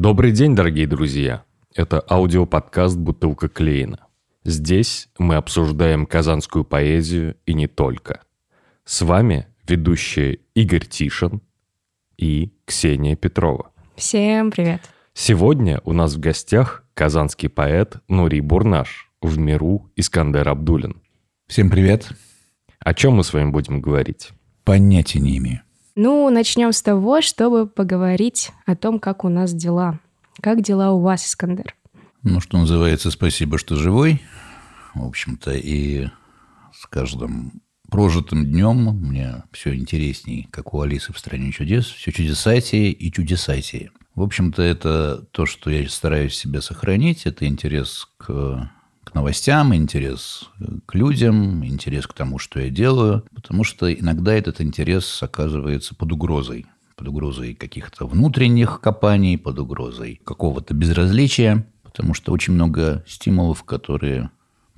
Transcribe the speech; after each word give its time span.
Добрый 0.00 0.32
день, 0.32 0.56
дорогие 0.56 0.88
друзья! 0.88 1.44
Это 1.74 2.02
аудиоподкаст 2.10 2.96
«Бутылка 2.96 3.48
Клейна». 3.48 4.06
Здесь 4.42 5.08
мы 5.18 5.36
обсуждаем 5.36 6.06
казанскую 6.06 6.64
поэзию 6.64 7.36
и 7.46 7.54
не 7.54 7.68
только. 7.68 8.22
С 8.84 9.02
вами 9.02 9.46
ведущие 9.70 10.40
Игорь 10.54 10.84
Тишин 10.84 11.40
и 12.16 12.52
Ксения 12.64 13.14
Петрова. 13.14 13.70
Всем 13.94 14.50
привет! 14.50 14.82
Сегодня 15.14 15.80
у 15.84 15.92
нас 15.92 16.14
в 16.14 16.20
гостях 16.20 16.84
казанский 16.94 17.48
поэт 17.48 17.96
Нури 18.08 18.40
Бурнаш, 18.40 19.10
в 19.20 19.38
миру 19.38 19.90
Искандер 19.94 20.48
Абдулин. 20.48 21.00
Всем 21.46 21.70
привет! 21.70 22.10
О 22.80 22.94
чем 22.94 23.14
мы 23.14 23.24
с 23.24 23.32
вами 23.32 23.50
будем 23.50 23.80
говорить? 23.80 24.30
Понятия 24.64 25.20
не 25.20 25.38
имею. 25.38 25.60
Ну, 25.94 26.28
начнем 26.30 26.72
с 26.72 26.82
того, 26.82 27.20
чтобы 27.20 27.66
поговорить 27.66 28.50
о 28.66 28.74
том, 28.74 28.98
как 28.98 29.24
у 29.24 29.28
нас 29.28 29.52
дела. 29.52 30.00
Как 30.40 30.62
дела 30.62 30.90
у 30.90 31.00
вас, 31.00 31.24
Искандер? 31.24 31.76
Ну, 32.22 32.40
что 32.40 32.58
называется, 32.58 33.10
спасибо, 33.10 33.58
что 33.58 33.76
живой. 33.76 34.20
В 34.94 35.04
общем-то, 35.04 35.52
и 35.52 36.08
с 36.72 36.86
каждым 36.86 37.62
прожитым 37.90 38.46
днем 38.46 38.76
мне 38.76 39.42
все 39.52 39.74
интересней, 39.74 40.48
как 40.50 40.72
у 40.74 40.80
Алисы 40.80 41.12
в 41.12 41.18
«Стране 41.18 41.52
чудес», 41.52 41.86
все 41.86 42.12
чудесатее 42.12 42.92
и 42.92 43.12
чудесатее. 43.12 43.90
В 44.14 44.22
общем-то, 44.22 44.62
это 44.62 45.26
то, 45.32 45.46
что 45.46 45.70
я 45.70 45.88
стараюсь 45.88 46.34
себе 46.34 46.60
сохранить, 46.60 47.26
это 47.26 47.46
интерес 47.46 48.08
к 48.16 48.70
к 49.02 49.14
новостям, 49.14 49.74
интерес 49.74 50.50
к 50.86 50.94
людям, 50.94 51.64
интерес 51.64 52.06
к 52.06 52.12
тому, 52.12 52.38
что 52.38 52.60
я 52.60 52.70
делаю, 52.70 53.24
потому 53.34 53.64
что 53.64 53.92
иногда 53.92 54.32
этот 54.34 54.60
интерес 54.60 55.22
оказывается 55.22 55.94
под 55.94 56.12
угрозой 56.12 56.66
под 56.96 57.08
угрозой 57.08 57.54
каких-то 57.54 58.06
внутренних 58.06 58.82
копаний, 58.82 59.38
под 59.38 59.58
угрозой 59.58 60.20
какого-то 60.22 60.74
безразличия, 60.74 61.66
потому 61.82 62.12
что 62.12 62.30
очень 62.30 62.52
много 62.52 63.02
стимулов, 63.08 63.64
которые 63.64 64.28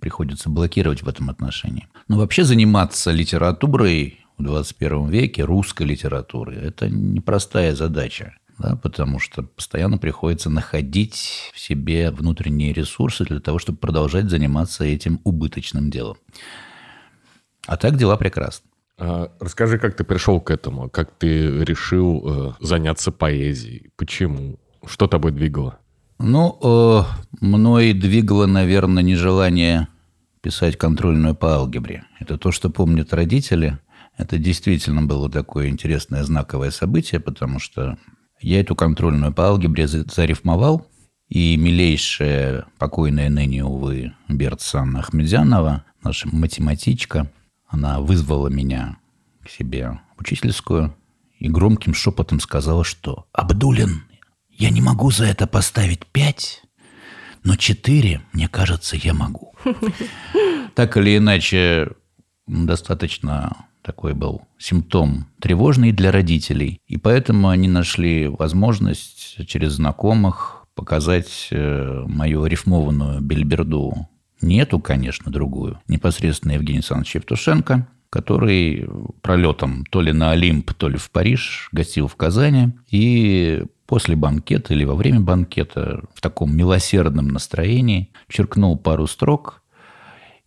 приходится 0.02 0.50
блокировать 0.50 1.02
в 1.02 1.08
этом 1.08 1.30
отношении. 1.30 1.88
Но 2.08 2.18
вообще 2.18 2.44
заниматься 2.44 3.10
литературой 3.12 4.20
в 4.36 4.42
21 4.42 5.08
веке, 5.08 5.44
русской 5.44 5.84
литературой, 5.84 6.56
это 6.56 6.90
непростая 6.90 7.74
задача 7.74 8.34
да, 8.58 8.76
потому 8.76 9.18
что 9.18 9.42
постоянно 9.42 9.98
приходится 9.98 10.50
находить 10.50 11.50
в 11.54 11.58
себе 11.58 12.10
внутренние 12.10 12.72
ресурсы 12.72 13.24
для 13.24 13.40
того, 13.40 13.58
чтобы 13.58 13.78
продолжать 13.78 14.30
заниматься 14.30 14.84
этим 14.84 15.20
убыточным 15.24 15.90
делом. 15.90 16.16
А 17.66 17.76
так 17.76 17.96
дела 17.96 18.16
прекрасны. 18.16 18.68
А, 18.98 19.32
расскажи, 19.40 19.78
как 19.78 19.96
ты 19.96 20.04
пришел 20.04 20.40
к 20.40 20.50
этому, 20.50 20.88
как 20.90 21.10
ты 21.12 21.64
решил 21.64 22.22
э, 22.24 22.52
заняться 22.60 23.10
поэзией, 23.10 23.90
почему, 23.96 24.60
что 24.86 25.06
тобой 25.06 25.32
двигало? 25.32 25.78
Ну, 26.18 26.58
э, 26.62 27.02
мной 27.40 27.92
двигало, 27.94 28.46
наверное, 28.46 29.02
нежелание 29.02 29.88
писать 30.42 30.76
контрольную 30.76 31.34
по 31.34 31.54
алгебре. 31.54 32.04
Это 32.18 32.36
то, 32.36 32.52
что 32.52 32.68
помнят 32.68 33.14
родители. 33.14 33.78
Это 34.18 34.38
действительно 34.38 35.02
было 35.02 35.30
такое 35.30 35.68
интересное 35.68 36.22
знаковое 36.24 36.70
событие, 36.70 37.20
потому 37.20 37.58
что 37.58 37.96
я 38.40 38.60
эту 38.60 38.74
контрольную 38.74 39.32
по 39.32 39.46
алгебре 39.46 39.86
зарифмовал, 39.86 40.86
и 41.28 41.56
милейшая, 41.56 42.66
покойная 42.78 43.30
ныне, 43.30 43.64
увы, 43.64 44.12
Берт 44.28 44.60
Ахмедзянова, 44.74 45.84
наша 46.02 46.28
математичка, 46.30 47.30
она 47.68 48.00
вызвала 48.00 48.48
меня 48.48 48.98
к 49.42 49.48
себе 49.48 49.98
в 50.16 50.20
учительскую 50.20 50.94
и 51.38 51.48
громким 51.48 51.94
шепотом 51.94 52.38
сказала, 52.38 52.84
что 52.84 53.26
«Абдулин, 53.32 54.02
я 54.50 54.68
не 54.68 54.82
могу 54.82 55.10
за 55.10 55.24
это 55.24 55.46
поставить 55.46 56.04
пять, 56.04 56.62
но 57.44 57.56
четыре, 57.56 58.20
мне 58.32 58.46
кажется, 58.46 58.96
я 58.96 59.14
могу». 59.14 59.54
Так 60.74 60.96
или 60.96 61.16
иначе, 61.16 61.90
достаточно 62.46 63.66
такой 63.82 64.14
был 64.14 64.42
симптом 64.58 65.26
тревожный 65.40 65.92
для 65.92 66.12
родителей. 66.12 66.80
И 66.86 66.96
поэтому 66.96 67.48
они 67.48 67.68
нашли 67.68 68.28
возможность 68.28 69.46
через 69.46 69.72
знакомых 69.72 70.66
показать 70.74 71.48
э, 71.50 72.04
мою 72.06 72.46
рифмованную 72.46 73.20
бельберду. 73.20 74.08
Не 74.40 74.60
эту, 74.60 74.80
конечно, 74.80 75.30
другую. 75.30 75.80
Непосредственно 75.88 76.52
Евгений 76.52 76.78
Александрович 76.78 77.16
Евтушенко, 77.16 77.88
который 78.10 78.88
пролетом 79.20 79.84
то 79.90 80.00
ли 80.00 80.12
на 80.12 80.32
Олимп, 80.32 80.72
то 80.74 80.88
ли 80.88 80.96
в 80.96 81.10
Париж 81.10 81.68
гостил 81.72 82.08
в 82.08 82.16
Казани. 82.16 82.72
И 82.90 83.64
после 83.86 84.16
банкета 84.16 84.74
или 84.74 84.84
во 84.84 84.94
время 84.94 85.20
банкета 85.20 86.02
в 86.14 86.20
таком 86.20 86.56
милосердном 86.56 87.28
настроении 87.28 88.10
черкнул 88.28 88.78
пару 88.78 89.06
строк. 89.06 89.61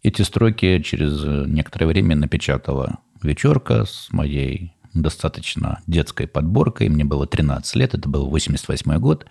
Эти 0.05 0.21
строки 0.21 0.83
через 0.83 1.23
некоторое 1.47 1.87
время 1.87 2.15
напечатала 2.15 2.99
вечерка 3.23 3.85
с 3.85 4.09
моей 4.11 4.75
достаточно 4.93 5.81
детской 5.87 6.27
подборкой. 6.27 6.89
Мне 6.89 7.03
было 7.03 7.25
13 7.25 7.75
лет, 7.75 7.95
это 7.95 8.07
был 8.07 8.29
88 8.29 8.99
год. 8.99 9.25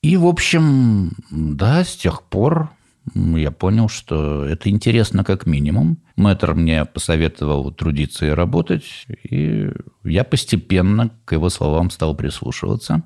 И, 0.00 0.16
в 0.16 0.26
общем, 0.26 1.10
да, 1.32 1.82
с 1.82 1.96
тех 1.96 2.22
пор 2.22 2.70
я 3.16 3.50
понял, 3.50 3.88
что 3.88 4.44
это 4.44 4.70
интересно 4.70 5.24
как 5.24 5.46
минимум. 5.46 5.98
Мэтр 6.14 6.54
мне 6.54 6.84
посоветовал 6.84 7.72
трудиться 7.72 8.24
и 8.26 8.30
работать, 8.30 9.08
и 9.28 9.72
я 10.04 10.22
постепенно 10.22 11.10
к 11.24 11.32
его 11.32 11.48
словам 11.48 11.90
стал 11.90 12.14
прислушиваться. 12.14 13.02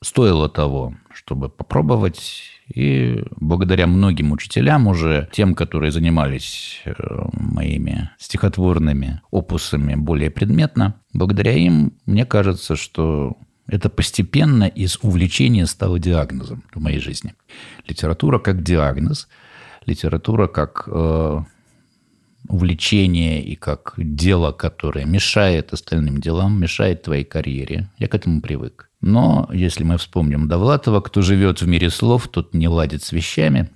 Стоило 0.00 0.48
того, 0.48 0.94
чтобы 1.12 1.50
попробовать 1.50 2.57
и 2.68 3.24
благодаря 3.36 3.86
многим 3.86 4.32
учителям 4.32 4.86
уже, 4.88 5.28
тем, 5.32 5.54
которые 5.54 5.90
занимались 5.90 6.82
э, 6.84 6.92
моими 7.32 8.10
стихотворными 8.18 9.22
опусами 9.30 9.94
более 9.94 10.30
предметно, 10.30 10.94
благодаря 11.14 11.52
им, 11.52 11.94
мне 12.04 12.26
кажется, 12.26 12.76
что 12.76 13.38
это 13.66 13.88
постепенно 13.88 14.64
из 14.64 14.98
увлечения 15.02 15.66
стало 15.66 15.98
диагнозом 15.98 16.64
в 16.72 16.80
моей 16.80 17.00
жизни. 17.00 17.34
Литература 17.86 18.38
как 18.38 18.62
диагноз, 18.62 19.28
литература 19.86 20.46
как 20.46 20.84
э, 20.86 21.40
увлечение 22.48 23.42
и 23.42 23.56
как 23.56 23.94
дело, 23.96 24.52
которое 24.52 25.04
мешает 25.04 25.72
остальным 25.72 26.20
делам, 26.20 26.60
мешает 26.60 27.02
твоей 27.02 27.24
карьере. 27.24 27.88
Я 27.98 28.08
к 28.08 28.14
этому 28.14 28.40
привык. 28.40 28.87
Но 29.00 29.48
если 29.52 29.84
мы 29.84 29.96
вспомним 29.98 30.48
Довлатова, 30.48 31.00
кто 31.00 31.22
живет 31.22 31.62
в 31.62 31.68
мире 31.68 31.90
слов, 31.90 32.28
тот 32.28 32.54
не 32.54 32.68
ладит 32.68 33.02
с 33.04 33.12
вещами. 33.12 33.70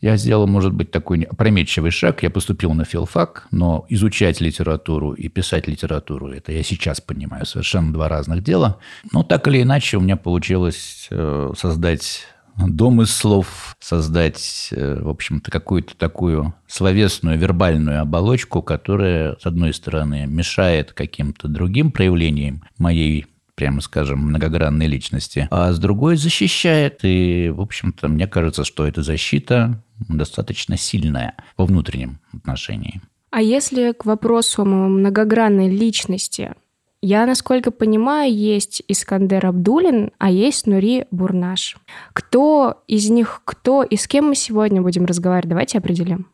Я 0.00 0.16
сделал, 0.16 0.46
может 0.46 0.72
быть, 0.72 0.90
такой 0.90 1.22
опрометчивый 1.22 1.90
шаг. 1.90 2.22
Я 2.22 2.30
поступил 2.30 2.72
на 2.72 2.84
филфак, 2.84 3.46
но 3.50 3.84
изучать 3.90 4.40
литературу 4.40 5.12
и 5.12 5.28
писать 5.28 5.68
литературу, 5.68 6.30
это 6.32 6.52
я 6.52 6.62
сейчас 6.62 7.00
понимаю, 7.00 7.44
совершенно 7.44 7.92
два 7.92 8.08
разных 8.08 8.42
дела. 8.42 8.78
Но 9.12 9.22
так 9.22 9.46
или 9.46 9.62
иначе 9.62 9.98
у 9.98 10.00
меня 10.00 10.16
получилось 10.16 11.06
э, 11.10 11.52
создать 11.56 12.26
дом 12.56 13.02
из 13.02 13.10
слов, 13.10 13.76
создать, 13.78 14.68
э, 14.72 15.00
в 15.02 15.08
общем-то, 15.08 15.50
какую-то 15.50 15.96
такую 15.96 16.54
словесную, 16.66 17.38
вербальную 17.38 18.00
оболочку, 18.00 18.62
которая, 18.62 19.36
с 19.40 19.46
одной 19.46 19.74
стороны, 19.74 20.26
мешает 20.26 20.92
каким-то 20.92 21.48
другим 21.48 21.92
проявлениям 21.92 22.62
моей 22.78 23.26
прямо 23.60 23.82
скажем, 23.82 24.20
многогранной 24.20 24.86
личности, 24.86 25.46
а 25.50 25.70
с 25.70 25.78
другой 25.78 26.16
защищает. 26.16 27.00
И, 27.02 27.52
в 27.54 27.60
общем-то, 27.60 28.08
мне 28.08 28.26
кажется, 28.26 28.64
что 28.64 28.86
эта 28.86 29.02
защита 29.02 29.82
достаточно 30.08 30.78
сильная 30.78 31.34
во 31.58 31.66
внутреннем 31.66 32.20
отношении. 32.32 33.02
А 33.30 33.42
если 33.42 33.92
к 33.92 34.06
вопросу 34.06 34.64
многогранной 34.64 35.68
личности, 35.68 36.54
я, 37.02 37.26
насколько 37.26 37.70
понимаю, 37.70 38.34
есть 38.34 38.82
Искандер 38.88 39.44
Абдулин, 39.44 40.12
а 40.16 40.30
есть 40.30 40.66
Нури 40.66 41.04
Бурнаш. 41.10 41.76
Кто 42.14 42.82
из 42.88 43.10
них 43.10 43.42
кто 43.44 43.82
и 43.82 43.96
с 43.96 44.08
кем 44.08 44.28
мы 44.28 44.36
сегодня 44.36 44.80
будем 44.80 45.04
разговаривать? 45.04 45.50
Давайте 45.50 45.76
определим. 45.76 46.28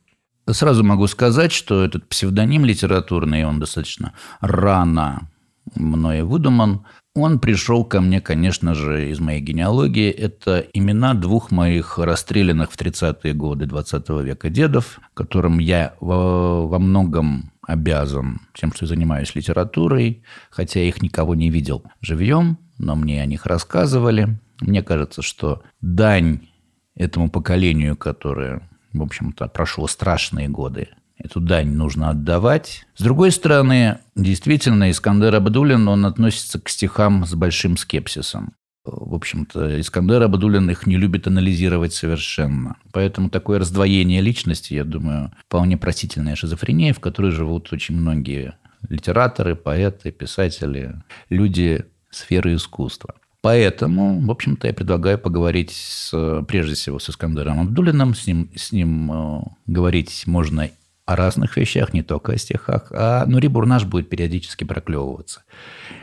Сразу 0.48 0.84
могу 0.84 1.08
сказать, 1.08 1.50
что 1.50 1.84
этот 1.84 2.08
псевдоним 2.08 2.64
литературный, 2.64 3.44
он 3.44 3.58
достаточно 3.58 4.12
рано 4.40 5.28
мной 5.74 6.22
выдуман. 6.22 6.86
Он 7.16 7.38
пришел 7.38 7.82
ко 7.82 8.02
мне, 8.02 8.20
конечно 8.20 8.74
же, 8.74 9.10
из 9.10 9.20
моей 9.20 9.40
генеалогии. 9.40 10.10
Это 10.10 10.58
имена 10.74 11.14
двух 11.14 11.50
моих 11.50 11.96
расстрелянных 11.98 12.70
в 12.70 12.78
30-е 12.78 13.32
годы 13.32 13.64
20 13.64 14.06
века 14.22 14.50
дедов, 14.50 15.00
которым 15.14 15.58
я 15.58 15.94
во, 15.98 16.68
во 16.68 16.78
многом 16.78 17.52
обязан 17.66 18.42
тем, 18.52 18.70
что 18.70 18.84
занимаюсь 18.84 19.34
литературой, 19.34 20.24
хотя 20.50 20.80
я 20.80 20.88
их 20.88 21.00
никого 21.00 21.34
не 21.34 21.48
видел 21.48 21.84
живьем, 22.02 22.58
но 22.76 22.94
мне 22.96 23.22
о 23.22 23.26
них 23.26 23.46
рассказывали. 23.46 24.38
Мне 24.60 24.82
кажется, 24.82 25.22
что 25.22 25.62
дань 25.80 26.46
этому 26.94 27.30
поколению, 27.30 27.96
которое, 27.96 28.68
в 28.92 29.02
общем-то, 29.02 29.48
прошло 29.48 29.86
страшные 29.86 30.50
годы, 30.50 30.88
эту 31.18 31.40
дань 31.40 31.70
нужно 31.70 32.10
отдавать. 32.10 32.86
С 32.96 33.02
другой 33.02 33.30
стороны, 33.30 33.98
действительно, 34.14 34.90
Искандер 34.90 35.34
Абдулин, 35.34 35.88
он 35.88 36.06
относится 36.06 36.60
к 36.60 36.68
стихам 36.68 37.24
с 37.24 37.34
большим 37.34 37.76
скепсисом. 37.76 38.54
В 38.84 39.14
общем-то, 39.14 39.80
Искандер 39.80 40.22
Абдулин 40.22 40.70
их 40.70 40.86
не 40.86 40.96
любит 40.96 41.26
анализировать 41.26 41.92
совершенно. 41.92 42.76
Поэтому 42.92 43.30
такое 43.30 43.58
раздвоение 43.58 44.20
личности, 44.20 44.74
я 44.74 44.84
думаю, 44.84 45.32
вполне 45.46 45.76
простительная 45.76 46.36
шизофрения, 46.36 46.94
в 46.94 47.00
которой 47.00 47.32
живут 47.32 47.72
очень 47.72 47.96
многие 47.96 48.54
литераторы, 48.88 49.56
поэты, 49.56 50.12
писатели, 50.12 50.94
люди 51.28 51.84
сферы 52.10 52.54
искусства. 52.54 53.14
Поэтому, 53.42 54.20
в 54.20 54.30
общем-то, 54.30 54.66
я 54.66 54.74
предлагаю 54.74 55.18
поговорить 55.18 55.70
с, 55.70 56.42
прежде 56.48 56.74
всего 56.74 56.98
с 56.98 57.10
Искандером 57.10 57.60
Абдулиным. 57.60 58.14
С 58.14 58.26
ним, 58.26 58.50
с 58.56 58.72
ним 58.72 59.12
э, 59.12 59.42
говорить 59.66 60.24
можно 60.26 60.70
о 61.06 61.14
разных 61.16 61.56
вещах, 61.56 61.94
не 61.94 62.02
только 62.02 62.32
о 62.32 62.38
стихах. 62.38 62.88
А 62.90 63.24
Нури 63.26 63.48
Бурнаш 63.48 63.84
будет 63.84 64.10
периодически 64.10 64.64
проклевываться. 64.64 65.44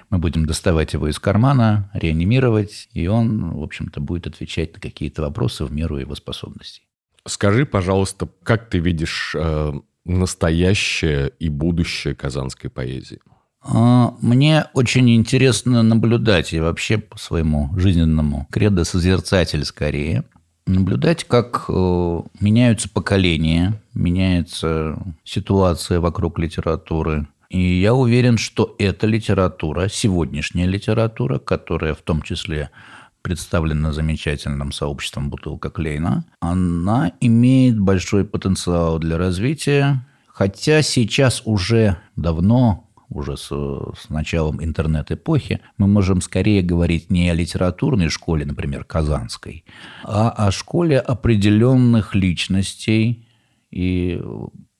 Мы 0.09 0.17
будем 0.17 0.45
доставать 0.45 0.93
его 0.93 1.09
из 1.09 1.19
кармана, 1.19 1.91
реанимировать, 1.93 2.87
и 2.93 3.07
он, 3.07 3.51
в 3.51 3.61
общем-то, 3.61 3.99
будет 3.99 4.27
отвечать 4.27 4.73
на 4.73 4.79
какие-то 4.79 5.21
вопросы 5.21 5.65
в 5.65 5.71
меру 5.71 5.97
его 5.97 6.15
способностей. 6.15 6.83
Скажи, 7.27 7.65
пожалуйста, 7.65 8.29
как 8.43 8.69
ты 8.69 8.79
видишь 8.79 9.35
э, 9.37 9.73
настоящее 10.05 11.31
и 11.37 11.49
будущее 11.49 12.15
казанской 12.15 12.69
поэзии? 12.69 13.19
А, 13.61 14.13
мне 14.21 14.65
очень 14.73 15.09
интересно 15.15 15.83
наблюдать, 15.83 16.53
и 16.53 16.59
вообще 16.59 16.97
по 16.97 17.17
своему 17.17 17.71
жизненному 17.77 18.47
кредо 18.51 18.83
созерцатель 18.83 19.63
скорее, 19.65 20.25
наблюдать, 20.65 21.23
как 21.23 21.65
э, 21.67 22.21
меняются 22.39 22.89
поколения, 22.89 23.81
меняется 23.93 24.97
ситуация 25.23 25.99
вокруг 25.99 26.39
литературы, 26.39 27.27
и 27.49 27.79
я 27.79 27.93
уверен, 27.93 28.37
что 28.37 28.75
эта 28.79 29.05
литература, 29.05 29.87
сегодняшняя 29.87 30.65
литература, 30.65 31.37
которая 31.37 31.93
в 31.93 32.01
том 32.01 32.23
числе 32.23 32.71
представлена 33.21 33.91
замечательным 33.91 34.71
сообществом 34.71 35.29
«Бутылка 35.29 35.69
Клейна», 35.69 36.25
она 36.39 37.11
имеет 37.19 37.79
большой 37.79 38.25
потенциал 38.25 38.97
для 38.97 39.17
развития, 39.19 40.03
хотя 40.27 40.81
сейчас 40.81 41.43
уже 41.45 41.97
давно 42.15 42.89
уже 43.15 43.37
с, 43.37 43.47
с 43.47 44.09
началом 44.09 44.63
интернет-эпохи, 44.63 45.61
мы 45.77 45.87
можем 45.87 46.21
скорее 46.21 46.61
говорить 46.61 47.09
не 47.09 47.29
о 47.29 47.33
литературной 47.33 48.09
школе, 48.09 48.45
например, 48.45 48.83
казанской, 48.83 49.65
а 50.03 50.29
о 50.29 50.51
школе 50.51 50.99
определенных 50.99 52.15
личностей. 52.15 53.27
И 53.71 54.21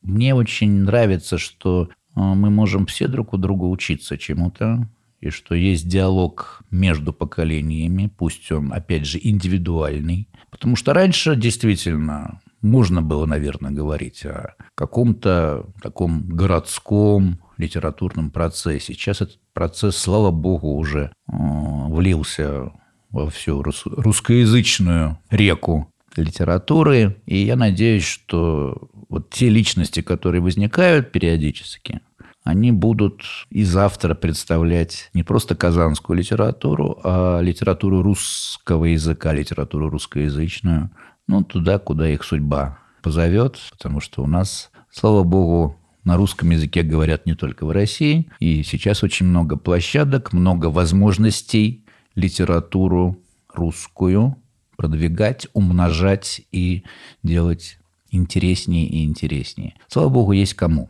мне 0.02 0.36
очень 0.36 0.84
нравится, 0.84 1.38
что 1.38 1.90
а, 2.16 2.36
мы 2.36 2.50
можем 2.50 2.86
все 2.86 3.08
друг 3.08 3.34
у 3.34 3.38
друга 3.38 3.66
учиться 3.66 4.18
чему-то, 4.18 4.88
и 5.20 5.30
что 5.30 5.56
есть 5.56 5.88
диалог 5.88 6.64
между 6.70 7.14
поколениями, 7.14 8.12
пусть 8.18 8.52
он, 8.52 8.74
опять 8.74 9.06
же, 9.06 9.20
индивидуальный. 9.22 10.28
Потому 10.50 10.76
что 10.76 10.94
раньше 10.94 11.38
действительно 11.38 12.42
можно 12.62 13.02
было, 13.02 13.26
наверное, 13.26 13.72
говорить 13.72 14.26
о 14.26 14.56
каком-то 14.76 15.66
таком 15.82 16.28
городском 16.28 17.40
литературном 17.64 18.30
процессе. 18.30 18.94
Сейчас 18.94 19.22
этот 19.22 19.40
процесс, 19.54 19.98
слава 19.98 20.32
богу, 20.32 20.76
уже 20.76 21.12
э, 21.32 21.34
влился 21.34 22.72
во 23.10 23.30
всю 23.30 23.64
русскоязычную 23.64 25.20
реку 25.30 25.92
литературы. 26.16 27.22
И 27.26 27.38
я 27.38 27.56
надеюсь, 27.56 28.06
что 28.06 28.90
вот 29.10 29.30
те 29.30 29.50
личности, 29.50 30.02
которые 30.02 30.42
возникают 30.42 31.12
периодически, 31.12 32.02
они 32.44 32.72
будут 32.72 33.22
и 33.50 33.64
завтра 33.64 34.16
представлять 34.16 35.10
не 35.14 35.24
просто 35.24 35.56
казанскую 35.56 36.18
литературу, 36.18 37.00
а 37.04 37.40
литературу 37.40 38.02
русского 38.02 38.86
языка, 38.86 39.34
литературу 39.34 39.90
русскоязычную, 39.90 40.90
ну, 41.28 41.44
туда, 41.44 41.80
куда 41.80 42.10
их 42.10 42.24
судьба 42.24 42.80
позовет, 43.02 43.60
потому 43.72 44.02
что 44.02 44.24
у 44.24 44.28
нас, 44.28 44.72
слава 44.92 45.24
богу, 45.24 45.78
на 46.04 46.18
русском 46.18 46.50
языке 46.50 46.84
говорят 46.84 47.26
не 47.26 47.36
только 47.36 47.66
в 47.66 47.72
России, 47.72 48.30
и 48.40 48.64
сейчас 48.64 49.04
очень 49.04 49.26
много 49.26 49.58
площадок, 49.58 50.34
много 50.34 50.68
возможностей 50.68 51.86
литературу 52.16 53.18
русскую 53.54 54.38
продвигать, 54.76 55.48
умножать 55.54 56.42
и 56.52 56.84
делать 57.22 57.80
интереснее 58.12 58.86
и 58.88 59.06
интереснее. 59.06 59.76
Слава 59.88 60.10
богу, 60.10 60.32
есть 60.34 60.54
кому. 60.56 60.90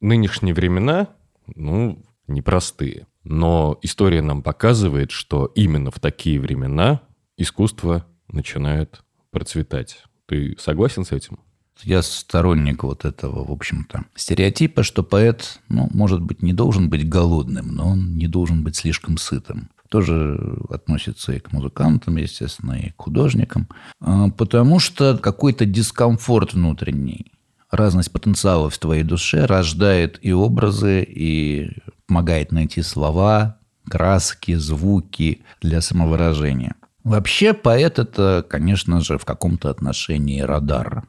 Нынешние 0.00 0.52
времена, 0.52 1.08
ну, 1.54 2.02
непростые. 2.26 3.06
Но 3.22 3.78
история 3.82 4.20
нам 4.20 4.42
показывает, 4.42 5.12
что 5.12 5.46
именно 5.54 5.92
в 5.92 6.00
такие 6.00 6.40
времена 6.40 7.02
искусство 7.36 8.04
начинает 8.26 9.02
процветать. 9.30 10.04
Ты 10.26 10.56
согласен 10.58 11.04
с 11.04 11.12
этим? 11.12 11.38
Я 11.82 12.02
сторонник 12.02 12.84
вот 12.84 13.04
этого, 13.04 13.44
в 13.44 13.50
общем-то, 13.50 14.04
стереотипа, 14.14 14.82
что 14.82 15.02
поэт, 15.02 15.60
ну, 15.68 15.88
может 15.92 16.20
быть, 16.20 16.42
не 16.42 16.52
должен 16.52 16.88
быть 16.90 17.08
голодным, 17.08 17.74
но 17.74 17.88
он 17.90 18.16
не 18.16 18.28
должен 18.28 18.62
быть 18.62 18.76
слишком 18.76 19.16
сытым. 19.16 19.70
Тоже 19.88 20.38
относится 20.70 21.32
и 21.32 21.40
к 21.40 21.52
музыкантам, 21.52 22.16
естественно, 22.16 22.72
и 22.72 22.90
к 22.90 23.02
художникам. 23.02 23.68
А, 24.00 24.30
потому 24.30 24.78
что 24.78 25.18
какой-то 25.18 25.66
дискомфорт 25.66 26.54
внутренний, 26.54 27.32
разность 27.70 28.12
потенциалов 28.12 28.74
в 28.74 28.78
твоей 28.78 29.02
душе 29.02 29.44
рождает 29.44 30.18
и 30.22 30.32
образы, 30.32 31.02
и 31.02 31.72
помогает 32.06 32.52
найти 32.52 32.82
слова, 32.82 33.58
краски, 33.88 34.54
звуки 34.54 35.42
для 35.60 35.80
самовыражения. 35.80 36.76
Вообще 37.04 37.52
поэт– 37.52 37.98
это, 38.00 38.44
конечно 38.48 39.00
же, 39.00 39.18
в 39.18 39.24
каком-то 39.24 39.70
отношении 39.70 40.40
радар. 40.40 41.04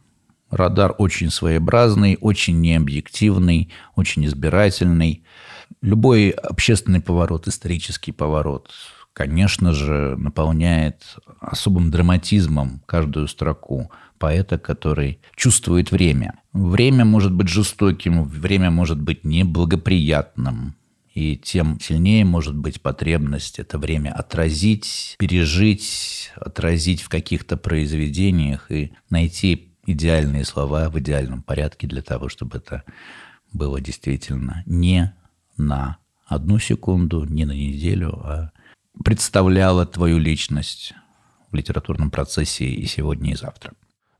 Радар 0.49 0.95
очень 0.97 1.29
своеобразный, 1.29 2.17
очень 2.19 2.59
необъективный, 2.61 3.71
очень 3.95 4.25
избирательный. 4.25 5.23
Любой 5.81 6.29
общественный 6.29 7.01
поворот, 7.01 7.47
исторический 7.47 8.11
поворот, 8.11 8.71
конечно 9.13 9.73
же, 9.73 10.15
наполняет 10.17 11.17
особым 11.39 11.91
драматизмом 11.91 12.81
каждую 12.85 13.27
строку 13.27 13.91
поэта, 14.17 14.57
который 14.57 15.19
чувствует 15.35 15.91
время. 15.91 16.39
Время 16.53 17.05
может 17.05 17.31
быть 17.31 17.49
жестоким, 17.49 18.23
время 18.23 18.71
может 18.71 18.99
быть 19.01 19.23
неблагоприятным, 19.23 20.75
и 21.13 21.37
тем 21.37 21.79
сильнее 21.79 22.25
может 22.25 22.55
быть 22.55 22.81
потребность 22.81 23.59
это 23.59 23.77
время 23.77 24.11
отразить, 24.11 25.15
пережить, 25.19 26.31
отразить 26.35 27.01
в 27.01 27.09
каких-то 27.09 27.55
произведениях 27.55 28.71
и 28.71 28.93
найти 29.09 29.73
идеальные 29.85 30.43
слова 30.43 30.89
в 30.89 30.99
идеальном 30.99 31.43
порядке 31.43 31.85
для 31.87 32.01
того, 32.01 32.29
чтобы 32.29 32.57
это 32.57 32.83
было 33.51 33.79
действительно 33.79 34.63
не 34.65 35.13
на 35.55 35.97
одну 36.25 36.57
секунду, 36.57 37.25
не 37.25 37.45
на 37.45 37.51
неделю, 37.51 38.13
а 38.23 38.51
представляло 39.03 39.85
твою 39.85 40.17
личность 40.17 40.93
в 41.51 41.55
литературном 41.55 42.09
процессе 42.09 42.65
и 42.65 42.85
сегодня, 42.87 43.33
и 43.33 43.35
завтра. 43.35 43.73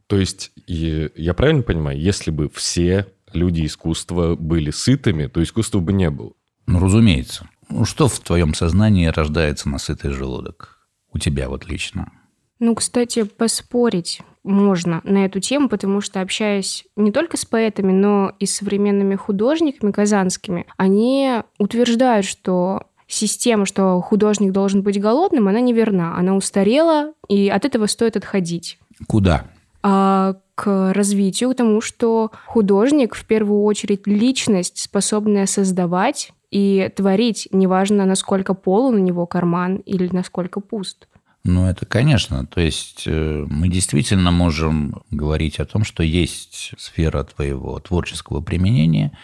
То 0.06 0.18
есть, 0.18 0.52
я 0.68 1.34
правильно 1.34 1.64
понимаю, 1.64 2.00
если 2.00 2.30
бы 2.30 2.50
все 2.50 3.08
люди 3.32 3.66
искусства 3.66 4.36
были 4.36 4.70
сытыми, 4.70 5.26
то 5.26 5.42
искусства 5.42 5.80
бы 5.80 5.92
не 5.92 6.12
было? 6.12 6.34
Ну, 6.66 6.80
разумеется. 6.80 7.48
Что 7.84 8.08
в 8.08 8.20
твоем 8.20 8.54
сознании 8.54 9.08
рождается 9.08 9.70
на 9.70 9.80
сытый 9.80 10.12
желудок? 10.12 10.88
У 11.12 11.20
тебя 11.20 11.50
вот 11.50 11.68
лично. 11.68 12.12
Ну, 12.60 12.76
кстати, 12.76 13.24
поспорить 13.24 14.22
можно 14.44 15.02
на 15.04 15.26
эту 15.26 15.40
тему, 15.40 15.70
потому 15.70 16.02
что 16.02 16.22
общаясь 16.22 16.86
не 16.96 17.12
только 17.12 17.38
с 17.38 17.46
поэтами, 17.46 17.92
но 17.92 18.34
и 18.40 18.46
с 18.46 18.58
современными 18.58 19.16
художниками 19.16 19.92
казанскими, 19.92 20.66
они 20.78 21.42
утверждают, 21.58 22.26
что 22.26 22.84
система, 23.08 23.66
что 23.66 24.00
художник 24.02 24.52
должен 24.52 24.82
быть 24.82 25.00
голодным, 25.00 25.48
она 25.48 25.60
неверна. 25.60 26.18
Она 26.18 26.36
устарела, 26.36 27.14
и 27.28 27.50
от 27.50 27.66
этого 27.66 27.88
стоит 27.88 28.18
отходить. 28.18 28.80
Куда? 29.08 29.46
А 29.82 30.36
к 30.56 30.94
развитию, 30.94 31.52
к 31.52 31.56
тому, 31.56 31.82
что 31.82 32.32
художник 32.46 33.16
в 33.16 33.26
первую 33.26 33.64
очередь 33.64 34.08
личность, 34.08 34.80
способная 34.80 35.46
создавать 35.46 36.32
и 36.54 36.88
творить, 36.96 37.48
неважно, 37.52 38.06
насколько 38.06 38.54
полон 38.54 38.94
у 38.94 39.00
него 39.00 39.26
карман 39.26 39.78
или 39.78 40.08
насколько 40.12 40.60
пуст. 40.60 41.08
Ну, 41.44 41.66
это, 41.66 41.88
конечно. 41.88 42.46
То 42.46 42.62
есть 42.62 43.04
э, 43.08 43.46
мы 43.50 43.70
действительно 43.70 44.30
можем 44.30 45.02
говорить 45.10 45.60
о 45.60 45.66
том, 45.66 45.84
что 45.84 46.04
есть 46.04 46.74
сфера 46.78 47.24
твоего 47.24 47.80
творческого 47.80 48.42
применения, 48.42 49.18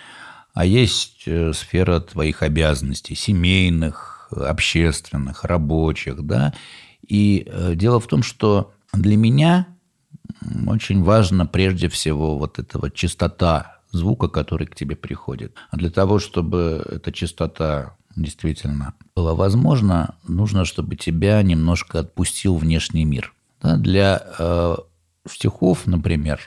а 0.55 0.65
есть 0.65 1.23
э, 1.27 1.53
сфера 1.53 1.99
твоих 1.99 2.41
обязанностей, 2.41 3.13
семейных, 3.13 4.29
общественных, 4.31 5.43
рабочих, 5.43 6.25
да. 6.25 6.53
И 7.07 7.45
э, 7.45 7.75
дело 7.75 7.99
в 7.99 8.07
том, 8.07 8.23
что 8.23 8.73
для 8.91 9.17
меня 9.17 9.67
очень 10.67 11.03
важно 11.03 11.45
прежде 11.45 11.89
всего 11.89 12.39
вот 12.39 12.57
эта 12.57 12.79
вот 12.79 12.95
чистота 12.95 13.78
звука, 13.91 14.27
который 14.27 14.67
к 14.67 14.75
тебе 14.75 14.95
приходит. 14.95 15.55
А 15.71 15.77
для 15.77 15.89
того, 15.89 16.19
чтобы 16.19 16.85
эта 16.89 17.11
чистота 17.11 17.95
действительно 18.15 18.93
было 19.15 19.33
возможно, 19.33 20.15
нужно, 20.27 20.65
чтобы 20.65 20.95
тебя 20.95 21.41
немножко 21.41 21.99
отпустил 21.99 22.55
внешний 22.55 23.05
мир. 23.05 23.33
Да, 23.61 23.75
для 23.77 24.21
э, 24.37 24.75
стихов, 25.27 25.85
например, 25.85 26.41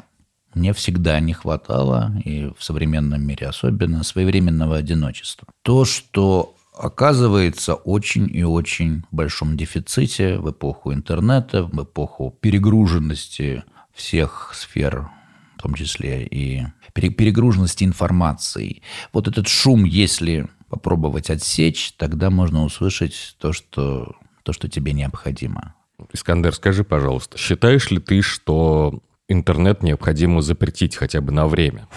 мне 0.55 0.73
всегда 0.73 1.19
не 1.21 1.33
хватало, 1.33 2.13
и 2.25 2.51
в 2.57 2.63
современном 2.63 3.23
мире 3.23 3.49
особенно, 3.49 4.03
своевременного 4.03 4.77
одиночества. 4.77 5.49
То, 5.63 5.85
что 5.85 6.55
оказывается 6.77 7.75
очень 7.75 8.35
и 8.35 8.45
очень 8.45 9.03
в 9.11 9.15
большом 9.15 9.57
дефиците 9.57 10.39
в 10.39 10.51
эпоху 10.51 10.93
интернета, 10.93 11.65
в 11.65 11.83
эпоху 11.83 12.37
перегруженности 12.41 13.65
всех 13.93 14.53
сфер, 14.55 15.09
в 15.57 15.63
том 15.63 15.75
числе 15.75 16.27
и 16.27 16.65
перегруженности 16.95 17.85
информацией. 17.85 18.83
Вот 19.13 19.29
этот 19.29 19.49
шум, 19.49 19.85
если 19.85 20.49
попробовать 20.69 21.31
отсечь, 21.31 21.93
тогда 21.99 22.31
можно 22.31 22.65
услышать 22.65 23.37
то, 23.39 23.53
что, 23.53 24.17
то, 24.43 24.53
что 24.53 24.69
тебе 24.69 24.93
необходимо. 24.93 25.75
Искандер, 26.13 26.55
скажи, 26.55 26.85
пожалуйста, 26.85 27.39
считаешь 27.39 27.91
ли 27.91 27.99
ты, 27.99 28.23
что 28.23 29.03
интернет 29.29 29.83
необходимо 29.83 30.43
запретить 30.43 30.97
хотя 30.97 31.21
бы 31.21 31.33
на 31.33 31.47
время? 31.47 31.89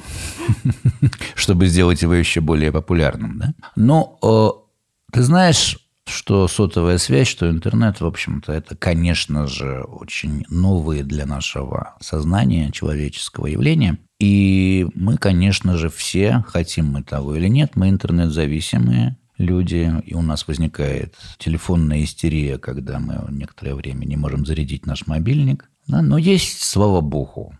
Чтобы 1.34 1.66
сделать 1.66 2.02
его 2.02 2.14
еще 2.14 2.40
более 2.40 2.72
популярным, 2.72 3.38
да? 3.38 3.54
Но 3.76 4.18
э, 4.22 5.12
ты 5.12 5.22
знаешь, 5.22 5.78
что 6.06 6.48
сотовая 6.48 6.98
связь, 6.98 7.28
что 7.28 7.48
интернет, 7.48 8.00
в 8.00 8.06
общем-то, 8.06 8.52
это, 8.52 8.76
конечно 8.76 9.46
же, 9.46 9.82
очень 9.82 10.44
новые 10.48 11.04
для 11.04 11.26
нашего 11.26 11.94
сознания 12.00 12.70
человеческого 12.72 13.46
явления. 13.46 13.98
И 14.22 14.86
мы, 14.94 15.16
конечно 15.16 15.76
же, 15.76 15.88
все, 15.88 16.44
хотим 16.46 16.86
мы 16.92 17.02
того 17.02 17.34
или 17.34 17.48
нет, 17.48 17.72
мы 17.74 17.88
интернет-зависимые 17.88 19.16
люди, 19.36 19.92
и 20.04 20.14
у 20.14 20.22
нас 20.22 20.46
возникает 20.46 21.16
телефонная 21.38 22.04
истерия, 22.04 22.58
когда 22.58 23.00
мы 23.00 23.26
некоторое 23.30 23.74
время 23.74 24.04
не 24.04 24.16
можем 24.16 24.46
зарядить 24.46 24.86
наш 24.86 25.06
мобильник. 25.06 25.68
Но 25.88 26.18
есть, 26.18 26.62
слава 26.62 27.00
богу, 27.00 27.56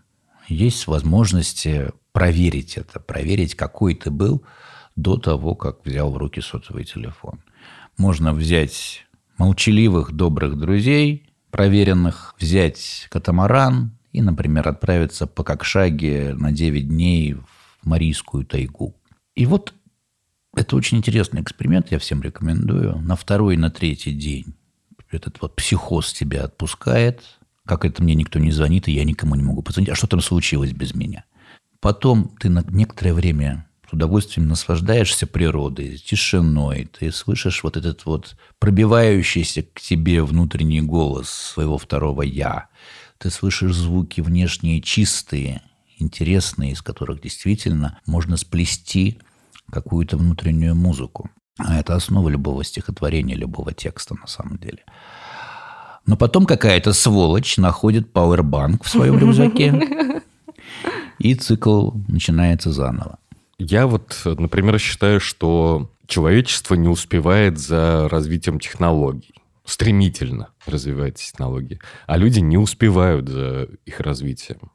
есть 0.47 0.87
возможности 0.87 1.91
проверить 2.13 2.77
это, 2.77 2.99
проверить, 2.99 3.55
какой 3.55 3.95
ты 3.95 4.09
был 4.09 4.43
до 4.95 5.17
того, 5.17 5.55
как 5.55 5.85
взял 5.85 6.11
в 6.11 6.17
руки 6.17 6.39
сотовый 6.39 6.85
телефон– 6.85 7.41
можно 7.97 8.33
взять 8.33 9.05
молчаливых, 9.37 10.13
добрых 10.13 10.57
друзей, 10.57 11.29
проверенных, 11.51 12.35
взять 12.39 13.07
катамаран 13.09 13.97
и, 14.13 14.21
например, 14.21 14.67
отправиться 14.67 15.27
по 15.27 15.43
Кокшаге 15.43 16.33
на 16.35 16.51
9 16.51 16.87
дней 16.87 17.33
в 17.33 17.45
Марийскую 17.83 18.45
тайгу. 18.45 18.95
И 19.35 19.45
вот 19.45 19.73
это 20.55 20.75
очень 20.75 20.99
интересный 20.99 21.41
эксперимент, 21.41 21.91
я 21.91 21.99
всем 21.99 22.21
рекомендую. 22.21 22.99
На 22.99 23.15
второй, 23.15 23.57
на 23.57 23.69
третий 23.69 24.13
день 24.13 24.55
этот 25.09 25.41
вот 25.41 25.55
психоз 25.55 26.13
тебя 26.13 26.43
отпускает. 26.43 27.21
Как 27.65 27.85
это 27.85 28.01
мне 28.01 28.15
никто 28.15 28.39
не 28.39 28.51
звонит, 28.51 28.87
и 28.87 28.91
я 28.91 29.03
никому 29.03 29.35
не 29.35 29.43
могу 29.43 29.61
позвонить. 29.61 29.89
А 29.89 29.95
что 29.95 30.07
там 30.07 30.21
случилось 30.21 30.71
без 30.71 30.93
меня? 30.93 31.25
Потом 31.79 32.35
ты 32.39 32.49
на 32.49 32.63
некоторое 32.69 33.13
время 33.13 33.67
удовольствием 33.93 34.47
наслаждаешься 34.47 35.27
природой, 35.27 35.97
тишиной, 35.97 36.85
ты 36.85 37.11
слышишь 37.11 37.63
вот 37.63 37.77
этот 37.77 38.05
вот 38.05 38.35
пробивающийся 38.59 39.63
к 39.63 39.79
тебе 39.79 40.23
внутренний 40.23 40.81
голос 40.81 41.29
своего 41.29 41.77
второго 41.77 42.23
«я», 42.23 42.67
ты 43.23 43.29
слышишь 43.29 43.73
звуки 43.73 44.19
внешние 44.19 44.81
чистые, 44.81 45.61
интересные, 45.97 46.73
из 46.73 46.81
которых 46.81 47.21
действительно 47.21 47.97
можно 48.05 48.35
сплести 48.35 49.19
какую-то 49.71 50.17
внутреннюю 50.17 50.75
музыку. 50.75 51.29
А 51.57 51.79
это 51.79 51.95
основа 51.95 52.27
любого 52.27 52.65
стихотворения, 52.65 53.35
любого 53.35 53.73
текста 53.73 54.13
на 54.15 54.27
самом 54.27 54.57
деле. 54.57 54.83
Но 56.05 56.17
потом 56.17 56.45
какая-то 56.45 56.91
сволочь 56.91 57.55
находит 57.55 58.11
пауэрбанк 58.11 58.83
в 58.83 58.89
своем 58.89 59.17
рюкзаке, 59.17 60.21
и 61.17 61.33
цикл 61.35 61.91
начинается 62.09 62.73
заново. 62.73 63.19
Я 63.57 63.87
вот, 63.87 64.21
например, 64.25 64.79
считаю, 64.79 65.21
что 65.21 65.89
человечество 66.07 66.75
не 66.75 66.89
успевает 66.89 67.57
за 67.57 68.09
развитием 68.09 68.59
технологий. 68.59 69.33
Стремительно 69.65 70.49
развивается 70.65 71.25
технологии. 71.25 71.79
А 72.05 72.17
люди 72.17 72.39
не 72.39 72.57
успевают 72.57 73.29
за 73.29 73.69
их 73.85 73.99
развитием. 73.99 74.71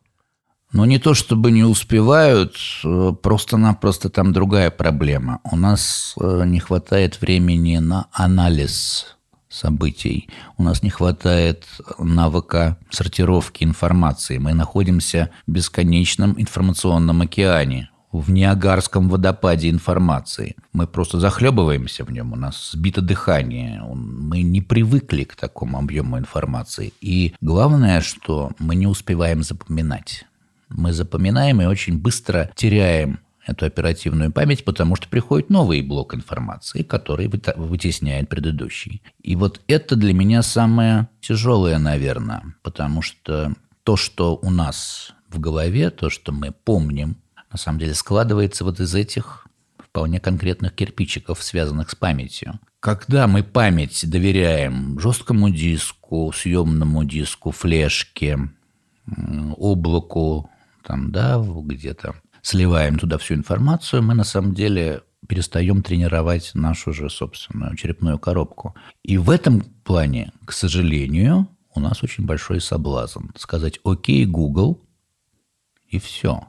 Но 0.73 0.85
не 0.85 0.99
то 0.99 1.15
чтобы 1.15 1.51
не 1.51 1.65
успевают, 1.65 2.57
э, 2.85 3.13
просто-напросто 3.23 4.11
там 4.11 4.33
другая 4.33 4.71
проблема. 4.71 5.41
У 5.45 5.57
нас 5.57 6.15
э, 6.21 6.43
не 6.45 6.61
хватает 6.61 7.21
времени 7.21 7.79
на 7.79 8.09
анализ 8.13 9.17
событий. 9.49 10.29
У 10.59 10.63
нас 10.63 10.83
не 10.83 10.91
хватает 10.91 11.65
навыка 11.99 12.79
сортировки 12.91 13.65
информации. 13.65 14.39
Мы 14.39 14.53
находимся 14.53 15.31
в 15.47 15.53
бесконечном 15.53 16.35
информационном 16.39 17.23
океане 17.23 17.91
в 18.13 18.31
Ниагарском 18.31 19.09
водопаде 19.09 19.69
информации. 19.69 20.57
Мы 20.73 20.87
просто 20.87 21.21
захлебываемся 21.21 22.05
в 22.05 22.11
нем, 22.11 22.33
у 22.33 22.37
нас 22.37 22.71
сбито 22.73 23.03
дыхание, 23.03 23.83
мы 23.83 24.43
не 24.43 24.61
привыкли 24.61 25.25
к 25.25 25.37
такому 25.37 25.79
объему 25.79 26.19
информации. 26.19 26.93
И 27.01 27.35
главное, 27.41 28.01
что 28.01 28.53
мы 28.59 28.75
не 28.77 28.87
успеваем 28.87 29.43
запоминать. 29.43 30.25
Мы 30.69 30.93
запоминаем 30.93 31.63
и 31.63 31.67
очень 31.67 31.99
быстро 31.99 32.51
теряем 32.55 33.21
эту 33.47 33.65
оперативную 33.65 34.31
память, 34.31 34.65
потому 34.65 34.95
что 34.97 35.09
приходит 35.09 35.49
новый 35.49 35.81
блок 35.81 36.15
информации, 36.15 36.83
который 36.83 37.31
вытесняет 37.57 38.29
предыдущий. 38.29 39.03
И 39.23 39.37
вот 39.37 39.63
это 39.67 39.97
для 39.97 40.13
меня 40.13 40.43
самое 40.43 41.09
тяжелое, 41.21 41.79
наверное, 41.79 42.55
потому 42.63 43.01
что 43.01 43.55
то, 43.85 43.97
что 43.97 44.39
у 44.43 44.51
нас 44.51 45.15
в 45.31 45.41
голове, 45.41 45.91
то, 45.91 46.11
что 46.11 46.31
мы 46.31 46.53
помним, 46.53 47.17
на 47.51 47.59
самом 47.59 47.79
деле 47.79 47.95
складывается 47.95 48.65
вот 48.65 48.81
из 48.81 48.95
этих 48.95 49.47
вполне 49.79 50.21
конкретных 50.21 50.75
кирпичиков, 50.75 51.43
связанных 51.43 51.91
с 51.91 51.95
памятью. 51.95 52.61
Когда 52.81 53.27
мы 53.27 53.43
память 53.43 54.09
доверяем 54.09 54.99
жесткому 55.01 55.51
диску, 55.51 56.33
съемному 56.33 57.05
диску, 57.05 57.51
флешке, 57.51 58.39
облаку, 59.57 60.51
там, 60.85 61.11
да, 61.11 61.43
где-то 61.43 62.15
сливаем 62.43 62.99
туда 62.99 63.19
всю 63.19 63.35
информацию, 63.35 64.03
мы 64.03 64.15
на 64.15 64.25
самом 64.25 64.55
деле 64.55 65.03
перестаем 65.27 65.83
тренировать 65.83 66.53
нашу 66.55 66.93
же 66.93 67.11
собственную 67.11 67.75
черепную 67.77 68.19
коробку. 68.19 68.75
И 69.03 69.19
в 69.19 69.31
этом 69.31 69.61
плане, 69.61 70.33
к 70.45 70.53
сожалению, 70.53 71.49
у 71.75 71.81
нас 71.81 72.03
очень 72.03 72.25
большой 72.25 72.61
соблазн 72.61 73.27
сказать 73.37 73.81
«Окей, 73.85 74.25
Google», 74.25 74.81
и 75.89 75.99
все 75.99 76.47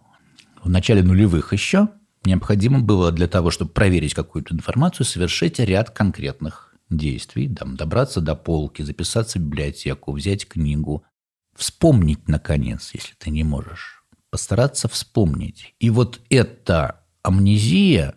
в 0.64 0.70
начале 0.70 1.04
нулевых 1.04 1.54
еще 1.54 1.90
необходимо 2.26 2.80
было 2.80 3.12
для 3.12 3.28
того, 3.28 3.52
чтобы 3.52 3.72
проверить 3.72 4.14
какую-то 4.14 4.54
информацию, 4.54 5.06
совершить 5.06 5.60
ряд 5.60 5.90
конкретных 5.92 6.76
действий, 6.90 7.54
там, 7.54 7.76
добраться 7.76 8.22
до 8.22 8.36
полки, 8.36 8.82
записаться 8.82 9.40
в 9.40 9.44
библиотеку, 9.44 10.12
взять 10.12 10.48
книгу, 10.48 11.04
вспомнить, 11.56 12.28
наконец, 12.28 12.92
если 12.94 13.14
ты 13.18 13.30
не 13.30 13.44
можешь, 13.44 14.04
постараться 14.30 14.88
вспомнить. 14.88 15.76
И 15.80 15.90
вот 15.90 16.20
эта 16.30 17.04
амнезия, 17.22 18.16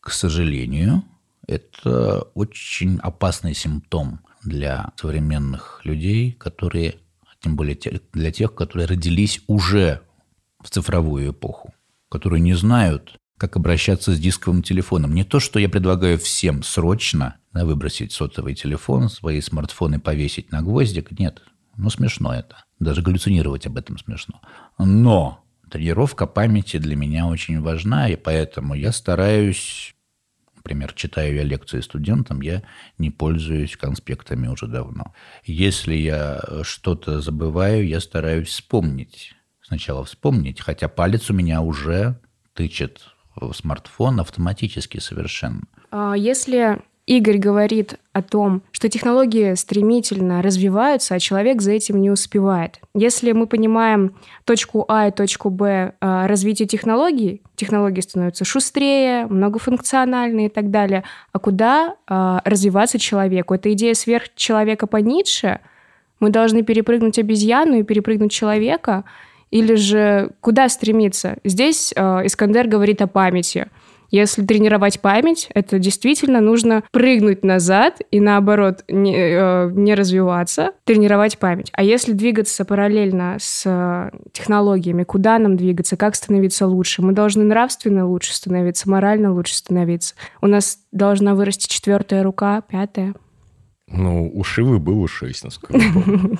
к 0.00 0.10
сожалению, 0.10 1.04
это 1.46 2.22
очень 2.34 2.98
опасный 2.98 3.54
симптом 3.54 4.20
для 4.42 4.92
современных 4.96 5.80
людей, 5.84 6.32
которые, 6.32 6.96
тем 7.40 7.56
более 7.56 7.78
для 8.12 8.32
тех, 8.32 8.54
которые 8.54 8.86
родились 8.86 9.42
уже 9.46 10.00
в 10.62 10.70
цифровую 10.70 11.30
эпоху 11.32 11.73
которые 12.14 12.40
не 12.40 12.54
знают, 12.54 13.16
как 13.38 13.56
обращаться 13.56 14.12
с 14.14 14.20
дисковым 14.20 14.62
телефоном. 14.62 15.12
Не 15.16 15.24
то, 15.24 15.40
что 15.40 15.58
я 15.58 15.68
предлагаю 15.68 16.16
всем 16.16 16.62
срочно 16.62 17.38
да, 17.52 17.64
выбросить 17.64 18.12
сотовый 18.12 18.54
телефон, 18.54 19.08
свои 19.08 19.40
смартфоны 19.40 19.98
повесить 19.98 20.52
на 20.52 20.62
гвоздик. 20.62 21.10
Нет, 21.18 21.42
ну 21.76 21.90
смешно 21.90 22.32
это. 22.32 22.66
Даже 22.78 23.02
галлюцинировать 23.02 23.66
об 23.66 23.78
этом 23.78 23.98
смешно. 23.98 24.40
Но 24.78 25.44
тренировка 25.68 26.28
памяти 26.28 26.76
для 26.76 26.94
меня 26.94 27.26
очень 27.26 27.60
важна, 27.60 28.08
и 28.08 28.14
поэтому 28.14 28.74
я 28.74 28.92
стараюсь 28.92 29.90
Например, 30.54 30.94
читаю 30.94 31.34
я 31.34 31.42
лекции 31.42 31.80
студентам, 31.80 32.40
я 32.40 32.62
не 32.96 33.10
пользуюсь 33.10 33.76
конспектами 33.76 34.46
уже 34.46 34.66
давно. 34.66 35.12
Если 35.44 35.94
я 35.94 36.40
что-то 36.62 37.20
забываю, 37.20 37.86
я 37.86 38.00
стараюсь 38.00 38.48
вспомнить. 38.48 39.34
Сначала 39.74 40.04
вспомнить, 40.04 40.60
хотя 40.60 40.86
палец 40.86 41.30
у 41.30 41.34
меня 41.34 41.60
уже 41.60 42.14
тычет 42.52 43.00
в 43.34 43.52
смартфон 43.52 44.20
автоматически 44.20 44.98
совершенно. 44.98 45.62
А 45.90 46.14
если 46.14 46.78
Игорь 47.08 47.38
говорит 47.38 47.98
о 48.12 48.22
том, 48.22 48.62
что 48.70 48.88
технологии 48.88 49.54
стремительно 49.54 50.42
развиваются, 50.42 51.16
а 51.16 51.18
человек 51.18 51.60
за 51.60 51.72
этим 51.72 52.00
не 52.00 52.08
успевает. 52.08 52.78
Если 52.94 53.32
мы 53.32 53.48
понимаем 53.48 54.14
точку 54.44 54.84
А 54.86 55.08
и 55.08 55.10
точку 55.10 55.50
Б 55.50 55.94
а, 56.00 56.28
развития 56.28 56.66
технологий, 56.66 57.42
технологии 57.56 58.00
становятся 58.00 58.44
шустрее, 58.44 59.26
многофункциональные 59.26 60.46
и 60.46 60.50
так 60.50 60.70
далее. 60.70 61.02
А 61.32 61.40
куда 61.40 61.96
а, 62.06 62.42
развиваться 62.44 63.00
человеку? 63.00 63.54
Это 63.54 63.72
идея 63.72 63.94
сверхчеловека 63.94 64.86
по 64.86 64.98
Ницше? 64.98 65.58
Мы 66.20 66.30
должны 66.30 66.62
перепрыгнуть 66.62 67.18
обезьяну 67.18 67.80
и 67.80 67.82
перепрыгнуть 67.82 68.30
человека? 68.30 69.02
Или 69.50 69.74
же 69.74 70.30
куда 70.40 70.68
стремиться? 70.68 71.38
Здесь 71.44 71.92
а, 71.96 72.22
Искандер 72.24 72.66
говорит 72.68 73.02
о 73.02 73.06
памяти– 73.06 73.68
если 74.14 74.46
тренировать 74.46 75.00
память, 75.00 75.48
это 75.54 75.80
действительно 75.80 76.40
нужно 76.40 76.84
прыгнуть 76.92 77.42
назад 77.42 78.00
и 78.12 78.20
наоборот 78.20 78.84
не, 78.86 79.12
э, 79.12 79.70
не 79.72 79.96
развиваться, 79.96 80.70
тренировать 80.84 81.38
память. 81.38 81.70
А 81.72 81.82
если 81.82 82.12
двигаться 82.12 82.64
параллельно 82.64 83.38
с 83.40 83.64
э, 83.66 84.16
технологиями, 84.30 85.02
куда 85.02 85.36
нам 85.40 85.56
двигаться, 85.56 85.96
как 85.96 86.14
становиться 86.14 86.68
лучше? 86.68 87.02
Мы 87.02 87.12
должны 87.12 87.42
нравственно 87.42 88.06
лучше 88.06 88.34
становиться, 88.34 88.88
морально 88.88 89.32
лучше 89.32 89.56
становиться. 89.56 90.14
У 90.40 90.46
нас 90.46 90.78
должна 90.92 91.34
вырасти 91.34 91.66
четвертая 91.66 92.22
рука, 92.22 92.60
пятая. 92.60 93.14
Ну, 93.88 94.30
у 94.32 94.44
Шивы 94.44 94.78
было 94.78 95.08
шесть, 95.08 95.42
насколько 95.42 95.76
я 95.76 95.92
помню. 95.92 96.38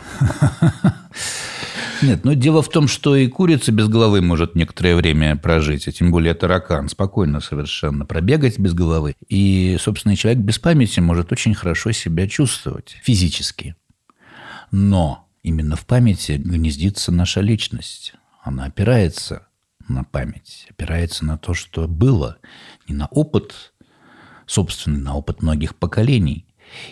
Нет, 2.03 2.25
но 2.25 2.35
дело 2.35 2.63
в 2.63 2.69
том, 2.69 2.89
что 2.89 3.17
и 3.17 3.27
курица 3.29 3.73
без 3.73 3.89
головы 3.89 4.21
может 4.21 4.55
некоторое 4.55 4.97
время 4.97 5.37
прожить, 5.37 5.89
а 5.89 5.93
тем 5.93 6.11
более 6.11 6.35
таракан, 6.35 6.89
спокойно 6.89 7.41
совершенно 7.41 8.07
пробегать 8.07 8.59
без 8.59 8.75
головы. 8.75 9.15
И, 9.29 9.77
собственно, 9.81 10.17
человек 10.17 10.43
без 10.43 10.59
памяти 10.59 11.01
может 11.01 11.33
очень 11.33 11.55
хорошо 11.55 11.93
себя 11.93 12.29
чувствовать 12.29 12.97
физически. 13.03 13.77
Но 14.71 15.29
именно 15.43 15.77
в 15.77 15.87
памяти 15.87 16.33
гнездится 16.33 17.13
наша 17.13 17.41
личность. 17.41 18.15
Она 18.43 18.65
опирается 18.65 19.47
на 19.89 20.05
память, 20.05 20.67
опирается 20.71 21.25
на 21.25 21.39
то, 21.39 21.55
что 21.55 21.87
было, 21.87 22.39
не 22.89 22.95
на 22.95 23.07
опыт 23.07 23.73
собственный, 24.47 25.01
на 25.01 25.15
опыт 25.15 25.43
многих 25.43 25.75
поколений. 25.77 26.47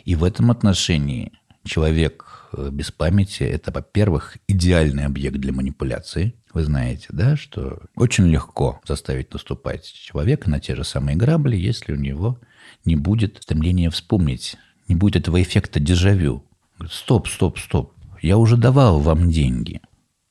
И 0.04 0.14
в 0.14 0.24
этом 0.24 0.50
отношении 0.50 1.32
человек 1.64 2.31
без 2.70 2.90
памяти– 2.90 3.42
это, 3.44 3.70
во-первых, 3.72 4.38
идеальный 4.46 5.04
объект 5.04 5.36
для 5.36 5.52
манипуляции. 5.52 6.34
Вы 6.52 6.64
знаете, 6.64 7.06
да, 7.10 7.36
что 7.36 7.82
очень 7.96 8.26
легко 8.26 8.80
заставить 8.86 9.32
наступать 9.32 9.84
человека 9.84 10.50
на 10.50 10.60
те 10.60 10.76
же 10.76 10.84
самые 10.84 11.16
грабли, 11.16 11.56
если 11.56 11.92
у 11.92 11.96
него 11.96 12.38
не 12.84 12.96
будет 12.96 13.38
стремления 13.42 13.90
вспомнить, 13.90 14.56
не 14.88 14.94
будет 14.94 15.16
этого 15.16 15.40
эффекта 15.40 15.80
дежавю. 15.80 16.44
Стоп, 16.90 17.28
стоп, 17.28 17.58
стоп. 17.58 17.92
Я 18.20 18.38
уже 18.38 18.56
давал 18.56 19.00
вам 19.00 19.30
деньги, 19.30 19.80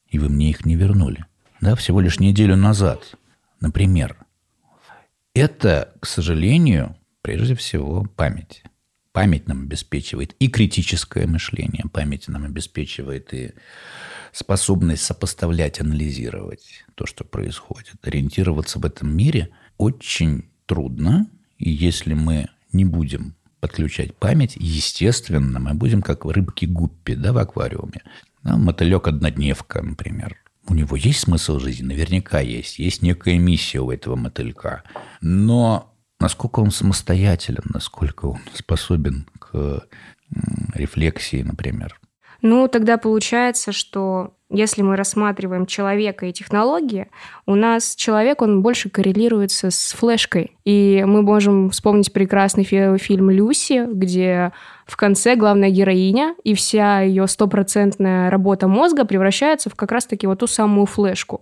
и 0.07 0.19
вы 0.19 0.29
мне 0.29 0.49
их 0.49 0.65
не 0.65 0.75
вернули. 0.75 1.25
Да, 1.59 1.75
всего 1.75 2.01
лишь 2.01 2.19
неделю 2.19 2.55
назад, 2.55 3.15
например. 3.59 4.17
Это, 5.33 5.93
к 5.99 6.05
сожалению, 6.05 6.95
прежде 7.21 7.55
всего 7.55 8.05
память. 8.15 8.63
Память 9.13 9.47
нам 9.47 9.63
обеспечивает 9.63 10.35
и 10.39 10.47
критическое 10.47 11.27
мышление, 11.27 11.83
память 11.91 12.29
нам 12.29 12.45
обеспечивает 12.45 13.33
и 13.33 13.51
способность 14.31 15.03
сопоставлять, 15.03 15.81
анализировать 15.81 16.85
то, 16.95 17.05
что 17.05 17.25
происходит. 17.25 17.95
Ориентироваться 18.03 18.79
в 18.79 18.85
этом 18.85 19.15
мире 19.15 19.49
очень 19.77 20.45
трудно, 20.65 21.27
и 21.57 21.69
если 21.69 22.13
мы 22.13 22.47
не 22.71 22.85
будем 22.85 23.35
подключать 23.59 24.15
память, 24.15 24.55
естественно, 24.55 25.59
мы 25.59 25.73
будем 25.73 26.01
как 26.01 26.25
рыбки-гуппи 26.25 27.15
да, 27.15 27.33
в 27.33 27.37
аквариуме. 27.37 28.01
Да, 28.43 28.55
мотылек-однодневка, 28.57 29.81
например. 29.81 30.37
У 30.67 30.73
него 30.73 30.95
есть 30.95 31.21
смысл 31.21 31.59
жизни? 31.59 31.85
Наверняка 31.85 32.39
есть. 32.39 32.79
Есть 32.79 33.01
некая 33.01 33.37
миссия 33.37 33.79
у 33.79 33.91
этого 33.91 34.15
мотылька. 34.15 34.83
Но 35.19 35.90
насколько 36.21 36.59
он 36.59 36.71
самостоятелен, 36.71 37.63
насколько 37.73 38.27
он 38.27 38.39
способен 38.53 39.27
к 39.39 39.83
рефлексии, 40.73 41.41
например. 41.41 41.99
Ну, 42.41 42.67
тогда 42.67 42.97
получается, 42.97 43.71
что 43.71 44.33
если 44.49 44.81
мы 44.81 44.95
рассматриваем 44.95 45.65
человека 45.65 46.25
и 46.25 46.33
технологии, 46.33 47.07
у 47.45 47.55
нас 47.55 47.95
человек, 47.95 48.41
он 48.41 48.61
больше 48.61 48.89
коррелируется 48.89 49.69
с 49.69 49.93
флешкой. 49.93 50.57
И 50.65 51.03
мы 51.05 51.21
можем 51.21 51.69
вспомнить 51.69 52.11
прекрасный 52.11 52.63
фи- 52.63 52.97
фильм 52.97 53.29
«Люси», 53.29 53.87
где 53.91 54.51
в 54.87 54.97
конце 54.97 55.35
главная 55.35 55.69
героиня 55.69 56.35
и 56.43 56.53
вся 56.55 57.01
ее 57.01 57.27
стопроцентная 57.27 58.29
работа 58.29 58.67
мозга 58.67 59.05
превращается 59.05 59.69
в 59.69 59.75
как 59.75 59.91
раз-таки 59.91 60.25
вот 60.27 60.39
ту 60.39 60.47
самую 60.47 60.87
флешку. 60.87 61.41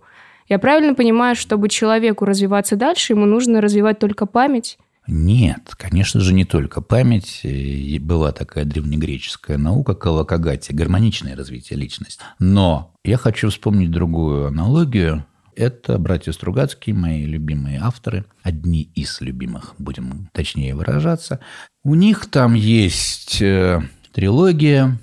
Я 0.50 0.58
правильно 0.58 0.96
понимаю, 0.96 1.36
чтобы 1.36 1.70
человеку 1.70 2.26
развиваться 2.26 2.76
дальше, 2.76 3.14
ему 3.14 3.26
нужно 3.26 3.62
развивать 3.62 4.00
только 4.00 4.26
память? 4.26 4.80
Нет, 5.06 5.74
конечно 5.78 6.20
же, 6.20 6.34
не 6.34 6.46
только 6.46 6.82
память. 6.82 7.42
И 7.44 7.98
была 8.00 8.32
такая 8.32 8.66
древнегреческая 8.66 9.58
наука 9.58 9.96
калакагати, 9.96 10.72
гармоничное 10.72 11.36
развитие 11.36 11.80
личности. 11.80 12.24
Но 12.40 12.94
я 13.04 13.18
хочу 13.18 13.50
вспомнить 13.50 13.92
другую 13.92 14.48
аналогию. 14.48 15.26
Это 15.56 15.98
братья 15.98 16.32
Стругацкие, 16.32 16.96
мои 16.96 17.26
любимые 17.26 17.80
авторы, 17.82 18.26
одни 18.44 18.90
из 18.96 19.20
любимых, 19.22 19.76
будем 19.78 20.30
точнее 20.32 20.74
выражаться. 20.74 21.40
У 21.84 21.96
них 21.96 22.28
там 22.28 22.54
есть 22.54 23.42
э, 23.42 23.82
трилогия 24.14 24.98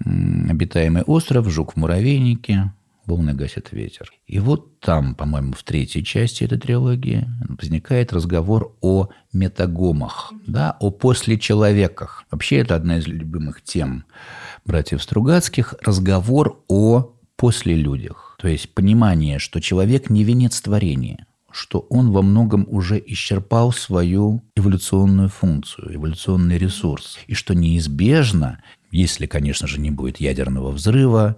«Обитаемый 0.00 1.02
остров», 1.02 1.48
«Жук 1.50 1.74
в 1.74 1.76
муравейнике», 1.76 2.72
волны 3.06 3.34
гасит 3.34 3.72
ветер. 3.72 4.12
И 4.26 4.38
вот 4.38 4.80
там, 4.80 5.14
по-моему, 5.14 5.52
в 5.52 5.62
третьей 5.62 6.04
части 6.04 6.44
этой 6.44 6.58
трилогии 6.58 7.28
возникает 7.48 8.12
разговор 8.12 8.76
о 8.80 9.08
метагомах, 9.32 10.32
да, 10.46 10.76
о 10.80 10.90
послечеловеках. 10.90 12.24
Вообще 12.30 12.58
это 12.58 12.74
одна 12.74 12.98
из 12.98 13.06
любимых 13.06 13.62
тем 13.62 14.04
братьев 14.64 15.02
Стругацких– 15.02 15.74
разговор 15.82 16.62
о 16.68 17.14
послелюдях. 17.36 18.36
То 18.38 18.48
есть 18.48 18.74
понимание, 18.74 19.38
что 19.38 19.60
человек 19.60 20.10
не 20.10 20.24
венец 20.24 20.60
творения, 20.60 21.26
что 21.50 21.80
он 21.88 22.10
во 22.10 22.22
многом 22.22 22.66
уже 22.68 23.02
исчерпал 23.06 23.72
свою 23.72 24.42
эволюционную 24.56 25.28
функцию, 25.28 25.94
эволюционный 25.94 26.58
ресурс, 26.58 27.18
и 27.26 27.34
что 27.34 27.54
неизбежно, 27.54 28.60
если, 28.90 29.26
конечно 29.26 29.66
же, 29.66 29.80
не 29.80 29.90
будет 29.90 30.18
ядерного 30.18 30.70
взрыва, 30.70 31.36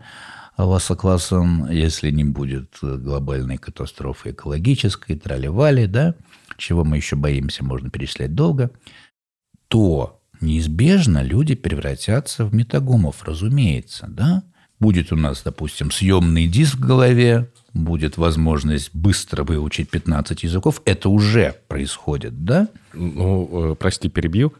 Лассо-классом, 0.58 1.70
если 1.70 2.10
не 2.10 2.24
будет 2.24 2.78
глобальной 2.80 3.58
катастрофы 3.58 4.30
экологической, 4.30 5.16
трали 5.16 5.48
да, 5.86 6.14
чего 6.56 6.84
мы 6.84 6.96
еще 6.96 7.16
боимся, 7.16 7.64
можно 7.64 7.90
перечислять 7.90 8.34
долго, 8.34 8.70
то 9.68 10.20
неизбежно 10.40 11.22
люди 11.22 11.54
превратятся 11.54 12.44
в 12.44 12.54
метагомов, 12.54 13.24
разумеется, 13.24 14.06
да. 14.08 14.42
Будет 14.78 15.10
у 15.10 15.16
нас, 15.16 15.42
допустим, 15.42 15.90
съемный 15.90 16.46
диск 16.46 16.76
в 16.76 16.80
голове, 16.80 17.50
будет 17.72 18.18
возможность 18.18 18.94
быстро 18.94 19.42
выучить 19.42 19.88
15 19.88 20.42
языков. 20.42 20.82
Это 20.84 21.08
уже 21.08 21.54
происходит, 21.68 22.44
да? 22.44 22.68
Ну, 22.92 23.72
э, 23.72 23.74
прости, 23.74 24.10
перебью. 24.10 24.52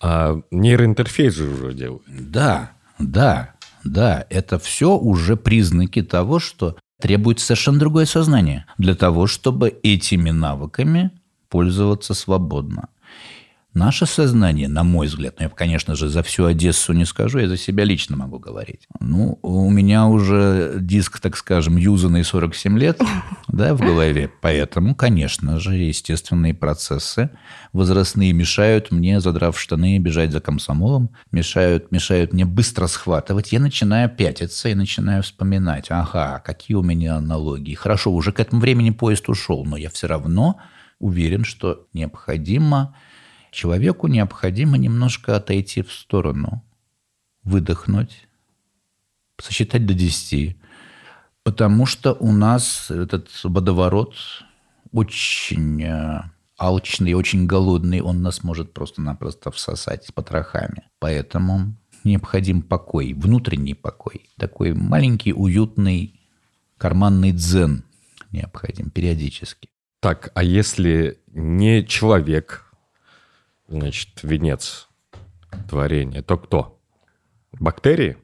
А 0.00 0.40
нейроинтерфейс 0.50 1.34
же 1.34 1.48
уже 1.48 1.72
делают. 1.72 2.02
Да, 2.06 2.72
да. 2.98 3.54
Да, 3.84 4.26
это 4.30 4.58
все 4.58 4.96
уже 4.96 5.36
признаки 5.36 6.02
того, 6.02 6.38
что 6.38 6.76
требуется 7.00 7.46
совершенно 7.46 7.78
другое 7.78 8.06
сознание 8.06 8.66
для 8.78 8.94
того, 8.94 9.26
чтобы 9.26 9.76
этими 9.82 10.30
навыками 10.30 11.10
пользоваться 11.48 12.14
свободно. 12.14 12.88
Наше 13.74 14.04
сознание, 14.04 14.68
на 14.68 14.84
мой 14.84 15.06
взгляд, 15.06 15.36
ну, 15.38 15.44
я, 15.44 15.48
конечно 15.48 15.94
же, 15.94 16.10
за 16.10 16.22
всю 16.22 16.44
Одессу 16.44 16.92
не 16.92 17.06
скажу, 17.06 17.38
я 17.38 17.48
за 17.48 17.56
себя 17.56 17.84
лично 17.84 18.16
могу 18.16 18.38
говорить. 18.38 18.86
Ну, 19.00 19.38
у 19.40 19.70
меня 19.70 20.06
уже 20.06 20.76
диск, 20.78 21.20
так 21.20 21.38
скажем, 21.38 21.78
юзанный 21.78 22.22
47 22.22 22.78
лет 22.78 23.00
да, 23.48 23.74
в 23.74 23.80
голове, 23.80 24.30
поэтому, 24.42 24.94
конечно 24.94 25.58
же, 25.58 25.74
естественные 25.74 26.52
процессы 26.52 27.30
возрастные 27.72 28.34
мешают 28.34 28.90
мне, 28.90 29.20
задрав 29.20 29.58
штаны, 29.58 29.98
бежать 29.98 30.32
за 30.32 30.40
комсомолом, 30.40 31.08
мешают, 31.30 31.90
мешают 31.90 32.34
мне 32.34 32.44
быстро 32.44 32.86
схватывать. 32.86 33.52
Я 33.52 33.60
начинаю 33.60 34.10
пятиться 34.10 34.68
и 34.68 34.74
начинаю 34.74 35.22
вспоминать, 35.22 35.86
ага, 35.88 36.42
какие 36.44 36.76
у 36.76 36.82
меня 36.82 37.16
аналогии. 37.16 37.74
Хорошо, 37.74 38.12
уже 38.12 38.32
к 38.32 38.40
этому 38.40 38.60
времени 38.60 38.90
поезд 38.90 39.30
ушел, 39.30 39.64
но 39.64 39.78
я 39.78 39.88
все 39.88 40.08
равно 40.08 40.60
уверен, 40.98 41.44
что 41.44 41.86
необходимо 41.94 42.94
Человеку 43.52 44.08
необходимо 44.08 44.78
немножко 44.78 45.36
отойти 45.36 45.82
в 45.82 45.92
сторону, 45.92 46.64
выдохнуть, 47.44 48.26
сосчитать 49.38 49.84
до 49.84 49.92
10, 49.92 50.56
потому 51.42 51.84
что 51.84 52.14
у 52.14 52.32
нас 52.32 52.90
этот 52.90 53.28
водоворот 53.44 54.14
очень 54.90 55.82
э, 55.82 56.22
алчный, 56.56 57.12
очень 57.12 57.46
голодный, 57.46 58.00
он 58.00 58.22
нас 58.22 58.42
может 58.42 58.72
просто-напросто 58.72 59.50
всосать 59.50 60.06
с 60.06 60.12
потрохами. 60.12 60.88
Поэтому 60.98 61.76
необходим 62.04 62.62
покой, 62.62 63.12
внутренний 63.12 63.74
покой. 63.74 64.30
Такой 64.38 64.72
маленький, 64.72 65.34
уютный, 65.34 66.18
карманный 66.78 67.32
дзен 67.32 67.84
необходим 68.30 68.88
периодически. 68.88 69.68
Так, 70.00 70.32
а 70.34 70.42
если 70.42 71.20
не 71.26 71.86
человек, 71.86 72.61
значит, 73.72 74.08
венец 74.22 74.88
творения, 75.68 76.22
то 76.22 76.36
кто? 76.38 76.78
Бактерии? 77.58 78.16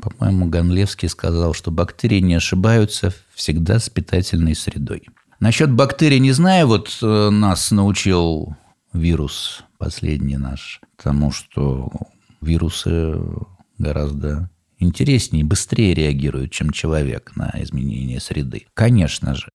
По-моему, 0.00 0.46
Ганлевский 0.46 1.08
сказал, 1.08 1.52
что 1.54 1.70
бактерии 1.70 2.20
не 2.20 2.34
ошибаются 2.34 3.12
всегда 3.34 3.78
с 3.78 3.90
питательной 3.90 4.54
средой. 4.54 5.06
Насчет 5.40 5.70
бактерий 5.70 6.18
не 6.18 6.32
знаю, 6.32 6.66
вот 6.66 6.98
э, 7.02 7.30
нас 7.30 7.70
научил 7.70 8.56
вирус 8.92 9.64
последний 9.78 10.36
наш 10.36 10.80
тому, 10.96 11.32
что 11.32 11.90
вирусы 12.40 13.14
гораздо 13.78 14.50
интереснее, 14.78 15.44
быстрее 15.44 15.94
реагируют, 15.94 16.52
чем 16.52 16.70
человек 16.70 17.32
на 17.36 17.54
изменение 17.56 18.20
среды. 18.20 18.66
Конечно 18.74 19.34
же. 19.34 19.48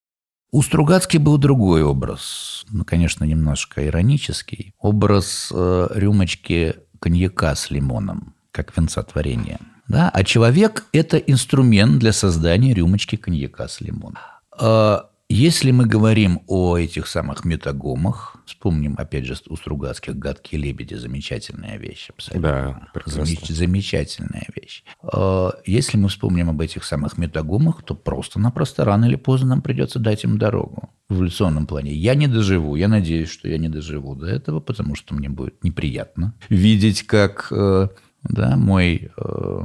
У 0.51 0.61
Стругацки 0.61 1.17
был 1.17 1.37
другой 1.37 1.83
образ, 1.83 2.65
ну, 2.69 2.85
конечно, 2.85 3.25
немножко 3.25 3.85
иронический. 3.85 4.73
Образ 4.79 5.51
э, 5.53 5.87
рюмочки 5.93 6.75
коньяка 6.99 7.55
с 7.55 7.71
лимоном, 7.71 8.35
как 8.51 8.75
венца 8.77 9.03
творения. 9.03 9.59
Да? 9.87 10.09
А 10.09 10.23
человек– 10.23 10.85
это 10.93 11.17
инструмент 11.17 11.99
для 11.99 12.13
создания 12.13 12.73
рюмочки 12.73 13.15
коньяка 13.17 13.67
с 13.67 13.81
лимоном. 13.81 14.17
А 14.57 15.09
если 15.27 15.71
мы 15.71 15.87
говорим 15.87 16.41
о 16.47 16.77
этих 16.77 17.07
самых 17.07 17.45
метагомах, 17.45 18.37
вспомним, 18.45 18.95
опять 18.97 19.25
же, 19.25 19.35
у 19.49 19.55
Стругацких 19.55 20.15
«Гадкие 20.15 20.61
лебеди»– 20.61 20.93
замечательная 20.95 21.77
вещь 21.77 22.09
абсолютно. 22.09 22.89
Да, 22.93 23.01
Замеч- 23.05 23.51
замечательная 23.51 24.47
вещь. 24.55 24.83
А, 25.01 25.51
если 25.65 25.97
мы 25.97 26.09
вспомним 26.09 26.49
об 26.49 26.61
этих 26.61 26.83
самых 26.83 27.17
метагомах, 27.17 27.83
то 27.83 27.95
просто-напросто 27.95 28.85
рано 28.85 29.05
или 29.05 29.15
поздно 29.15 29.49
нам 29.49 29.61
придется 29.61 29.97
дать 29.99 30.23
им 30.23 30.37
дорогу 30.37 30.89
в 31.09 31.15
эволюционном 31.15 31.65
плане. 31.65 31.91
Я 31.91 32.13
не 32.15 32.27
доживу, 32.27 32.75
я 32.75 32.87
надеюсь, 32.87 33.29
что 33.29 33.47
я 33.47 33.57
не 33.57 33.69
доживу 33.69 34.15
до 34.15 34.27
этого, 34.27 34.59
потому 34.59 34.95
что 34.95 35.15
мне 35.15 35.29
будет 35.29 35.63
неприятно 35.63 36.35
видеть, 36.49 37.03
как 37.03 37.47
э, 37.51 37.89
да, 38.23 38.55
мой 38.57 39.11
э, 39.17 39.59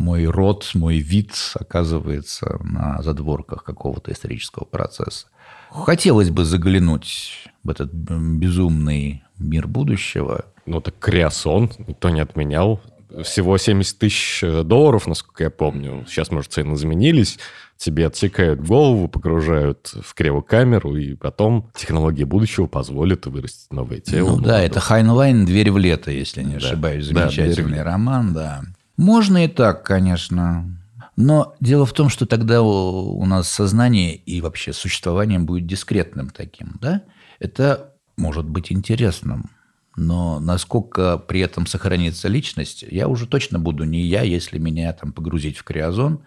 мой 0.00 0.24
род, 0.24 0.70
мой 0.74 0.98
вид 0.98 1.32
оказывается 1.54 2.58
на 2.62 3.02
задворках 3.02 3.62
какого-то 3.62 4.10
исторического 4.10 4.64
процесса. 4.64 5.26
Хотелось 5.70 6.30
бы 6.30 6.44
заглянуть 6.44 7.46
в 7.62 7.70
этот 7.70 7.92
безумный 7.92 9.22
мир 9.38 9.68
будущего. 9.68 10.46
Ну, 10.66 10.80
так 10.80 10.98
Криосон 10.98 11.70
никто 11.86 12.08
не 12.08 12.20
отменял. 12.20 12.80
Всего 13.24 13.58
70 13.58 13.98
тысяч 13.98 14.42
долларов, 14.64 15.06
насколько 15.06 15.44
я 15.44 15.50
помню. 15.50 16.04
Сейчас, 16.08 16.30
может, 16.30 16.52
цены 16.52 16.74
изменились. 16.74 17.38
Тебе 17.76 18.06
отсекают 18.06 18.60
голову, 18.60 19.08
погружают 19.08 19.92
в 20.02 20.14
криокамеру, 20.14 20.96
и 20.96 21.14
потом 21.14 21.70
технологии 21.74 22.24
будущего 22.24 22.66
позволят 22.66 23.26
вырастить 23.26 23.72
новое 23.72 24.00
тело. 24.00 24.36
Ну 24.36 24.40
да, 24.40 24.60
это 24.60 24.80
Хайнлайн 24.80 25.44
«Дверь 25.44 25.70
в 25.70 25.78
лето», 25.78 26.10
если 26.10 26.42
не 26.42 26.52
да. 26.52 26.56
ошибаюсь. 26.58 27.06
Замечательный 27.06 27.78
да, 27.78 27.84
роман, 27.84 28.32
да. 28.32 28.62
Можно 29.00 29.46
и 29.46 29.48
так, 29.48 29.82
конечно. 29.82 30.78
Но 31.16 31.56
дело 31.58 31.86
в 31.86 31.92
том, 31.94 32.10
что 32.10 32.26
тогда 32.26 32.60
у 32.60 33.24
нас 33.24 33.48
сознание 33.48 34.14
и 34.14 34.42
вообще 34.42 34.74
существование 34.74 35.38
будет 35.38 35.66
дискретным 35.66 36.28
таким. 36.28 36.76
Да? 36.82 37.04
Это 37.38 37.94
может 38.18 38.46
быть 38.46 38.70
интересным. 38.70 39.48
Но 39.96 40.38
насколько 40.38 41.16
при 41.16 41.40
этом 41.40 41.66
сохранится 41.66 42.28
личность, 42.28 42.84
я 42.90 43.08
уже 43.08 43.26
точно 43.26 43.58
буду 43.58 43.84
не 43.84 44.02
я, 44.02 44.20
если 44.20 44.58
меня 44.58 44.92
там 44.92 45.14
погрузить 45.14 45.56
в 45.56 45.64
криозон. 45.64 46.22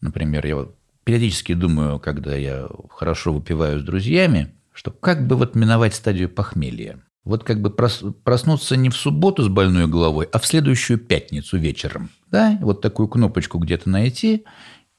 Например, 0.00 0.46
я 0.46 0.56
вот 0.56 0.76
периодически 1.04 1.52
думаю, 1.52 2.00
когда 2.00 2.34
я 2.34 2.68
хорошо 2.88 3.34
выпиваю 3.34 3.80
с 3.80 3.84
друзьями, 3.84 4.54
что 4.72 4.92
как 4.92 5.26
бы 5.26 5.36
вот 5.36 5.54
миновать 5.54 5.94
стадию 5.94 6.30
похмелья– 6.30 7.02
вот 7.24 7.44
как 7.44 7.60
бы 7.60 7.70
проснуться 7.70 8.76
не 8.76 8.90
в 8.90 8.96
субботу 8.96 9.42
с 9.42 9.48
больной 9.48 9.86
головой, 9.86 10.28
а 10.32 10.38
в 10.38 10.46
следующую 10.46 10.98
пятницу 10.98 11.58
вечером. 11.58 12.10
Да, 12.30 12.58
вот 12.60 12.80
такую 12.80 13.08
кнопочку 13.08 13.58
где-то 13.58 13.88
найти 13.90 14.44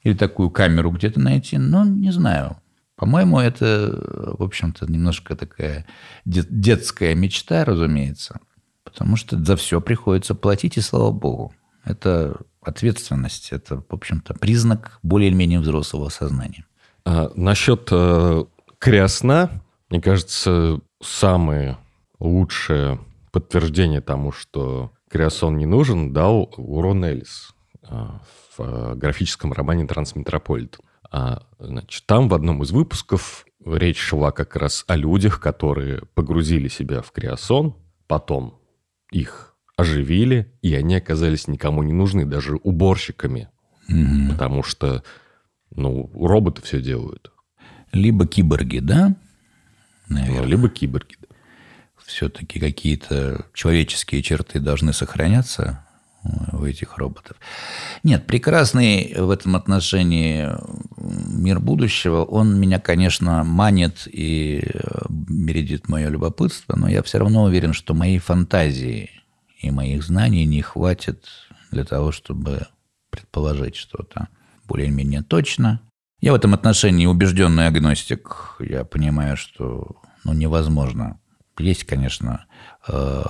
или 0.02 0.14
такую 0.14 0.50
камеру 0.50 0.90
где-то 0.90 1.20
найти, 1.20 1.58
ну, 1.58 1.84
не 1.84 2.10
знаю. 2.12 2.56
По-моему, 2.96 3.40
это, 3.40 4.34
в 4.38 4.42
общем-то, 4.42 4.90
немножко 4.90 5.34
такая 5.34 5.86
детская 6.24 7.14
мечта, 7.14 7.64
разумеется, 7.64 8.40
потому 8.84 9.16
что 9.16 9.42
за 9.42 9.56
все 9.56 9.80
приходится 9.80 10.34
платить, 10.34 10.76
и 10.76 10.80
слава 10.82 11.10
богу. 11.10 11.54
Это 11.84 12.36
ответственность, 12.62 13.52
это, 13.52 13.76
в 13.76 13.94
общем-то, 13.94 14.34
признак 14.34 14.98
более-менее 15.02 15.60
взрослого 15.60 16.10
сознания. 16.10 16.66
А, 17.06 17.30
насчет 17.34 17.88
э, 17.90 18.44
крясна, 18.78 19.62
мне 19.88 20.02
кажется, 20.02 20.80
самые 21.02 21.78
лучшее 22.20 23.00
подтверждение 23.32 24.00
тому, 24.00 24.32
что 24.32 24.92
Криосон 25.10 25.56
не 25.56 25.66
нужен, 25.66 26.12
дал 26.12 26.52
Урон 26.56 27.04
Элис 27.04 27.50
а, 27.82 28.20
в 28.56 28.60
а, 28.60 28.94
графическом 28.94 29.52
романе 29.52 29.86
«Трансметрополитен». 29.86 30.80
А, 31.10 31.42
значит, 31.58 32.06
там 32.06 32.28
в 32.28 32.34
одном 32.34 32.62
из 32.62 32.70
выпусков 32.70 33.44
речь 33.64 33.98
шла 33.98 34.30
как 34.30 34.54
раз 34.56 34.84
о 34.86 34.96
людях, 34.96 35.40
которые 35.40 36.02
погрузили 36.14 36.68
себя 36.68 37.02
в 37.02 37.10
криосон, 37.10 37.74
потом 38.06 38.60
их 39.10 39.56
оживили, 39.76 40.52
и 40.62 40.74
они 40.74 40.94
оказались 40.96 41.48
никому 41.48 41.82
не 41.82 41.92
нужны, 41.92 42.24
даже 42.24 42.56
уборщиками. 42.56 43.48
Угу. 43.88 44.32
Потому 44.32 44.62
что, 44.62 45.02
ну, 45.74 46.10
роботы 46.14 46.62
все 46.62 46.80
делают. 46.80 47.32
Либо 47.92 48.26
киборги, 48.26 48.78
да? 48.78 49.16
Наверное. 50.08 50.46
Либо 50.46 50.68
киборги, 50.68 51.16
все-таки 52.10 52.60
какие-то 52.60 53.46
человеческие 53.54 54.22
черты 54.22 54.60
должны 54.60 54.92
сохраняться 54.92 55.84
у 56.52 56.64
этих 56.64 56.98
роботов. 56.98 57.36
Нет, 58.02 58.26
прекрасный 58.26 59.14
в 59.16 59.30
этом 59.30 59.56
отношении 59.56 60.48
мир 60.98 61.60
будущего, 61.60 62.24
он 62.24 62.60
меня, 62.60 62.78
конечно, 62.78 63.42
манит 63.44 64.06
и 64.06 64.62
бередит 65.08 65.88
мое 65.88 66.08
любопытство, 66.08 66.76
но 66.76 66.88
я 66.88 67.02
все 67.02 67.18
равно 67.18 67.44
уверен, 67.44 67.72
что 67.72 67.94
моей 67.94 68.18
фантазии 68.18 69.10
и 69.60 69.70
моих 69.70 70.02
знаний 70.02 70.44
не 70.44 70.62
хватит 70.62 71.26
для 71.70 71.84
того, 71.84 72.12
чтобы 72.12 72.66
предположить 73.10 73.76
что-то 73.76 74.28
более-менее 74.66 75.22
точно. 75.22 75.80
Я 76.20 76.32
в 76.32 76.36
этом 76.36 76.52
отношении 76.52 77.06
убежденный 77.06 77.66
агностик. 77.66 78.56
Я 78.60 78.84
понимаю, 78.84 79.36
что 79.36 79.96
ну, 80.24 80.34
невозможно 80.34 81.18
есть, 81.60 81.84
конечно, 81.84 82.46
э, 82.88 83.22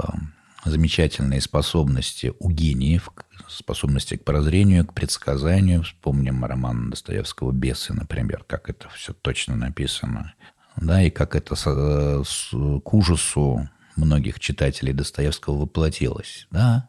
замечательные 0.64 1.40
способности 1.40 2.32
у 2.38 2.50
гениев, 2.50 3.10
способности 3.48 4.16
к 4.16 4.24
прозрению, 4.24 4.86
к 4.86 4.94
предсказанию. 4.94 5.82
Вспомним 5.82 6.44
роман 6.44 6.90
Достоевского 6.90 7.52
«Бесы», 7.52 7.92
например, 7.92 8.44
как 8.46 8.68
это 8.68 8.88
все 8.90 9.12
точно 9.12 9.56
написано. 9.56 10.34
Да, 10.76 11.02
и 11.02 11.10
как 11.10 11.34
это 11.34 11.56
с, 11.56 11.64
с, 11.64 12.50
к 12.50 12.94
ужасу 12.94 13.68
многих 13.96 14.40
читателей 14.40 14.92
Достоевского 14.92 15.62
воплотилось. 15.62 16.46
Да, 16.50 16.88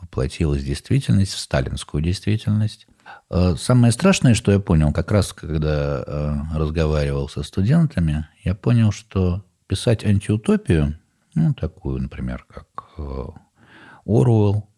воплотилась 0.00 0.64
действительность 0.64 1.34
в 1.34 1.38
сталинскую 1.38 2.02
действительность. 2.02 2.86
Э, 3.30 3.54
самое 3.58 3.92
страшное, 3.92 4.34
что 4.34 4.52
я 4.52 4.58
понял, 4.58 4.92
как 4.92 5.10
раз 5.10 5.32
когда 5.32 6.02
э, 6.06 6.36
разговаривал 6.54 7.28
со 7.28 7.42
студентами, 7.42 8.26
я 8.44 8.54
понял, 8.54 8.92
что 8.92 9.44
писать 9.68 10.04
антиутопию, 10.04 10.98
ну, 11.34 11.54
такую, 11.54 12.02
например, 12.02 12.44
как 12.48 12.66
э, 12.96 13.26
Оруэлл 14.06 14.68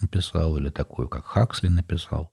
написал, 0.00 0.56
или 0.56 0.70
такую, 0.70 1.08
как 1.08 1.26
Хаксли 1.26 1.68
написал, 1.68 2.32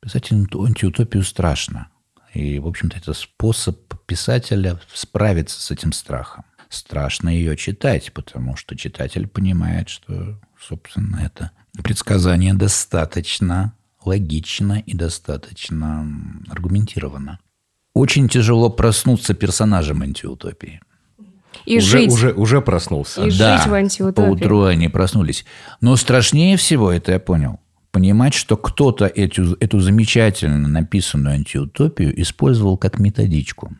писать 0.00 0.32
антиутопию 0.32 1.24
страшно. 1.24 1.88
И, 2.32 2.58
в 2.58 2.66
общем-то, 2.66 2.96
это 2.96 3.12
способ 3.12 3.94
писателя 4.06 4.80
справиться 4.92 5.60
с 5.60 5.70
этим 5.70 5.92
страхом. 5.92 6.44
Страшно 6.68 7.30
ее 7.30 7.56
читать, 7.56 8.12
потому 8.12 8.56
что 8.56 8.76
читатель 8.76 9.26
понимает, 9.26 9.88
что, 9.88 10.38
собственно, 10.60 11.20
это 11.24 11.50
предсказание 11.82 12.54
достаточно 12.54 13.74
логично 14.04 14.78
и 14.78 14.94
достаточно 14.94 16.06
аргументировано. 16.48 17.40
Очень 17.94 18.28
тяжело 18.28 18.70
проснуться 18.70 19.34
персонажем 19.34 20.02
антиутопии. 20.02 20.80
И 21.64 21.78
уже, 21.78 21.98
жить. 21.98 22.12
Уже, 22.12 22.32
уже 22.32 22.60
проснулся. 22.60 23.24
И 23.24 23.30
Да, 23.36 23.58
жить 23.58 23.66
в 23.66 23.74
антиутопии. 23.74 24.26
Поутру 24.26 24.64
они 24.64 24.88
проснулись. 24.88 25.44
Но 25.80 25.96
страшнее 25.96 26.56
всего, 26.56 26.90
это 26.90 27.12
я 27.12 27.20
понял, 27.20 27.60
понимать, 27.90 28.34
что 28.34 28.56
кто-то 28.56 29.06
эту, 29.06 29.56
эту 29.60 29.80
замечательно 29.80 30.68
написанную 30.68 31.34
антиутопию 31.34 32.20
использовал 32.20 32.76
как 32.76 32.98
методичку. 32.98 33.72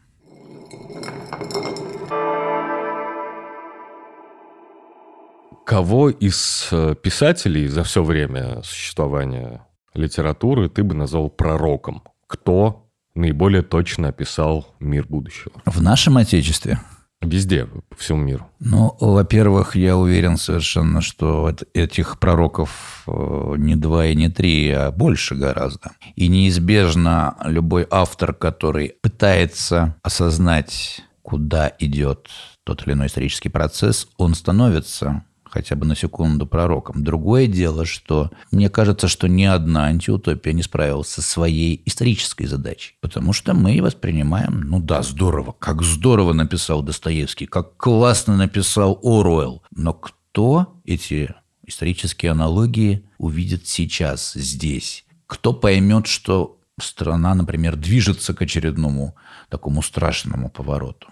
Кого 5.65 6.09
из 6.09 6.69
э, 6.73 6.95
писателей 7.03 7.69
за 7.69 7.85
все 7.85 8.03
время 8.03 8.63
существования 8.63 9.67
литературы 9.93 10.71
ты 10.71 10.83
бы 10.83 10.95
назвал 10.95 11.29
пророком? 11.29 12.03
Кто 12.27 12.89
наиболее 13.15 13.63
точно 13.63 14.09
описал 14.09 14.75
мир 14.81 15.07
будущего? 15.07 15.53
В 15.67 15.83
нашем 15.83 16.17
Отечестве 16.17 16.79
Везде, 17.21 17.67
по 17.67 17.97
всему 17.97 18.21
миру. 18.21 18.47
Ну, 18.61 18.97
во-первых, 19.01 19.75
я 19.75 19.97
уверен 19.97 20.37
совершенно, 20.37 21.01
что 21.01 21.51
эт- 21.51 21.67
этих 21.75 22.19
пророков 22.21 23.03
э, 23.09 23.55
не 23.59 23.75
два 23.75 24.07
и 24.07 24.15
не 24.15 24.29
три, 24.29 24.71
а 24.71 24.93
больше 24.93 25.35
гораздо. 25.35 25.91
И 26.15 26.29
неизбежно 26.29 27.37
любой 27.45 27.89
автор, 27.91 28.33
который 28.33 28.95
пытается 29.03 29.97
осознать, 30.03 31.03
куда 31.23 31.73
идет 31.81 32.29
тот 32.65 32.87
или 32.87 32.93
иной 32.95 33.09
исторический 33.09 33.49
процесс, 33.49 34.07
он 34.17 34.35
становится 34.35 35.25
хотя 35.59 35.75
бы 35.75 35.87
на 35.87 35.97
секунду 35.97 36.47
пророком. 36.47 37.03
Другое 37.03 37.49
дело, 37.49 37.85
что 37.85 38.31
мне 38.53 38.71
кажется, 38.71 39.09
что 39.09 39.27
ни 39.27 39.43
одна 39.43 39.87
антиутопия 39.87 40.53
не 40.53 40.63
справилась 40.63 41.09
со 41.09 41.21
своей 41.21 41.83
исторической 41.85 42.47
задачей. 42.47 42.95
Потому 43.01 43.33
что 43.33 43.55
мы 43.55 43.83
воспринимаем, 43.83 44.61
ну 44.61 44.79
да, 44.79 45.03
здорово, 45.03 45.57
как 45.59 45.83
здорово 45.83 46.33
написал 46.33 46.83
Достоевский, 46.83 47.47
как 47.47 47.77
классно 47.77 48.37
написал 48.37 49.01
Оруэлл. 49.03 49.65
Но 49.75 49.95
кто 49.95 50.81
эти 50.85 51.35
исторические 51.67 52.31
аналогии 52.31 53.05
увидит 53.19 53.67
сейчас, 53.67 54.35
здесь? 54.35 55.07
Кто 55.27 55.53
поймет, 55.53 56.07
что 56.07 56.61
страна, 56.81 57.35
например, 57.35 57.75
движется 57.75 58.33
к 58.33 58.43
очередному 58.43 59.17
такому 59.49 59.83
страшному 59.83 60.51
повороту? 60.51 61.09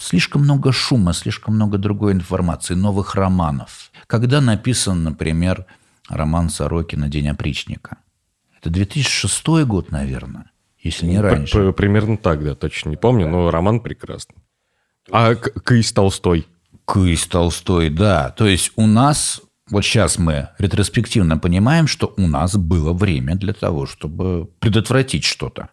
Слишком 0.00 0.42
много 0.42 0.72
шума, 0.72 1.12
слишком 1.12 1.54
много 1.54 1.78
другой 1.78 2.12
информации, 2.12 2.74
новых 2.74 3.14
романов. 3.14 3.90
Когда 4.06 4.40
написан, 4.40 5.02
например, 5.04 5.66
роман 6.08 6.50
Сорокина 6.50 7.08
«День 7.08 7.28
опричника»? 7.28 7.98
Это 8.60 8.70
2006 8.70 9.64
год, 9.64 9.90
наверное, 9.90 10.50
если 10.80 11.06
не 11.06 11.16
П- 11.16 11.22
раньше. 11.22 11.72
Примерно 11.72 12.16
так, 12.16 12.44
да, 12.44 12.54
точно 12.54 12.90
не 12.90 12.96
помню, 12.96 13.28
но 13.28 13.50
роман 13.50 13.80
прекрасный. 13.80 14.36
А 15.10 15.34
К- 15.34 15.52
Кысь 15.62 15.92
Толстой? 15.92 16.46
Кысь 16.84 17.26
Толстой, 17.26 17.90
да. 17.90 18.30
То 18.30 18.46
есть 18.46 18.72
у 18.76 18.86
нас, 18.86 19.40
вот 19.70 19.84
сейчас 19.84 20.18
мы 20.18 20.48
ретроспективно 20.58 21.38
понимаем, 21.38 21.86
что 21.86 22.12
у 22.16 22.26
нас 22.26 22.56
было 22.56 22.92
время 22.92 23.34
для 23.36 23.52
того, 23.52 23.86
чтобы 23.86 24.46
предотвратить 24.60 25.24
что-то. 25.24 25.68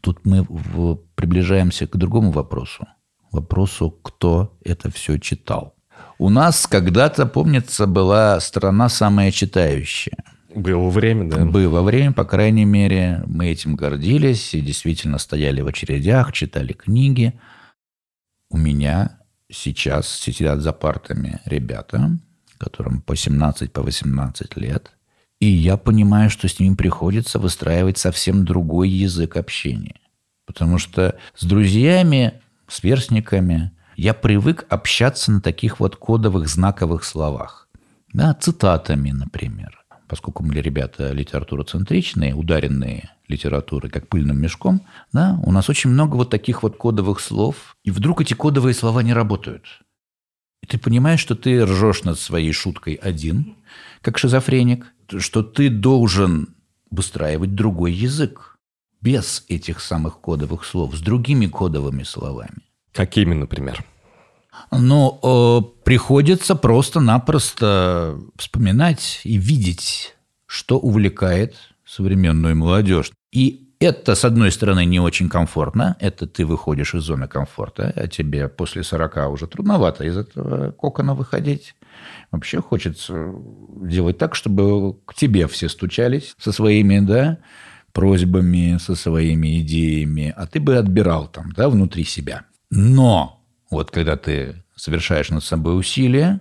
Тут 0.00 0.24
мы 0.24 0.42
в- 0.48 0.96
приближаемся 1.14 1.86
к 1.86 1.96
другому 1.96 2.30
вопросу. 2.30 2.86
Вопросу, 3.32 3.90
кто 3.90 4.58
это 4.64 4.90
все 4.90 5.18
читал. 5.18 5.74
У 6.18 6.28
нас 6.30 6.66
когда-то, 6.66 7.26
помнится, 7.26 7.86
была 7.86 8.40
страна 8.40 8.88
самая 8.88 9.30
читающая. 9.30 10.16
Было 10.54 10.90
время, 10.90 11.30
да? 11.30 11.44
Было 11.44 11.82
время, 11.82 12.12
по 12.12 12.24
крайней 12.24 12.64
мере, 12.64 13.22
мы 13.26 13.48
этим 13.48 13.76
гордились 13.76 14.52
и 14.54 14.60
действительно 14.60 15.18
стояли 15.18 15.60
в 15.60 15.66
очередях, 15.68 16.32
читали 16.32 16.72
книги. 16.72 17.38
У 18.50 18.56
меня 18.58 19.18
сейчас 19.50 20.08
сидят 20.08 20.60
за 20.60 20.72
партами 20.72 21.40
ребята, 21.44 22.18
которым 22.58 23.00
по 23.00 23.14
17, 23.14 23.72
по 23.72 23.82
18 23.82 24.56
лет, 24.56 24.90
и 25.40 25.46
я 25.46 25.76
понимаю, 25.76 26.30
что 26.30 26.48
с 26.48 26.60
ними 26.60 26.74
приходится 26.74 27.38
выстраивать 27.38 27.98
совсем 27.98 28.44
другой 28.44 28.90
язык 28.90 29.36
общения. 29.36 29.96
Потому 30.46 30.78
что 30.78 31.18
с 31.34 31.44
друзьями, 31.44 32.34
с 32.68 32.82
верстниками 32.82 33.72
я 33.96 34.14
привык 34.14 34.66
общаться 34.68 35.32
на 35.32 35.40
таких 35.40 35.80
вот 35.80 35.96
кодовых 35.96 36.48
знаковых 36.48 37.04
словах. 37.04 37.68
Да, 38.12 38.34
цитатами, 38.34 39.12
например. 39.12 39.78
Поскольку 40.08 40.42
мы 40.42 40.54
ребята 40.54 41.12
литературоцентричные, 41.12 42.34
ударенные 42.34 43.10
литературой 43.28 43.90
как 43.90 44.08
пыльным 44.08 44.40
мешком, 44.40 44.82
да, 45.12 45.38
у 45.44 45.52
нас 45.52 45.70
очень 45.70 45.90
много 45.90 46.16
вот 46.16 46.30
таких 46.30 46.64
вот 46.64 46.76
кодовых 46.76 47.20
слов, 47.20 47.76
и 47.84 47.90
вдруг 47.90 48.20
эти 48.20 48.34
кодовые 48.34 48.74
слова 48.74 49.02
не 49.02 49.12
работают. 49.12 49.64
И 50.62 50.66
ты 50.66 50.78
понимаешь, 50.78 51.20
что 51.20 51.36
ты 51.36 51.64
ржешь 51.64 52.02
над 52.02 52.18
своей 52.18 52.52
шуткой 52.52 52.94
один, 52.94 53.54
как 54.02 54.18
шизофреник, 54.18 54.92
что 55.18 55.42
ты 55.42 55.70
должен 55.70 56.54
выстраивать 56.90 57.54
другой 57.54 57.92
язык 57.92 58.58
без 59.00 59.44
этих 59.48 59.80
самых 59.80 60.20
кодовых 60.20 60.64
слов, 60.64 60.94
с 60.94 61.00
другими 61.00 61.46
кодовыми 61.46 62.02
словами. 62.02 62.58
Какими, 62.92 63.34
например? 63.34 63.84
Но 64.70 65.18
э, 65.22 65.84
приходится 65.84 66.54
просто-напросто 66.54 68.18
вспоминать 68.36 69.20
и 69.24 69.36
видеть, 69.36 70.16
что 70.46 70.78
увлекает 70.78 71.56
современную 71.86 72.56
молодежь. 72.56 73.10
И 73.32 73.70
это, 73.80 74.14
с 74.14 74.24
одной 74.24 74.52
стороны, 74.52 74.84
не 74.84 75.00
очень 75.00 75.28
комфортно. 75.28 75.96
Это 76.00 76.26
ты 76.26 76.44
выходишь 76.44 76.94
из 76.94 77.02
зоны 77.02 77.28
комфорта, 77.28 77.92
а 77.96 78.06
тебе 78.08 78.48
после 78.48 78.82
40 78.82 79.30
уже 79.30 79.46
трудновато 79.46 80.04
из 80.04 80.18
этого 80.18 80.72
кокона 80.72 81.14
выходить. 81.14 81.74
Вообще 82.30 82.60
хочется 82.60 83.34
делать 83.82 84.18
так, 84.18 84.34
чтобы 84.34 84.94
к 85.04 85.14
тебе 85.14 85.46
все 85.48 85.68
стучались 85.68 86.34
со 86.38 86.52
своими, 86.52 87.00
да, 87.00 87.38
просьбами, 87.92 88.78
со 88.78 88.94
своими 88.94 89.60
идеями, 89.60 90.32
а 90.36 90.46
ты 90.46 90.60
бы 90.60 90.76
отбирал 90.76 91.28
там, 91.28 91.52
да, 91.52 91.68
внутри 91.68 92.04
себя. 92.04 92.44
Но 92.70 93.42
вот 93.70 93.90
когда 93.90 94.16
ты 94.16 94.62
совершаешь 94.76 95.30
над 95.30 95.44
собой 95.44 95.78
усилия, 95.78 96.40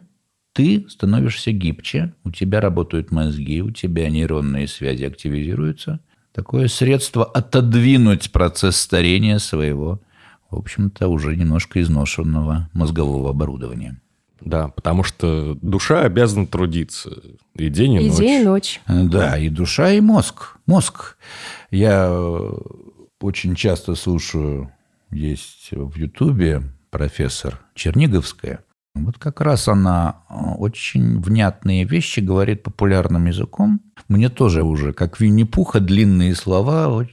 ты 0.54 0.86
становишься 0.90 1.52
гибче, 1.52 2.14
у 2.24 2.32
тебя 2.32 2.62
работают 2.62 3.12
мозги, 3.12 3.62
у 3.62 3.72
тебя 3.72 4.10
нейронные 4.10 4.68
связи 4.68 5.04
активизируются. 5.04 6.00
Такое 6.34 6.68
средство 6.68 7.26
отодвинуть 7.26 8.32
процесс 8.32 8.78
старения 8.78 9.40
своего, 9.40 10.02
в 10.50 10.58
общем-то, 10.58 11.08
уже 11.08 11.36
немножко 11.36 11.82
изношенного 11.82 12.70
мозгового 12.74 13.30
оборудования. 13.30 14.02
Да, 14.42 14.70
потому 14.70 15.04
что 15.04 15.58
душа 15.62 16.02
обязана 16.02 16.48
трудиться 16.48 17.12
и 17.56 17.70
день, 17.70 17.94
и, 17.94 18.06
И 18.06 18.10
ночь. 18.10 18.18
день 18.18 18.42
и 18.42 18.46
ночь. 18.46 18.82
Да, 18.88 19.38
и 19.38 19.50
душа, 19.50 19.92
и 19.92 20.02
мозг. 20.02 20.58
Мозг. 20.66 21.18
Я 21.72 22.08
э, 22.10 22.52
очень 23.22 23.56
часто 23.56 23.96
слушаю, 23.96 24.72
есть 25.12 25.70
в 25.72 25.96
Ютубе 25.98 26.64
профессор 26.90 27.60
Черниговская. 27.76 28.64
Вот 28.96 29.18
как 29.18 29.40
раз 29.42 29.68
она 29.68 30.24
э, 30.30 30.34
очень 30.58 31.22
внятные 31.22 31.84
вещи 31.86 32.20
говорит 32.22 32.64
популярным 32.64 33.26
языком. 33.28 33.82
Мне 34.08 34.30
тоже 34.30 34.64
уже, 34.64 34.94
как 34.94 35.20
Винни-Пуха, 35.20 35.80
длинные 35.80 36.34
слова 36.36 37.06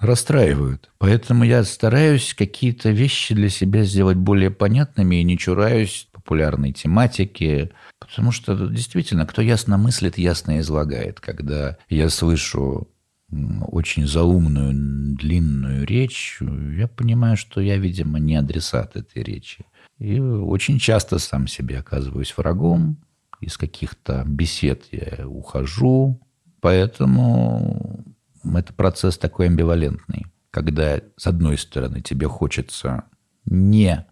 расстраивают. 0.00 0.90
Поэтому 0.98 1.44
я 1.44 1.64
стараюсь 1.64 2.34
какие-то 2.34 2.90
вещи 2.90 3.34
для 3.34 3.48
себя 3.48 3.84
сделать 3.84 4.16
более 4.18 4.50
понятными 4.50 5.16
и 5.16 5.24
не 5.24 5.38
чураюсь 5.38 6.08
популярной 6.24 6.72
тематики. 6.72 7.70
Потому 8.00 8.32
что 8.32 8.66
действительно, 8.68 9.26
кто 9.26 9.42
ясно 9.42 9.76
мыслит, 9.76 10.18
ясно 10.18 10.58
излагает. 10.60 11.20
Когда 11.20 11.76
я 11.88 12.08
слышу 12.08 12.88
очень 13.30 14.06
заумную, 14.06 15.16
длинную 15.16 15.86
речь, 15.86 16.38
я 16.40 16.88
понимаю, 16.88 17.36
что 17.36 17.60
я, 17.60 17.76
видимо, 17.76 18.18
не 18.18 18.36
адресат 18.36 18.96
этой 18.96 19.22
речи. 19.22 19.64
И 19.98 20.18
очень 20.18 20.78
часто 20.78 21.18
сам 21.18 21.46
себе 21.46 21.78
оказываюсь 21.78 22.34
врагом. 22.36 22.98
Из 23.40 23.56
каких-то 23.58 24.24
бесед 24.26 24.84
я 24.92 25.28
ухожу. 25.28 26.20
Поэтому 26.60 28.04
это 28.42 28.72
процесс 28.72 29.18
такой 29.18 29.46
амбивалентный. 29.46 30.26
Когда, 30.50 31.00
с 31.16 31.26
одной 31.26 31.58
стороны, 31.58 32.00
тебе 32.00 32.28
хочется 32.28 33.04
не 33.44 34.06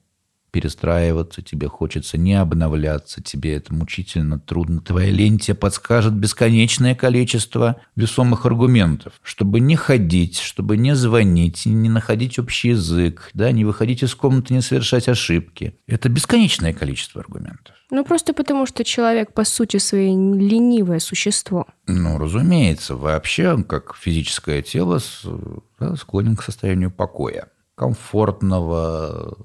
перестраиваться, 0.52 1.42
тебе 1.42 1.66
хочется 1.66 2.18
не 2.18 2.34
обновляться, 2.34 3.22
тебе 3.22 3.56
это 3.56 3.74
мучительно 3.74 4.38
трудно. 4.38 4.80
Твоя 4.80 5.10
лень 5.10 5.38
тебе 5.38 5.54
подскажет 5.54 6.12
бесконечное 6.12 6.94
количество 6.94 7.80
весомых 7.96 8.46
аргументов, 8.46 9.14
чтобы 9.22 9.58
не 9.60 9.74
ходить, 9.76 10.38
чтобы 10.38 10.76
не 10.76 10.94
звонить, 10.94 11.66
не 11.66 11.88
находить 11.88 12.38
общий 12.38 12.68
язык, 12.68 13.30
да, 13.34 13.50
не 13.50 13.64
выходить 13.64 14.02
из 14.02 14.14
комнаты, 14.14 14.54
не 14.54 14.60
совершать 14.60 15.08
ошибки. 15.08 15.74
Это 15.86 16.08
бесконечное 16.08 16.74
количество 16.74 17.22
аргументов. 17.22 17.74
Ну, 17.90 18.04
просто 18.04 18.32
потому, 18.32 18.66
что 18.66 18.84
человек, 18.84 19.34
по 19.34 19.44
сути 19.44 19.76
своей, 19.76 20.12
ленивое 20.12 20.98
существо. 20.98 21.66
Ну, 21.86 22.18
разумеется, 22.18 22.96
вообще, 22.96 23.62
как 23.64 23.96
физическое 23.96 24.62
тело, 24.62 24.98
да, 25.78 25.96
склонен 25.96 26.36
к 26.36 26.42
состоянию 26.42 26.90
покоя. 26.90 27.48
Комфортного, 27.74 29.36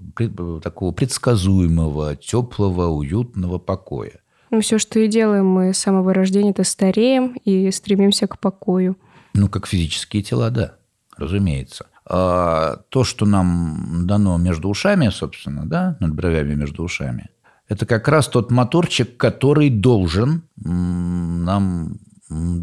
такого 0.61 0.91
предсказуемого, 0.91 2.15
теплого, 2.15 2.87
уютного 2.87 3.57
покоя. 3.57 4.19
Ну, 4.49 4.61
все, 4.61 4.77
что 4.77 4.99
и 4.99 5.07
делаем 5.07 5.45
мы 5.45 5.73
с 5.73 5.77
самого 5.77 6.13
рождения, 6.13 6.51
это 6.51 6.63
стареем 6.63 7.35
и 7.43 7.69
стремимся 7.71 8.27
к 8.27 8.39
покою. 8.39 8.97
Ну, 9.33 9.49
как 9.49 9.67
физические 9.67 10.23
тела, 10.23 10.49
да, 10.49 10.75
разумеется. 11.17 11.87
А 12.05 12.77
то, 12.89 13.03
что 13.03 13.25
нам 13.25 14.07
дано 14.07 14.37
между 14.37 14.69
ушами, 14.69 15.09
собственно, 15.09 15.65
да, 15.65 15.97
над 15.99 16.15
бровями 16.15 16.55
между 16.55 16.83
ушами, 16.83 17.29
это 17.67 17.85
как 17.85 18.07
раз 18.07 18.29
тот 18.29 18.49
моторчик, 18.49 19.17
который 19.17 19.69
должен 19.69 20.43
нам 20.55 21.99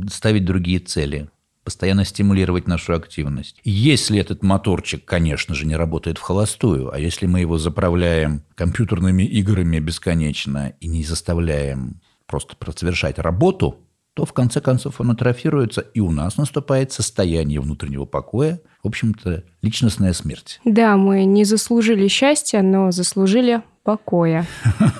ставить 0.08 0.46
другие 0.46 0.78
цели, 0.78 1.28
постоянно 1.64 2.04
стимулировать 2.04 2.68
нашу 2.68 2.94
активность. 2.94 3.60
Если 3.64 4.20
этот 4.20 4.42
моторчик, 4.42 5.04
конечно 5.04 5.54
же, 5.54 5.66
не 5.66 5.76
работает 5.76 6.18
в 6.18 6.22
холостую, 6.22 6.92
а 6.92 6.98
если 6.98 7.26
мы 7.26 7.40
его 7.40 7.58
заправляем 7.58 8.42
компьютерными 8.54 9.22
играми 9.22 9.78
бесконечно 9.80 10.74
и 10.80 10.86
не 10.86 11.02
заставляем 11.02 12.00
просто 12.26 12.56
совершать 12.76 13.18
работу, 13.18 13.80
то 14.14 14.24
в 14.24 14.32
конце 14.32 14.60
концов 14.60 15.00
он 15.00 15.10
атрофируется, 15.10 15.80
и 15.80 16.00
у 16.00 16.12
нас 16.12 16.36
наступает 16.36 16.92
состояние 16.92 17.60
внутреннего 17.60 18.04
покоя, 18.04 18.60
в 18.82 18.86
общем-то, 18.86 19.42
личностная 19.60 20.12
смерть. 20.12 20.60
Да, 20.64 20.96
мы 20.96 21.24
не 21.24 21.44
заслужили 21.44 22.06
счастья, 22.06 22.62
но 22.62 22.92
заслужили 22.92 23.62
покоя. 23.84 24.46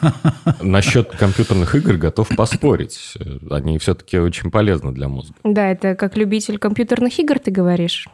Насчет 0.60 1.10
компьютерных 1.10 1.74
игр 1.74 1.94
готов 1.94 2.28
поспорить. 2.36 3.14
Они 3.50 3.78
все-таки 3.78 4.18
очень 4.18 4.50
полезны 4.50 4.92
для 4.92 5.08
мозга. 5.08 5.34
Да, 5.42 5.70
это 5.70 5.96
как 5.96 6.16
любитель 6.16 6.58
компьютерных 6.58 7.18
игр, 7.18 7.38
ты 7.38 7.50
говоришь? 7.50 8.08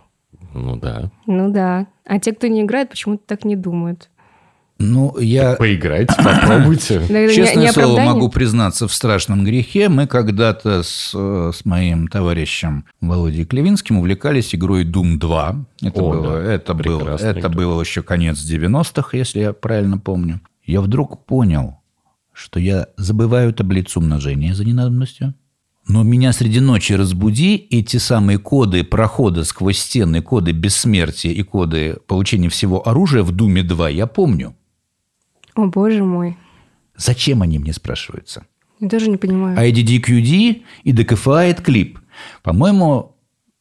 Ну 0.55 0.77
да. 0.77 1.11
Ну 1.27 1.51
да. 1.51 1.87
А 2.07 2.19
те, 2.19 2.33
кто 2.33 2.47
не 2.47 2.63
играет, 2.63 2.91
почему-то 2.91 3.23
так 3.27 3.45
не 3.45 3.57
думают. 3.57 4.09
Ну, 4.83 5.19
я... 5.19 5.57
Поиграйте, 5.57 6.15
попробуйте. 6.17 7.03
Честное 7.35 7.71
слово, 7.71 8.01
могу 8.01 8.31
признаться 8.31 8.89
в 8.89 8.95
страшном 8.95 9.45
грехе. 9.45 9.91
Мы 9.91 10.07
когда-то 10.07 10.83
с, 10.83 11.13
с 11.13 11.65
моим 11.67 12.09
товарищем 12.09 12.87
Володей 13.03 13.45
Клевинским 13.45 13.99
увлекались 13.99 14.55
игрой 14.55 14.87
Doom 14.87 15.19
2. 15.19 15.57
Это, 15.83 16.01
О, 16.03 16.11
было, 16.11 16.43
да. 16.43 16.53
это, 16.55 16.73
было, 16.73 17.17
это 17.17 17.49
было 17.51 17.81
еще 17.83 18.03
конец 18.03 18.39
90-х, 18.39 19.15
если 19.19 19.41
я 19.41 19.53
правильно 19.53 19.99
помню. 19.99 20.41
Я 20.71 20.81
вдруг 20.81 21.27
понял, 21.27 21.81
что 22.33 22.61
я 22.61 22.87
забываю 22.97 23.53
таблицу 23.53 23.99
умножения 23.99 24.55
за 24.55 24.65
ненадобностью. 24.65 25.35
Но 25.89 26.05
меня 26.05 26.33
среди 26.33 26.61
ночи 26.61 26.93
разбуди, 26.93 27.57
эти 27.57 27.97
самые 27.97 28.39
коды 28.39 28.85
прохода 28.85 29.43
сквозь 29.43 29.79
стены, 29.79 30.23
коды 30.23 30.53
бессмертия 30.53 31.33
и 31.33 31.43
коды 31.43 31.97
получения 32.07 32.49
всего 32.49 32.87
оружия 32.87 33.25
в 33.25 33.33
Думе 33.33 33.65
2 33.65 33.89
я 33.91 34.07
помню. 34.07 34.55
О, 35.57 35.67
боже 35.67 36.05
мой. 36.05 36.37
Зачем 36.97 37.43
они 37.43 37.59
мне 37.59 37.73
спрашиваются? 37.73 38.47
Я 38.79 38.89
даже 38.89 39.11
не 39.11 39.17
понимаю. 39.17 39.59
IDDQD 39.59 40.63
и 40.85 40.93
DKFI 40.93 41.63
клип. 41.63 41.99
По-моему, 42.45 43.17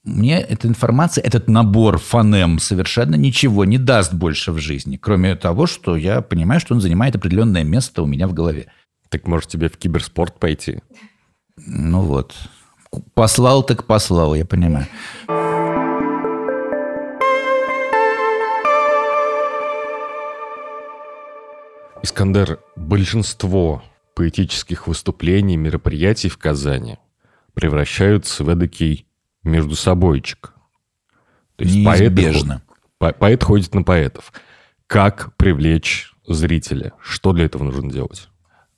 мне 0.09 0.39
эта 0.41 0.67
информация, 0.67 1.23
этот 1.23 1.47
набор 1.47 1.97
фонем 1.97 2.59
совершенно 2.59 3.15
ничего 3.15 3.65
не 3.65 3.77
даст 3.77 4.13
больше 4.13 4.51
в 4.51 4.57
жизни, 4.57 4.97
кроме 4.97 5.35
того, 5.35 5.67
что 5.67 5.95
я 5.95 6.21
понимаю, 6.21 6.59
что 6.59 6.73
он 6.73 6.81
занимает 6.81 7.15
определенное 7.15 7.63
место 7.63 8.01
у 8.01 8.05
меня 8.05 8.27
в 8.27 8.33
голове. 8.33 8.71
Так 9.09 9.27
может 9.27 9.49
тебе 9.49 9.69
в 9.69 9.77
киберспорт 9.77 10.39
пойти? 10.39 10.79
Ну 11.57 12.01
вот. 12.01 12.35
Послал 13.13 13.63
так 13.63 13.85
послал, 13.85 14.35
я 14.35 14.45
понимаю. 14.45 14.87
Искандер, 22.01 22.59
большинство 22.75 23.83
поэтических 24.15 24.87
выступлений, 24.87 25.57
мероприятий 25.57 26.29
в 26.29 26.37
Казани 26.37 26.97
превращаются 27.53 28.43
в 28.43 28.49
эдакий 28.49 29.08
между 29.43 29.75
собойчик. 29.75 30.53
То 31.55 31.63
есть 31.63 31.75
Неизбежно. 31.75 32.61
Поэт, 32.97 33.17
поэт 33.17 33.43
ходит 33.43 33.73
на 33.73 33.83
поэтов. 33.83 34.33
Как 34.87 35.35
привлечь 35.35 36.13
зрителя? 36.27 36.93
Что 37.01 37.33
для 37.33 37.45
этого 37.45 37.63
нужно 37.63 37.91
делать? 37.91 38.29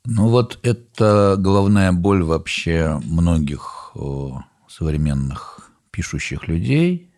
Ну 0.04 0.28
вот 0.28 0.58
это 0.62 1.36
головная 1.38 1.92
боль 1.92 2.22
вообще 2.22 3.00
многих 3.04 3.94
современных 4.68 5.70
пишущих 5.90 6.48
людей 6.48 7.12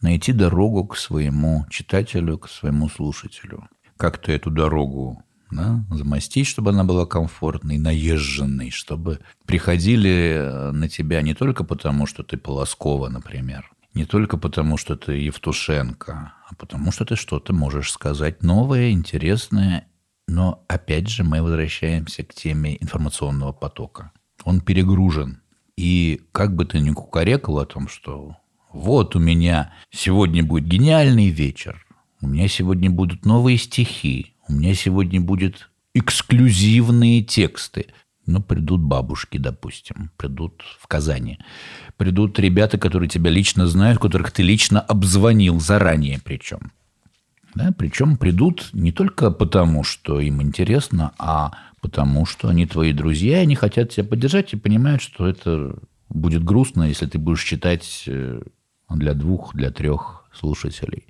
найти 0.00 0.32
дорогу 0.32 0.86
к 0.86 0.96
своему 0.96 1.64
читателю, 1.70 2.38
к 2.38 2.48
своему 2.48 2.88
слушателю 2.88 3.68
как-то 3.96 4.32
эту 4.32 4.50
дорогу 4.50 5.22
да, 5.50 5.84
замостить, 5.90 6.46
чтобы 6.46 6.70
она 6.70 6.84
была 6.84 7.06
комфортной, 7.06 7.78
наезженной, 7.78 8.70
чтобы 8.70 9.20
приходили 9.46 10.36
э, 10.38 10.70
на 10.72 10.88
тебя 10.88 11.22
не 11.22 11.34
только 11.34 11.64
потому, 11.64 12.06
что 12.06 12.22
ты 12.22 12.36
Полоскова, 12.36 13.08
например, 13.08 13.70
не 13.94 14.04
только 14.04 14.36
потому, 14.36 14.76
что 14.76 14.96
ты 14.96 15.12
Евтушенко, 15.12 16.32
а 16.48 16.54
потому 16.56 16.92
что 16.92 17.04
ты 17.04 17.16
что-то 17.16 17.54
можешь 17.54 17.90
сказать 17.90 18.42
новое, 18.42 18.90
интересное. 18.90 19.88
Но 20.28 20.64
опять 20.68 21.08
же 21.08 21.24
мы 21.24 21.40
возвращаемся 21.40 22.22
к 22.22 22.34
теме 22.34 22.76
информационного 22.82 23.52
потока. 23.52 24.12
Он 24.44 24.60
перегружен. 24.60 25.40
И 25.76 26.22
как 26.32 26.54
бы 26.54 26.66
ты 26.66 26.80
ни 26.80 26.90
кукарекал 26.90 27.58
о 27.58 27.66
том, 27.66 27.88
что 27.88 28.36
вот 28.72 29.16
у 29.16 29.18
меня 29.18 29.72
сегодня 29.90 30.44
будет 30.44 30.66
гениальный 30.66 31.28
вечер, 31.28 31.86
у 32.20 32.28
меня 32.28 32.48
сегодня 32.48 32.90
будут 32.90 33.24
новые 33.24 33.56
стихи, 33.56 34.35
у 34.48 34.52
меня 34.52 34.74
сегодня 34.74 35.20
будут 35.20 35.70
эксклюзивные 35.94 37.22
тексты. 37.22 37.86
Ну, 38.26 38.42
придут 38.42 38.80
бабушки, 38.80 39.38
допустим, 39.38 40.10
придут 40.16 40.62
в 40.80 40.86
Казани. 40.88 41.38
Придут 41.96 42.38
ребята, 42.38 42.76
которые 42.76 43.08
тебя 43.08 43.30
лично 43.30 43.66
знают, 43.68 44.00
которых 44.00 44.32
ты 44.32 44.42
лично 44.42 44.80
обзвонил 44.80 45.60
заранее 45.60 46.20
причем. 46.22 46.72
Да, 47.54 47.72
причем 47.72 48.16
придут 48.18 48.68
не 48.72 48.92
только 48.92 49.30
потому, 49.30 49.82
что 49.84 50.20
им 50.20 50.42
интересно, 50.42 51.12
а 51.18 51.52
потому, 51.80 52.26
что 52.26 52.48
они 52.48 52.66
твои 52.66 52.92
друзья, 52.92 53.38
и 53.38 53.42
они 53.42 53.54
хотят 53.54 53.90
тебя 53.90 54.04
поддержать 54.04 54.52
и 54.52 54.56
понимают, 54.56 55.00
что 55.00 55.26
это 55.26 55.78
будет 56.08 56.44
грустно, 56.44 56.82
если 56.82 57.06
ты 57.06 57.18
будешь 57.18 57.44
читать 57.44 58.04
э, 58.08 58.42
для 58.90 59.14
двух, 59.14 59.54
для 59.54 59.70
трех 59.70 60.28
слушателей. 60.34 61.04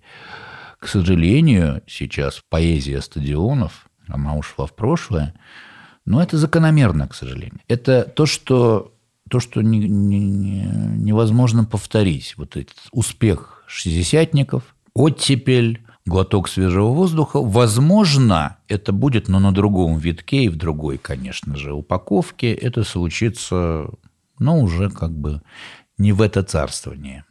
К 0.78 0.88
сожалению, 0.88 1.82
сейчас 1.86 2.42
поэзия 2.48 3.00
стадионов, 3.00 3.88
она 4.06 4.36
ушла 4.36 4.66
в 4.66 4.74
прошлое, 4.74 5.34
но 6.04 6.22
это 6.22 6.36
закономерно, 6.36 7.08
к 7.08 7.14
сожалению. 7.14 7.60
Это 7.66 8.02
то, 8.02 8.26
что, 8.26 8.94
то, 9.28 9.40
что 9.40 9.62
не, 9.62 9.78
не, 9.88 10.64
невозможно 10.64 11.64
повторить. 11.64 12.34
Вот 12.36 12.56
этот 12.56 12.76
успех 12.92 13.64
шестидесятников, 13.66 14.76
оттепель, 14.94 15.82
глоток 16.06 16.48
свежего 16.48 16.92
воздуха. 16.92 17.40
Возможно, 17.42 18.58
это 18.68 18.92
будет, 18.92 19.28
но 19.28 19.40
на 19.40 19.52
другом 19.52 19.98
витке 19.98 20.44
и 20.44 20.48
в 20.48 20.56
другой, 20.56 20.98
конечно 20.98 21.56
же, 21.56 21.72
упаковке. 21.72 22.52
Это 22.52 22.84
случится, 22.84 23.90
но 24.38 24.60
уже 24.60 24.88
как 24.88 25.10
бы 25.10 25.42
не 25.98 26.12
в 26.12 26.22
это 26.22 26.42
царствование. 26.44 27.24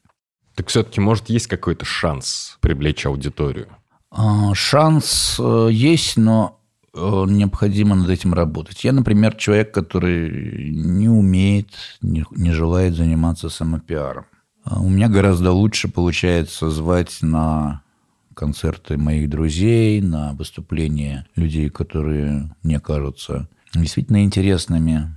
Так 0.55 0.67
все-таки, 0.69 1.01
может, 1.01 1.29
есть 1.29 1.47
какой-то 1.47 1.85
шанс 1.85 2.57
привлечь 2.61 3.05
аудиторию? 3.05 3.67
А, 4.09 4.53
шанс 4.53 5.37
э, 5.37 5.69
есть, 5.71 6.15
но 6.15 6.61
э, 6.93 6.97
необходимо 7.27 7.95
над 7.95 8.09
этим 8.09 8.33
работать. 8.33 8.83
Я, 8.85 8.93
например, 8.93 9.35
человек, 9.35 9.73
который 9.73 10.71
не 10.71 11.09
умеет, 11.09 11.69
не, 12.01 12.25
не 12.31 12.51
желает 12.51 12.95
заниматься 12.95 13.49
самопиаром. 13.49 14.25
А 14.63 14.79
у 14.79 14.89
меня 14.89 15.09
гораздо 15.09 15.51
лучше 15.51 15.89
получается 15.89 16.69
звать 16.69 17.19
на 17.21 17.83
концерты 18.33 18.97
моих 18.97 19.29
друзей, 19.29 20.01
на 20.01 20.33
выступления 20.33 21.27
людей, 21.35 21.69
которые 21.69 22.55
мне 22.63 22.79
кажутся 22.79 23.49
действительно 23.73 24.23
интересными, 24.23 25.13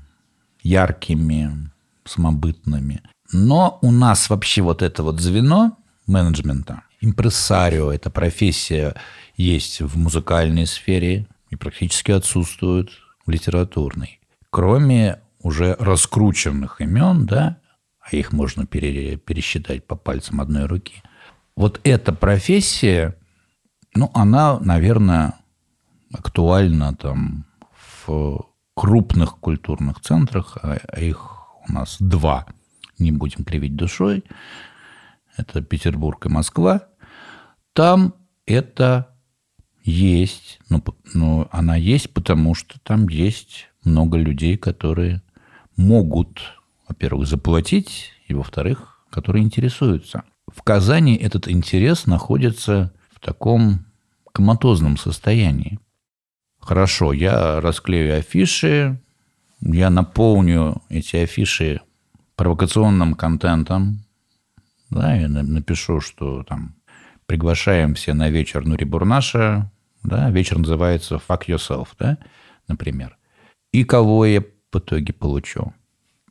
яркими, 0.63 1.71
самобытными. 2.05 3.03
Но 3.33 3.79
у 3.83 3.91
нас 3.91 4.31
вообще 4.31 4.63
вот 4.63 4.83
это 4.83 5.03
вот 5.03 5.21
звено 5.21 5.77
менеджмента, 6.07 6.83
импрессарио, 7.01 7.93
эта 7.93 8.11
профессия 8.11 8.95
есть 9.37 9.81
в 9.81 9.99
музыкальной 9.99 10.67
сфере 10.67 11.27
и 11.51 11.57
практически 11.57 12.11
отсутствует 12.11 12.91
в 13.27 13.31
литературной. 13.31 14.21
Кроме 14.51 15.21
уже 15.41 15.77
раскрученных 15.79 16.81
имен, 16.81 17.27
да, 17.27 17.59
а 18.01 18.17
их 18.17 18.33
можно 18.33 18.67
пересчитать 18.67 19.87
по 19.87 19.95
пальцам 19.95 20.41
одной 20.41 20.65
руки. 20.65 21.03
Вот 21.55 21.81
эта 21.85 22.13
профессия, 22.13 23.15
ну, 23.95 24.11
она, 24.15 24.59
наверное, 24.61 25.35
актуальна 26.13 26.95
там 26.95 27.45
в 27.97 28.47
крупных 28.75 29.37
культурных 29.37 30.01
центрах, 30.01 30.57
а 30.63 30.79
их 30.99 31.37
у 31.69 31.73
нас 31.73 31.97
два– 32.01 32.47
не 32.99 33.13
будем 33.13 33.45
кривить 33.45 33.77
душой, 33.77 34.25
это 35.37 35.63
Петербург 35.63 36.27
и 36.27 36.29
Москва, 36.29 36.89
там 37.73 38.15
это 38.47 39.15
есть, 39.85 40.61
но, 40.69 40.83
но 41.15 41.49
она 41.51 41.77
есть, 41.77 42.13
потому 42.13 42.55
что 42.55 42.79
там 42.81 43.09
есть 43.09 43.69
много 43.85 44.19
людей, 44.19 44.57
которые 44.57 45.23
могут, 45.77 46.41
во-первых, 46.89 47.27
заплатить, 47.27 48.13
и, 48.27 48.35
во-вторых, 48.35 49.05
которые 49.11 49.45
интересуются. 49.45 50.25
В 50.47 50.63
Казани 50.63 51.17
этот 51.17 51.49
интерес 51.49 52.07
находится 52.07 52.93
в 53.11 53.21
таком 53.21 53.87
коматозном 54.33 54.97
состоянии. 54.97 55.79
Хорошо, 56.61 57.13
я 57.13 57.61
расклею 57.61 58.19
афиши, 58.19 59.01
я 59.61 59.91
наполню 59.91 60.83
эти 60.89 61.17
афиши 61.17 61.81
провокационным 62.39 63.15
контентом, 63.15 64.05
да, 64.91 65.13
я 65.17 65.29
напишу, 65.29 66.01
что 66.01 66.45
там 66.45 66.77
приглашаем 67.27 67.95
все 67.95 68.15
на 68.15 68.31
вечер 68.31 68.65
Нури 68.65 68.85
Бурнаша, 68.85 69.71
да, 70.05 70.31
вечер 70.31 70.57
называется 70.59 71.21
«Fuck 71.29 71.47
yourself», 71.49 71.89
да, 71.99 72.17
например. 72.69 73.19
И 73.73 73.83
кого 73.83 74.25
я 74.25 74.41
в 74.41 74.79
итоге 74.79 75.13
получу? 75.13 75.75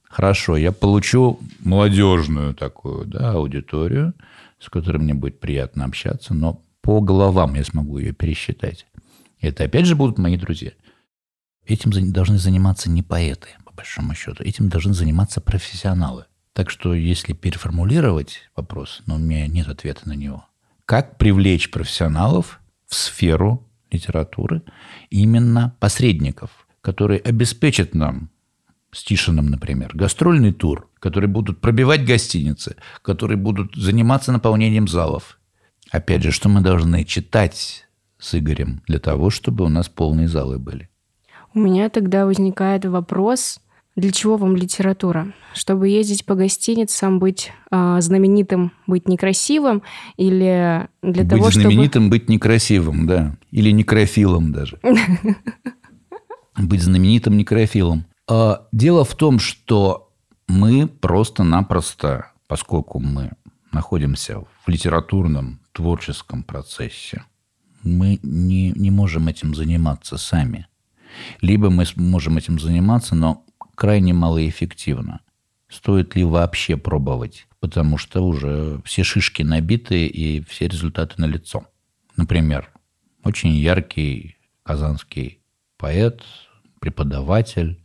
Хорошо, 0.02 0.56
я 0.56 0.72
получу 0.72 1.42
молодежную 1.60 2.56
такую 2.56 3.06
да, 3.06 3.34
аудиторию, 3.34 4.14
с 4.60 4.70
которой 4.70 5.00
мне 5.00 5.14
будет 5.14 5.42
приятно 5.42 5.84
общаться, 5.84 6.34
но 6.34 6.64
по 6.82 7.02
головам 7.02 7.54
я 7.56 7.66
смогу 7.66 7.98
ее 7.98 8.14
пересчитать. 8.14 8.88
Это 9.42 9.66
опять 9.66 9.86
же 9.86 9.98
будут 9.98 10.18
мои 10.18 10.38
друзья. 10.38 10.72
Этим 11.66 11.92
должны 12.14 12.38
заниматься 12.38 12.90
не 12.90 13.04
поэты, 13.04 13.50
по 13.66 13.67
большому 13.78 14.14
счету. 14.16 14.44
Этим 14.44 14.68
должны 14.68 14.94
заниматься 14.94 15.40
профессионалы. 15.40 16.26
Так 16.54 16.70
что, 16.70 16.94
если 16.94 17.34
переформулировать 17.34 18.50
вопрос, 18.56 19.04
но 19.06 19.16
у 19.16 19.20
меня 19.20 19.48
нет 19.48 19.68
ответа 19.68 20.10
на 20.10 20.14
него, 20.14 20.46
как 20.86 21.18
привлечь 21.18 21.70
профессионалов 21.70 22.60
в 22.88 22.96
сферу 22.96 23.64
литературы, 23.92 24.64
именно 25.10 25.76
посредников, 25.80 26.68
которые 26.82 27.20
обеспечат 27.20 27.94
нам 27.94 28.30
с 28.92 29.04
Тишином, 29.04 29.48
например, 29.48 29.92
гастрольный 29.94 30.54
тур, 30.54 30.90
которые 31.00 31.30
будут 31.30 31.62
пробивать 31.62 32.06
гостиницы, 32.06 32.76
которые 33.02 33.38
будут 33.38 33.76
заниматься 33.76 34.32
наполнением 34.32 34.88
залов. 34.88 35.40
Опять 35.92 36.24
же, 36.24 36.32
что 36.32 36.50
мы 36.50 36.62
должны 36.62 37.04
читать 37.06 37.86
с 38.18 38.36
Игорем 38.36 38.82
для 38.88 39.00
того, 39.00 39.30
чтобы 39.30 39.66
у 39.66 39.70
нас 39.70 39.90
полные 39.90 40.28
залы 40.28 40.58
были? 40.58 40.90
У 41.54 41.60
меня 41.60 41.90
тогда 41.90 42.26
возникает 42.26 42.86
вопрос, 42.86 43.60
для 43.98 44.12
чего 44.12 44.38
вам 44.38 44.56
литература? 44.56 45.34
Чтобы 45.56 45.90
ездить 45.90 46.24
по 46.24 46.36
гостиницам, 46.36 47.18
быть 47.18 47.52
э, 47.72 47.98
знаменитым, 48.00 48.72
быть 48.86 49.08
некрасивым, 49.08 49.82
или 50.18 50.88
для 51.02 51.24
быть 51.24 51.30
того, 51.30 51.50
чтобы... 51.50 51.66
Быть 51.66 51.74
знаменитым, 51.74 52.10
быть 52.12 52.30
некрасивым, 52.30 53.08
да. 53.08 53.36
Или 53.50 53.72
некрофилом 53.72 54.54
даже. 54.54 54.80
Быть 56.60 56.82
знаменитым 56.82 57.38
некрофилом. 57.38 58.06
А 58.28 58.68
дело 58.72 59.06
в 59.06 59.14
том, 59.16 59.38
что 59.38 60.12
мы 60.48 60.88
просто-напросто, 60.88 62.32
поскольку 62.48 63.00
мы 63.00 63.32
находимся 63.72 64.40
в 64.40 64.68
литературном 64.68 65.60
творческом 65.72 66.42
процессе, 66.42 67.24
мы 67.84 68.20
не, 68.24 68.72
не 68.72 68.90
можем 68.90 69.28
этим 69.28 69.54
заниматься 69.54 70.18
сами. 70.18 70.68
Либо 71.42 71.70
мы 71.70 71.86
можем 71.96 72.38
этим 72.38 72.60
заниматься, 72.60 73.16
но 73.16 73.44
крайне 73.78 74.12
малоэффективно. 74.12 75.22
Стоит 75.70 76.16
ли 76.16 76.24
вообще 76.24 76.78
пробовать? 76.78 77.48
Потому 77.60 78.00
что 78.00 78.26
уже 78.26 78.82
все 78.84 79.04
шишки 79.04 79.44
набиты 79.44 80.08
и 80.08 80.44
все 80.46 80.68
результаты 80.68 81.14
налицо. 81.18 81.68
Например, 82.16 82.72
очень 83.24 83.52
яркий 83.52 84.38
казанский 84.64 85.42
поэт, 85.78 86.24
преподаватель 86.80 87.80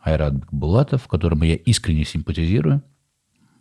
Айрат 0.00 0.34
Булатов, 0.50 1.06
которому 1.06 1.44
я 1.44 1.56
искренне 1.56 2.06
симпатизирую, 2.06 2.82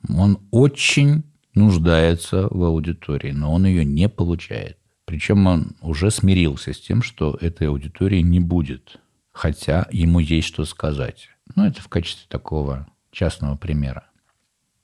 он 0.07 0.39
очень 0.51 1.23
нуждается 1.55 2.47
в 2.51 2.63
аудитории, 2.63 3.31
но 3.31 3.53
он 3.53 3.65
ее 3.65 3.83
не 3.83 4.07
получает. 4.07 4.77
Причем 5.03 5.45
он 5.45 5.75
уже 5.81 6.09
смирился 6.09 6.71
с 6.71 6.79
тем, 6.79 7.01
что 7.01 7.37
этой 7.41 7.67
аудитории 7.67 8.21
не 8.21 8.39
будет, 8.39 8.97
хотя 9.33 9.87
ему 9.91 10.19
есть 10.19 10.47
что 10.47 10.63
сказать. 10.63 11.34
Ну, 11.53 11.65
это 11.65 11.81
в 11.81 11.87
качестве 11.87 12.25
такого 12.29 12.87
частного 13.11 13.55
примера. 13.55 14.05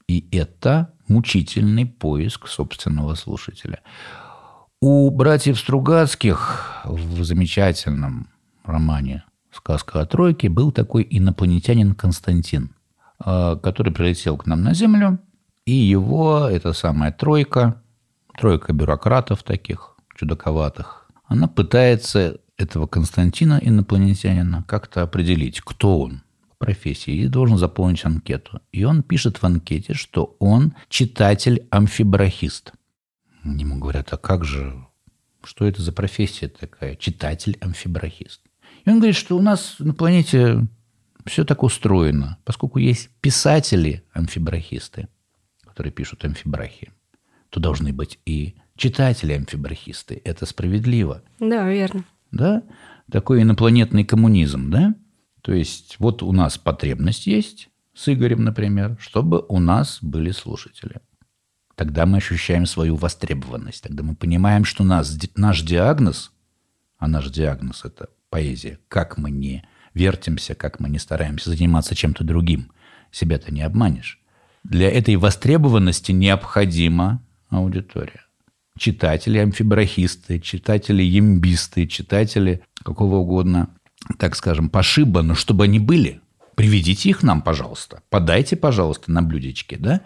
И 0.08 0.28
это 0.32 0.94
мучительный 1.08 1.86
поиск 1.86 2.48
собственного 2.48 3.16
слушателя. 3.16 3.82
У 4.80 5.10
братьев 5.10 5.60
Стругацких 5.60 6.82
в 6.86 7.24
замечательном 7.24 8.30
романе 8.64 9.24
«Сказка 9.52 10.02
о 10.02 10.06
тройке» 10.06 10.50
был 10.50 10.72
такой 10.72 11.06
инопланетянин 11.10 11.94
Константин, 11.94 12.76
а, 13.20 13.56
который 13.58 13.94
прилетел 13.94 14.38
к 14.38 14.46
нам 14.46 14.64
на 14.64 14.74
Землю, 14.74 15.20
и 15.66 15.74
его, 15.74 16.48
эта 16.48 16.74
самая 16.74 17.12
тройка, 17.12 17.82
тройка 18.38 18.74
бюрократов 18.74 19.44
таких, 19.44 19.96
чудаковатых, 20.16 21.10
она 21.26 21.48
пытается 21.48 22.40
этого 22.58 22.88
Константина, 22.88 23.60
инопланетянина, 23.62 24.64
как-то 24.68 25.04
определить, 25.04 25.62
кто 25.62 26.00
он, 26.00 26.24
профессии 26.62 27.14
и 27.14 27.28
должен 27.28 27.58
заполнить 27.58 28.06
анкету. 28.06 28.62
И 28.72 28.84
он 28.86 29.04
пишет 29.04 29.38
в 29.42 29.44
анкете, 29.44 29.94
что 29.94 30.38
он 30.40 30.74
читатель-амфибрахист. 30.90 32.72
Ему 33.44 33.80
говорят, 33.80 34.14
а 34.14 34.18
как 34.18 34.46
же, 34.46 34.86
что 35.44 35.66
это 35.66 35.82
за 35.82 35.92
профессия 35.92 36.48
такая, 36.48 36.96
читатель-амфибрахист? 36.96 38.42
И 38.86 38.90
он 38.90 38.98
говорит, 38.98 39.16
что 39.16 39.36
у 39.38 39.42
нас 39.42 39.76
на 39.80 39.94
планете 39.94 40.68
все 41.26 41.44
так 41.44 41.64
устроено, 41.64 42.38
поскольку 42.46 42.80
есть 42.80 43.10
писатели-амфибрахисты, 43.22 45.08
которые 45.66 45.92
пишут 45.92 46.24
амфибрахи, 46.24 46.92
то 47.50 47.60
должны 47.60 47.92
быть 47.92 48.20
и 48.26 48.56
читатели-амфибрахисты. 48.78 50.22
Это 50.24 50.46
справедливо. 50.46 51.24
Да, 51.40 51.68
верно. 51.68 52.06
Да? 52.32 52.64
Такой 53.12 53.42
инопланетный 53.42 54.06
коммунизм, 54.06 54.70
да? 54.70 54.96
То 55.42 55.54
есть 55.54 55.96
вот 56.00 56.24
у 56.24 56.32
нас 56.32 56.58
потребность 56.58 57.28
есть 57.28 57.70
с 57.94 58.12
Игорем, 58.12 58.44
например, 58.44 58.98
чтобы 59.00 59.44
у 59.48 59.60
нас 59.60 60.00
были 60.02 60.32
слушатели. 60.32 61.02
Тогда 61.76 62.06
мы 62.06 62.18
ощущаем 62.18 62.66
свою 62.66 62.96
востребованность. 62.96 63.84
Тогда 63.84 64.04
мы 64.04 64.16
понимаем, 64.16 64.66
что 64.66 64.84
нас, 64.84 65.18
наш 65.36 65.62
диагноз, 65.62 66.32
а 66.98 67.08
наш 67.08 67.30
диагноз– 67.30 67.84
это 67.86 68.10
поэзия, 68.30 68.80
как 68.88 69.18
мы 69.18 69.32
не 69.32 69.64
вертимся, 69.94 70.54
как 70.54 70.80
мы 70.80 70.90
не 70.90 71.00
стараемся 71.00 71.50
заниматься 71.50 71.96
чем-то 71.96 72.24
другим, 72.24 72.72
себя-то 73.12 73.52
не 73.52 73.62
обманешь. 73.62 74.20
Для 74.64 74.90
этой 74.92 75.16
востребованности 75.16 76.12
необходима 76.12 77.24
аудитория. 77.50 78.26
Читатели 78.78 79.40
амфибрахисты, 79.40 80.40
читатели 80.40 81.04
ембисты, 81.04 81.88
читатели 81.88 82.64
какого 82.84 83.18
угодно 83.18 83.70
так 84.18 84.36
скажем, 84.36 84.70
пошиба, 84.70 85.22
но 85.22 85.36
чтобы 85.36 85.66
они 85.66 85.80
были. 85.80 86.22
Приведите 86.56 87.10
их 87.10 87.24
нам, 87.24 87.42
пожалуйста. 87.42 88.02
Подайте, 88.10 88.56
пожалуйста, 88.56 89.12
на 89.12 89.22
блюдечке, 89.22 89.78
да? 89.78 90.02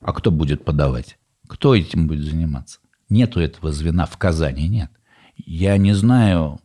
А 0.00 0.12
кто 0.12 0.30
будет 0.30 0.64
подавать? 0.64 1.18
Кто 1.48 1.74
этим 1.74 2.06
будет 2.06 2.24
заниматься? 2.24 2.78
Нету 3.08 3.40
этого 3.40 3.72
звена 3.72 4.06
в 4.06 4.16
Казани, 4.16 4.68
нет. 4.68 4.90
Я 5.36 5.76
не 5.76 5.92
знаю, 5.92 6.60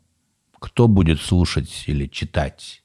кто 0.60 0.88
будет 0.88 1.20
слушать 1.22 1.84
или 1.88 2.08
читать 2.08 2.82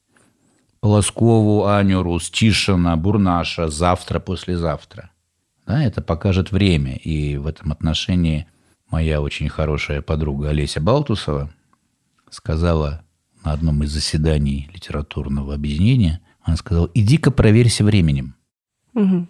Полоскову, 0.80 1.66
Аню 1.66 2.02
Рус, 2.02 2.30
Тишина, 2.30 2.96
Бурнаша 2.96 3.68
завтра, 3.68 4.20
послезавтра. 4.20 5.10
Да, 5.66 5.82
это 5.82 6.00
покажет 6.00 6.52
время. 6.52 6.96
И 6.96 7.36
в 7.36 7.46
этом 7.46 7.72
отношении 7.72 8.46
моя 8.90 9.20
очень 9.20 9.48
хорошая 9.48 10.00
подруга 10.00 10.50
Олеся 10.50 10.80
Балтусова 10.80 11.50
сказала 12.30 13.02
на 13.46 13.52
одном 13.52 13.84
из 13.84 13.92
заседаний 13.92 14.68
литературного 14.74 15.54
объединения, 15.54 16.20
она 16.42 16.56
сказала, 16.56 16.90
иди-ка 16.94 17.30
проверься 17.30 17.84
временем. 17.84 18.34
Угу. 18.92 19.28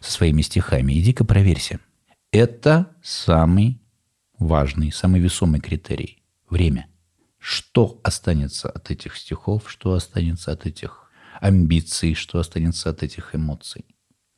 Со 0.00 0.10
своими 0.10 0.42
стихами. 0.42 0.94
Иди-ка 0.94 1.24
проверься. 1.24 1.78
Это 2.32 2.88
самый 3.04 3.80
важный, 4.36 4.90
самый 4.90 5.20
весомый 5.20 5.60
критерий. 5.60 6.24
Время. 6.50 6.88
Что 7.38 8.00
останется 8.02 8.68
от 8.68 8.90
этих 8.90 9.16
стихов, 9.16 9.70
что 9.70 9.92
останется 9.92 10.50
от 10.50 10.66
этих 10.66 11.08
амбиций, 11.40 12.14
что 12.14 12.40
останется 12.40 12.90
от 12.90 13.04
этих 13.04 13.36
эмоций. 13.36 13.84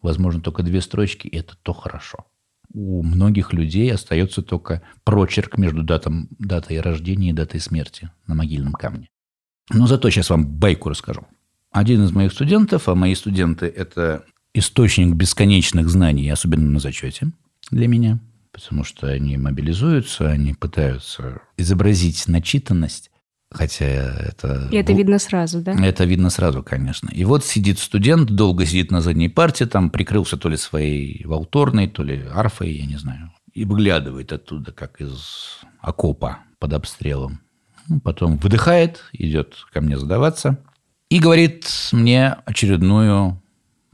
Возможно, 0.02 0.42
только 0.42 0.62
две 0.62 0.82
строчки, 0.82 1.28
и 1.28 1.36
это 1.38 1.56
то 1.62 1.72
хорошо. 1.72 2.26
У 2.74 3.02
многих 3.02 3.54
людей 3.54 3.90
остается 3.90 4.42
только 4.42 4.82
прочерк 5.02 5.56
между 5.56 5.82
датом, 5.82 6.28
датой 6.38 6.80
рождения 6.80 7.30
и 7.30 7.34
датой 7.34 7.60
смерти 7.60 8.10
на 8.26 8.34
могильном 8.34 8.74
камне. 8.74 9.08
Но 9.70 9.86
зато 9.86 10.10
сейчас 10.10 10.30
вам 10.30 10.46
байку 10.46 10.88
расскажу. 10.88 11.26
Один 11.70 12.04
из 12.04 12.12
моих 12.12 12.32
студентов, 12.32 12.88
а 12.88 12.94
мои 12.94 13.14
студенты– 13.14 13.66
это 13.76 14.24
источник 14.52 15.14
бесконечных 15.14 15.88
знаний, 15.88 16.28
особенно 16.30 16.70
на 16.70 16.78
зачете 16.78 17.32
для 17.70 17.88
меня. 17.88 18.20
потому 18.54 18.84
что 18.84 19.08
они 19.08 19.36
мобилизуются, 19.36 20.30
они 20.30 20.54
пытаются 20.54 21.42
изобразить 21.56 22.28
начитанность, 22.28 23.10
хотя 23.50 23.84
это... 23.84 24.68
И 24.70 24.76
это 24.76 24.92
видно 24.92 25.18
сразу, 25.18 25.60
да? 25.60 25.72
Это 25.72 26.04
видно 26.04 26.30
сразу, 26.30 26.62
конечно. 26.62 27.10
И 27.10 27.24
вот 27.24 27.44
сидит 27.44 27.80
студент, 27.80 28.30
долго 28.30 28.64
сидит 28.64 28.92
на 28.92 29.00
задней 29.00 29.28
парте, 29.28 29.66
там 29.66 29.90
прикрылся 29.90 30.36
то 30.36 30.48
ли 30.48 30.56
своей 30.56 31.24
волторной, 31.26 31.88
то 31.88 32.04
ли 32.04 32.24
арфой, 32.32 32.72
я 32.72 32.86
не 32.86 32.96
знаю, 32.96 33.32
и 33.52 33.64
выглядывает 33.64 34.32
оттуда, 34.32 34.70
как 34.72 35.00
из 35.00 35.58
окопа 35.80 36.38
под 36.60 36.74
обстрелом. 36.74 37.40
Потом 38.02 38.36
выдыхает, 38.38 39.04
идет 39.12 39.56
ко 39.72 39.80
мне 39.80 39.98
задаваться 39.98 40.58
и 41.10 41.18
говорит 41.18 41.68
мне 41.92 42.36
очередную 42.44 43.40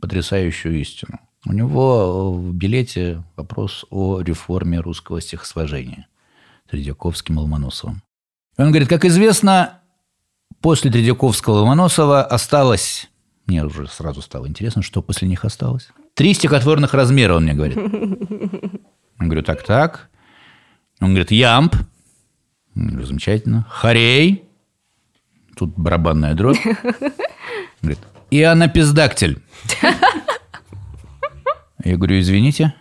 потрясающую 0.01 0.80
истину. 0.80 1.18
У 1.47 1.53
него 1.53 2.34
в 2.34 2.55
билете 2.55 3.22
вопрос 3.36 3.84
о 3.91 4.20
реформе 4.20 4.80
русского 4.80 5.20
стихосложения 5.20 6.07
Тредяковским 6.70 7.38
Ломоносовым. 7.38 8.03
Он 8.57 8.68
говорит, 8.68 8.88
как 8.88 9.05
известно, 9.05 9.80
после 10.61 10.91
Тредяковского 10.91 11.55
Ломоносова 11.61 12.22
осталось... 12.24 13.09
Мне 13.47 13.64
уже 13.64 13.88
сразу 13.88 14.22
стало 14.22 14.47
интересно, 14.47 14.82
что 14.82 15.03
после 15.03 15.26
них 15.26 15.45
осталось. 15.45 15.88
Три 16.14 16.34
стихотворных 16.34 16.95
размера, 16.95 17.34
он 17.34 17.45
мне 17.45 17.55
говорит. 17.55 17.78
Я 17.78 19.26
говорю, 19.26 19.43
так-так. 19.43 20.09
Он 21.01 21.09
говорит, 21.09 21.30
ямб. 21.32 21.74
Замечательно. 22.81 23.66
Хорей. 23.68 24.45
Тут 25.57 25.74
барабанная 25.76 26.35
дробь. 26.35 26.59
Говорит, 27.83 28.01
и 28.31 28.43
анапиздактиль. 28.43 29.43
Я 31.83 31.97
говорю, 31.97 32.20
извините. 32.20 32.74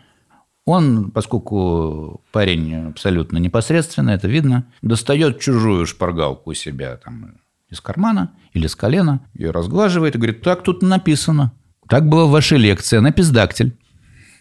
Он, 0.66 1.10
поскольку 1.12 2.22
парень 2.32 2.90
абсолютно 2.90 3.38
непосредственно, 3.38 4.12
это 4.12 4.28
видно, 4.28 4.68
достает 4.82 5.40
чужую 5.40 5.86
шпаргалку 5.86 6.52
у 6.52 6.54
себя 6.54 6.98
там 6.98 7.38
из 7.70 7.82
кармана 7.82 8.34
или 8.54 8.68
с 8.68 8.76
колена, 8.76 9.22
ее 9.34 9.52
разглаживает 9.52 10.16
и 10.16 10.18
говорит, 10.18 10.42
так 10.42 10.64
тут 10.64 10.82
написано. 10.82 11.54
Так 11.88 12.08
было 12.08 12.26
в 12.26 12.32
вашей 12.32 12.58
лекции, 12.58 13.00
напиздактиль. 13.00 13.78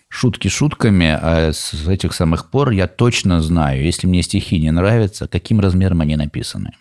Шутки 0.08 0.48
шутками, 0.48 1.06
а 1.06 1.52
с 1.52 1.86
этих 1.86 2.14
самых 2.14 2.50
пор 2.50 2.70
я 2.70 2.86
точно 2.86 3.42
знаю, 3.42 3.84
если 3.84 4.06
мне 4.06 4.22
стихи 4.22 4.58
не 4.58 4.70
нравятся, 4.70 5.28
каким 5.28 5.60
размером 5.60 6.00
они 6.00 6.16
написаны. 6.16 6.72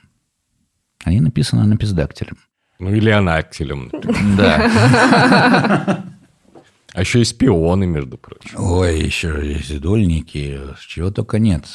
Они 1.04 1.20
написаны 1.20 1.66
напиздактилем. 1.66 2.38
Ну 2.80 2.94
или 2.94 3.10
анактилем. 3.10 3.92
Да. 4.38 6.04
А 6.94 7.02
еще 7.02 7.22
и 7.22 7.26
спионы, 7.26 7.86
между 7.86 8.18
прочим. 8.18 8.56
Ой, 8.58 9.00
еще 9.00 9.40
есть 9.44 9.80
дольники, 9.80 10.60
чего 10.88 11.12
только 11.12 11.38
нет. 11.38 11.66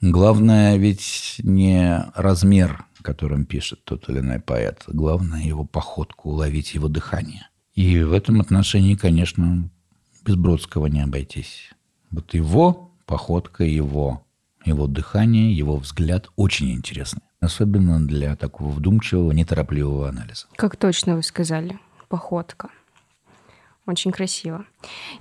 Главное 0.00 0.76
ведь 0.76 1.36
не 1.38 2.04
размер, 2.14 2.84
которым 3.02 3.46
пишет 3.46 3.84
тот 3.84 4.08
или 4.10 4.18
иной 4.18 4.40
поэт. 4.40 4.82
Главное 4.86 5.42
его 5.42 5.64
походку, 5.64 6.30
уловить 6.30 6.74
его 6.74 6.88
дыхание. 6.88 7.48
И 7.74 8.02
в 8.02 8.12
этом 8.12 8.40
отношении, 8.40 8.94
конечно, 8.94 9.70
без 10.28 10.36
Бродского 10.36 10.86
не 10.88 11.00
обойтись. 11.00 11.70
Вот 12.10 12.34
его 12.34 12.90
походка, 13.06 13.64
его, 13.64 14.26
его 14.62 14.86
дыхание, 14.86 15.56
его 15.56 15.78
взгляд 15.78 16.28
очень 16.36 16.70
интересны. 16.72 17.22
Особенно 17.40 17.98
для 18.06 18.36
такого 18.36 18.68
вдумчивого, 18.68 19.32
неторопливого 19.32 20.10
анализа. 20.10 20.46
Как 20.56 20.76
точно 20.76 21.16
вы 21.16 21.22
сказали, 21.22 21.78
походка. 22.10 22.68
Очень 23.86 24.10
красиво. 24.10 24.66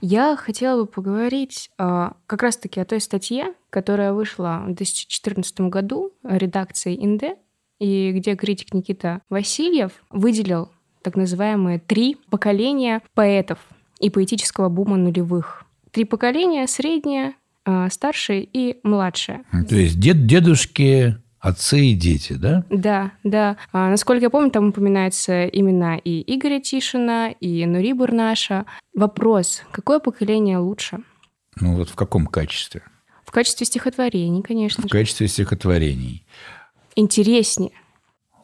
Я 0.01 0.35
хотела 0.35 0.81
бы 0.81 0.87
поговорить 0.87 1.69
э, 1.77 2.09
как 2.25 2.43
раз-таки 2.43 2.81
о 2.81 2.85
той 2.85 2.99
статье, 2.99 3.53
которая 3.69 4.11
вышла 4.11 4.63
в 4.63 4.75
2014 4.75 5.61
году 5.61 6.11
редакцией 6.21 7.01
Инде, 7.01 7.37
и 7.79 8.11
где 8.11 8.35
критик 8.35 8.73
Никита 8.73 9.21
Васильев 9.29 9.93
выделил 10.09 10.69
так 11.01 11.15
называемые 11.15 11.79
три 11.79 12.17
поколения 12.29 13.01
поэтов 13.13 13.59
и 13.99 14.09
поэтического 14.09 14.69
бума 14.69 14.97
нулевых. 14.97 15.63
Три 15.91 16.05
поколения, 16.05 16.67
среднее, 16.67 17.33
э, 17.65 17.87
старшее 17.89 18.47
и 18.51 18.79
младшее. 18.83 19.43
То 19.69 19.75
есть 19.75 19.99
дед, 19.99 20.25
дедушки, 20.25 21.17
Отцы 21.39 21.79
и 21.79 21.93
дети, 21.93 22.33
да? 22.33 22.65
Да, 22.69 23.11
да. 23.23 23.57
А, 23.71 23.89
насколько 23.89 24.23
я 24.23 24.29
помню, 24.29 24.49
там 24.49 24.69
упоминаются 24.69 25.45
имена 25.45 25.97
и 25.97 26.23
Игоря 26.35 26.59
Тишина, 26.59 27.29
и 27.29 27.65
Нури 27.65 27.93
Бурнаша. 27.93 28.65
Вопрос, 28.95 29.61
какое 29.71 29.99
поколение 29.99 30.57
лучше? 30.57 30.99
Ну 31.59 31.75
вот 31.75 31.89
в 31.89 31.95
каком 31.95 32.25
качестве? 32.25 32.81
В 33.23 33.31
качестве 33.31 33.65
стихотворений, 33.67 34.41
конечно. 34.41 34.83
В 34.83 34.89
качестве 34.89 35.27
стихотворений. 35.27 36.25
Интереснее. 36.95 37.71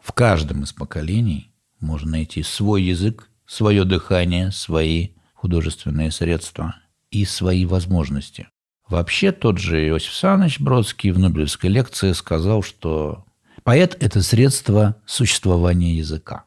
В 0.01 0.14
каждом 0.14 0.64
из 0.64 0.72
поколений 0.72 1.51
можно 1.80 2.12
найти 2.12 2.43
свой 2.43 2.84
язык, 2.84 3.30
свое 3.47 3.86
дыхание, 3.86 4.51
свои 4.51 5.10
художественные 5.44 6.10
средства 6.10 6.78
и 7.12 7.26
свои 7.26 7.66
возможности. 7.66 8.48
Вообще 8.88 9.34
тот 9.34 9.58
же 9.58 9.86
Иосиф 9.89 10.14
Саныч 10.14 10.62
Бродский 10.62 11.12
в 11.12 11.20
Нобелевской 11.20 11.70
лекции 11.70 12.14
сказал, 12.14 12.64
что 12.64 13.26
поэт– 13.64 13.98
это 14.00 14.22
средство 14.22 14.96
существования 15.06 15.98
языка, 15.98 16.46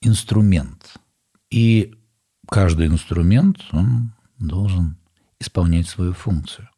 инструмент. 0.00 0.94
И 1.50 1.94
каждый 2.48 2.88
инструмент, 2.88 3.58
он 3.70 4.10
должен 4.40 4.96
исполнять 5.38 5.86
свою 5.86 6.12
функцию. 6.12 6.68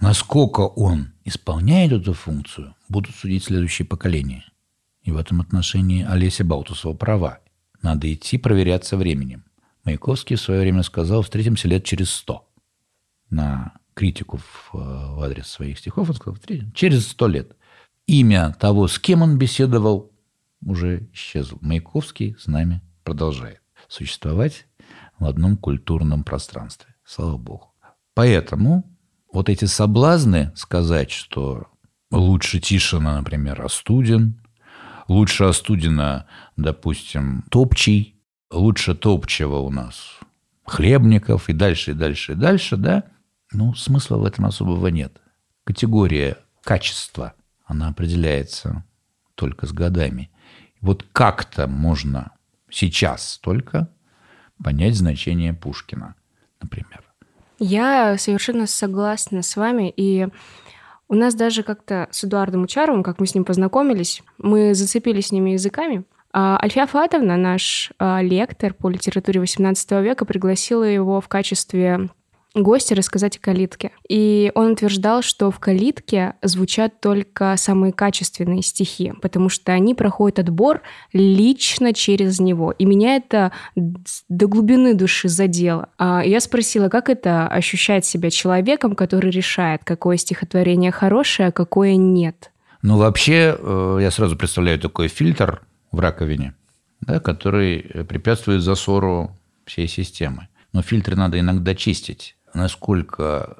Насколько 0.00 0.60
он 0.60 1.14
исполняет 1.24 1.90
эту 1.90 2.12
функцию, 2.12 2.76
будут 2.88 3.16
судить 3.16 3.42
следующие 3.42 3.86
поколения. 3.86 4.44
И 5.02 5.10
в 5.10 5.16
этом 5.16 5.40
отношении 5.40 6.04
Олеся 6.04 6.44
Баутусова 6.44 6.94
права. 6.94 7.40
Надо 7.82 8.12
идти 8.12 8.38
проверяться 8.38 8.96
временем. 8.96 9.44
Маяковский 9.84 10.36
в 10.36 10.40
свое 10.40 10.60
время 10.60 10.82
сказал, 10.82 11.22
встретимся 11.22 11.68
лет 11.68 11.84
через 11.84 12.10
сто 12.10 12.48
на 13.30 13.74
критику 13.94 14.38
в, 14.38 14.70
в 14.72 15.22
адрес 15.22 15.48
своих 15.48 15.78
стихов, 15.78 16.08
он 16.08 16.14
сказал, 16.14 16.38
через 16.74 17.08
сто 17.08 17.26
лет 17.26 17.56
имя 18.06 18.54
того, 18.58 18.88
с 18.88 18.98
кем 18.98 19.22
он 19.22 19.38
беседовал, 19.38 20.12
уже 20.64 21.08
исчезло. 21.12 21.58
Маяковский 21.60 22.36
с 22.38 22.46
нами 22.46 22.80
продолжает 23.04 23.60
существовать 23.88 24.66
в 25.18 25.26
одном 25.26 25.56
культурном 25.56 26.24
пространстве. 26.24 26.94
Слава 27.04 27.36
Богу. 27.36 27.74
Поэтому 28.14 28.84
вот 29.32 29.48
эти 29.48 29.64
соблазны 29.64 30.52
сказать, 30.54 31.10
что 31.10 31.66
лучше 32.10 32.60
Тишина, 32.60 33.18
например, 33.18 33.62
Остудин, 33.62 34.40
лучше 35.08 35.44
Остудина, 35.44 36.26
допустим, 36.56 37.44
Топчий, 37.50 38.21
лучше 38.52 38.94
Топчева 38.94 39.56
у 39.56 39.70
нас 39.70 40.20
Хлебников 40.64 41.48
и 41.48 41.52
дальше, 41.52 41.90
и 41.90 41.94
дальше, 41.94 42.32
и 42.32 42.36
дальше, 42.36 42.76
да, 42.76 43.04
ну, 43.50 43.74
смысла 43.74 44.16
в 44.16 44.24
этом 44.24 44.46
особого 44.46 44.86
нет. 44.86 45.20
Категория 45.64 46.38
качества, 46.62 47.34
она 47.66 47.88
определяется 47.88 48.84
только 49.34 49.66
с 49.66 49.72
годами. 49.72 50.30
Вот 50.80 51.04
как-то 51.12 51.66
можно 51.66 52.32
сейчас 52.70 53.38
только 53.42 53.88
понять 54.62 54.94
значение 54.94 55.52
Пушкина, 55.52 56.14
например. 56.60 57.02
Я 57.58 58.16
совершенно 58.18 58.66
согласна 58.66 59.42
с 59.42 59.56
вами, 59.56 59.92
и 59.96 60.28
у 61.08 61.14
нас 61.14 61.34
даже 61.34 61.62
как-то 61.62 62.08
с 62.10 62.24
Эдуардом 62.24 62.62
Учаровым, 62.62 63.02
как 63.02 63.20
мы 63.20 63.26
с 63.26 63.34
ним 63.34 63.44
познакомились, 63.44 64.22
мы 64.38 64.74
зацепились 64.74 65.28
с 65.28 65.32
ними 65.32 65.50
языками. 65.50 66.04
А 66.32 66.58
Альфия 66.62 66.86
Фатовна, 66.86 67.36
наш 67.36 67.92
а, 67.98 68.22
лектор 68.22 68.72
по 68.72 68.88
литературе 68.88 69.40
XVIII 69.40 70.02
века, 70.02 70.24
пригласила 70.24 70.84
его 70.84 71.20
в 71.20 71.28
качестве 71.28 72.08
гостя 72.54 72.94
рассказать 72.94 73.36
о 73.36 73.40
калитке. 73.40 73.92
И 74.08 74.52
он 74.54 74.72
утверждал, 74.72 75.22
что 75.22 75.50
в 75.50 75.58
калитке 75.58 76.34
звучат 76.42 77.00
только 77.00 77.54
самые 77.56 77.92
качественные 77.92 78.62
стихи, 78.62 79.12
потому 79.22 79.48
что 79.48 79.72
они 79.72 79.94
проходят 79.94 80.38
отбор 80.38 80.82
лично 81.12 81.92
через 81.92 82.40
него. 82.40 82.72
И 82.72 82.84
меня 82.84 83.16
это 83.16 83.52
до 83.74 84.46
глубины 84.46 84.94
души 84.94 85.28
задело. 85.28 85.88
А 85.98 86.22
я 86.24 86.40
спросила, 86.40 86.88
как 86.88 87.08
это 87.08 87.46
ощущать 87.48 88.04
себя 88.04 88.30
человеком, 88.30 88.94
который 88.94 89.30
решает, 89.30 89.82
какое 89.84 90.16
стихотворение 90.16 90.92
хорошее, 90.92 91.48
а 91.48 91.52
какое 91.52 91.96
нет. 91.96 92.50
Ну, 92.82 92.98
вообще, 92.98 93.56
э, 93.58 93.98
я 94.02 94.10
сразу 94.10 94.36
представляю 94.36 94.78
такой 94.78 95.08
фильтр 95.08 95.62
в 95.92 96.00
раковине, 96.00 96.54
да, 97.00 97.20
который 97.20 98.04
препятствует 98.08 98.62
засору 98.62 99.38
всей 99.64 99.86
системы. 99.86 100.48
Но 100.72 100.82
фильтры 100.82 101.14
надо 101.16 101.38
иногда 101.38 101.74
чистить 101.74 102.36
Насколько 102.54 103.56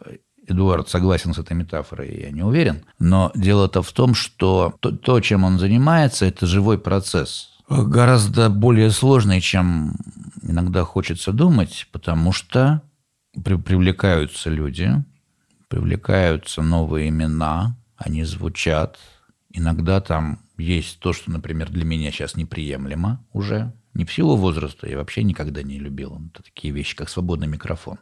Эдуард 0.47 0.89
согласен 0.89 1.33
с 1.35 1.39
этой 1.39 1.55
метафорой, 1.55 2.22
я 2.22 2.30
не 2.30 2.43
уверен. 2.43 2.85
Но 2.99 3.30
дело-то 3.35 3.83
в 3.83 3.93
том, 3.93 4.14
что 4.14 4.74
то, 4.80 4.91
то, 4.91 5.20
чем 5.20 5.45
он 5.45 5.59
занимается, 5.59 6.26
это 6.26 6.47
живой 6.47 6.78
процесс. 6.78 7.51
Гораздо 7.68 8.51
более 8.51 8.91
сложный, 8.91 9.41
чем 9.41 9.97
иногда 10.43 10.85
хочется 10.85 11.33
думать, 11.33 11.89
потому 11.93 12.33
что 12.33 12.83
при, 13.45 13.55
привлекаются 13.55 14.51
люди, 14.51 14.93
привлекаются 15.68 16.61
новые 16.61 17.09
имена, 17.09 17.76
они 17.97 18.24
звучат. 18.24 18.99
Иногда 19.51 20.01
там 20.01 20.41
есть 20.57 20.98
то, 21.00 21.12
что, 21.12 21.30
например, 21.30 21.70
для 21.70 21.84
меня 21.84 22.11
сейчас 22.11 22.36
неприемлемо 22.36 23.24
уже. 23.32 23.72
Не 23.94 24.05
в 24.05 24.12
силу 24.12 24.36
возраста, 24.36 24.88
я 24.88 24.96
вообще 24.96 25.22
никогда 25.22 25.62
не 25.62 25.78
любил. 25.78 26.20
Это 26.32 26.42
такие 26.42 26.72
вещи, 26.72 26.96
как 26.96 27.09
свободный 27.09 27.46
микрофон. 27.46 27.98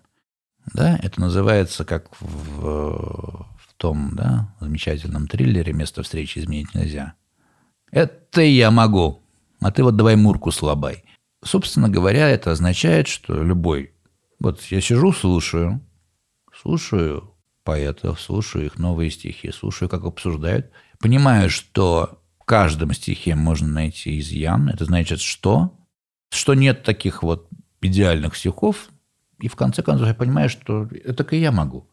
Да, 0.73 0.99
это 1.03 1.21
называется 1.21 1.85
как 1.85 2.11
в, 2.21 3.47
в 3.47 3.75
том 3.77 4.15
да, 4.15 4.55
замечательном 4.61 5.27
триллере 5.27 5.73
«Место 5.73 6.03
встречи 6.03 6.39
изменить 6.39 6.75
нельзя». 6.75 7.15
Это 7.91 8.43
я 8.43 8.71
могу, 8.71 9.23
а 9.61 9.73
ты 9.73 9.83
вот 9.83 9.97
давай 9.97 10.17
мурку 10.17 10.53
слабай. 10.53 11.03
Собственно 11.43 11.89
говоря, 11.89 12.29
это 12.29 12.53
означает, 12.53 13.09
что 13.09 13.43
любой... 13.43 13.95
Вот 14.39 14.63
я 14.71 14.81
сижу, 14.81 15.13
слушаю, 15.13 15.81
слушаю 16.55 17.35
поэтов, 17.65 18.21
слушаю 18.21 18.67
их 18.67 18.79
новые 18.79 19.11
стихи, 19.11 19.51
слушаю, 19.51 19.89
как 19.89 20.05
обсуждают, 20.05 20.71
понимаю, 20.99 21.51
что 21.51 22.20
каждом 22.51 22.93
стихе 22.93 23.37
можно 23.37 23.69
найти 23.69 24.19
изъян. 24.19 24.69
Это 24.71 24.85
значит, 24.85 25.21
что? 25.21 25.73
Что 26.33 26.55
нет 26.55 26.83
таких 26.83 27.23
вот 27.23 27.49
идеальных 27.81 28.35
стихов, 28.35 28.89
и 29.39 29.47
в 29.47 29.55
конце 29.55 29.85
концов 29.85 30.09
я 30.09 30.15
понимаю, 30.15 30.49
что 30.49 30.89
это 31.05 31.23
и 31.23 31.39
я 31.39 31.53
могу. 31.53 31.87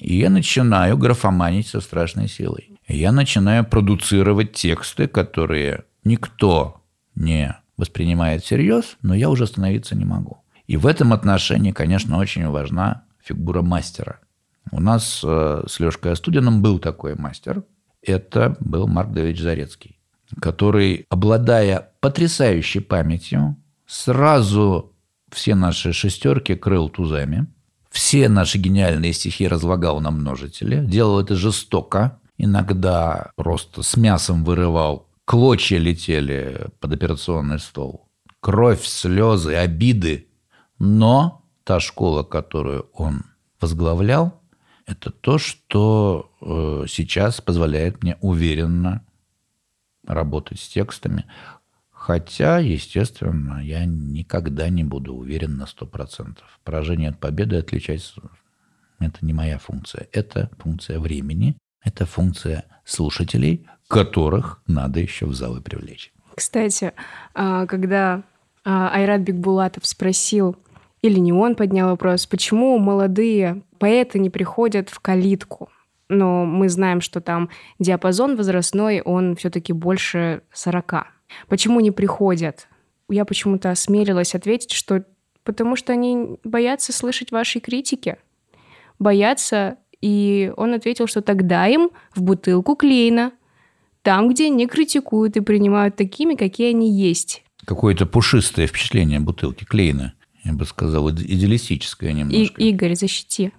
И 0.00 0.16
я 0.16 0.30
начинаю 0.30 0.96
графоманить 0.96 1.66
со 1.66 1.80
страшной 1.80 2.28
силой. 2.28 2.78
я 2.86 3.10
начинаю 3.10 3.64
продуцировать 3.64 4.52
тексты, 4.52 5.08
которые 5.08 5.86
никто 6.04 6.84
не 7.16 7.56
воспринимает 7.76 8.44
всерьез, 8.44 8.98
но 9.02 9.12
я 9.12 9.28
уже 9.28 9.42
остановиться 9.42 9.96
не 9.96 10.04
могу. 10.04 10.38
И 10.68 10.76
в 10.76 10.86
этом 10.86 11.14
отношении, 11.14 11.72
конечно, 11.72 12.16
очень 12.18 12.46
важна 12.46 13.02
фигура 13.20 13.62
мастера. 13.62 14.20
У 14.70 14.80
нас 14.80 15.20
э, 15.24 15.64
с 15.66 15.80
Лешкой 15.80 16.12
Остудиным 16.12 16.62
был 16.62 16.78
такой 16.78 17.16
мастер. 17.16 17.64
Это 18.02 18.56
был 18.60 18.86
Марк 18.86 19.10
Давидович 19.10 19.40
Зарецкий, 19.40 19.95
который, 20.40 21.06
обладая 21.08 21.92
потрясающей 22.00 22.80
памятью, 22.80 23.56
сразу 23.86 24.92
все 25.30 25.54
наши 25.54 25.92
шестерки 25.92 26.54
крыл 26.54 26.88
тузами, 26.88 27.46
все 27.90 28.28
наши 28.28 28.58
гениальные 28.58 29.12
стихи 29.12 29.48
разлагал 29.48 30.00
на 30.00 30.10
множителе, 30.10 30.84
делал 30.84 31.20
это 31.20 31.34
жестоко, 31.34 32.18
иногда 32.36 33.30
просто 33.36 33.82
с 33.82 33.96
мясом 33.96 34.44
вырывал, 34.44 35.08
клочья 35.24 35.78
летели 35.78 36.68
под 36.80 36.92
операционный 36.92 37.58
стол, 37.58 38.08
кровь, 38.40 38.84
слезы, 38.84 39.54
обиды. 39.54 40.28
Но 40.78 41.42
та 41.64 41.80
школа, 41.80 42.22
которую 42.22 42.88
он 42.92 43.24
возглавлял, 43.60 44.40
это 44.86 45.10
то, 45.10 45.38
что 45.38 46.30
э, 46.40 46.84
сейчас 46.88 47.40
позволяет 47.40 48.02
мне 48.02 48.16
уверенно 48.20 49.04
работать 50.06 50.60
с 50.60 50.68
текстами. 50.68 51.24
Хотя, 51.90 52.58
естественно, 52.58 53.60
я 53.62 53.84
никогда 53.84 54.68
не 54.68 54.84
буду 54.84 55.14
уверен 55.14 55.56
на 55.56 55.64
100%. 55.64 56.36
Поражение 56.62 57.10
от 57.10 57.18
победы 57.18 57.56
отличать– 57.56 58.14
это 59.00 59.24
не 59.24 59.32
моя 59.32 59.58
функция. 59.58 60.06
Это 60.12 60.50
функция 60.58 61.00
времени, 61.00 61.56
это 61.82 62.06
функция 62.06 62.64
слушателей, 62.84 63.66
которых 63.88 64.62
надо 64.66 65.00
еще 65.00 65.26
в 65.26 65.34
залы 65.34 65.60
привлечь. 65.60 66.12
Кстати, 66.34 66.92
а, 67.34 67.66
когда 67.66 68.22
а, 68.64 68.90
Айрат 68.90 69.22
Бекбулатов 69.22 69.86
спросил, 69.86 70.56
или 71.02 71.18
не 71.18 71.32
он 71.32 71.54
поднял 71.54 71.90
вопрос, 71.90 72.26
почему 72.26 72.78
молодые 72.78 73.62
поэты 73.78 74.18
не 74.18 74.30
приходят 74.30 74.90
в 74.90 75.00
калитку? 75.00 75.70
Но 76.08 76.44
мы 76.44 76.68
знаем, 76.68 77.00
что 77.00 77.20
там 77.20 77.48
диапазон 77.78 78.36
возрастной, 78.36 79.00
он 79.00 79.36
все-таки 79.36 79.72
больше 79.72 80.42
40. 80.52 81.06
Почему 81.48 81.80
не 81.80 81.90
приходят? 81.90 82.68
Я 83.08 83.24
почему-то 83.24 83.70
осмелилась 83.70 84.34
ответить, 84.34 84.72
что 84.72 85.04
потому 85.44 85.76
что 85.76 85.92
они 85.92 86.38
боятся 86.44 86.92
слышать 86.92 87.32
ваши 87.32 87.60
критики. 87.60 88.16
Боятся, 88.98 89.78
и 90.00 90.52
он 90.56 90.74
ответил, 90.74 91.06
что 91.06 91.22
тогда 91.22 91.66
им 91.66 91.90
в 92.14 92.22
бутылку 92.22 92.74
клеена. 92.76 93.32
Там, 94.02 94.28
где 94.28 94.50
не 94.50 94.66
критикуют 94.66 95.36
и 95.36 95.40
принимают 95.40 95.96
такими, 95.96 96.34
какие 96.34 96.70
они 96.70 96.92
есть. 96.92 97.42
Какое-то 97.64 98.06
пушистое 98.06 98.66
впечатление 98.66 99.18
бутылки 99.18 99.64
клеена. 99.64 100.14
Я 100.44 100.52
бы 100.52 100.64
сказал, 100.64 101.10
идеалистическое 101.10 102.12
немножко. 102.12 102.60
И, 102.60 102.68
Игорь, 102.68 102.94
защити. 102.94 103.52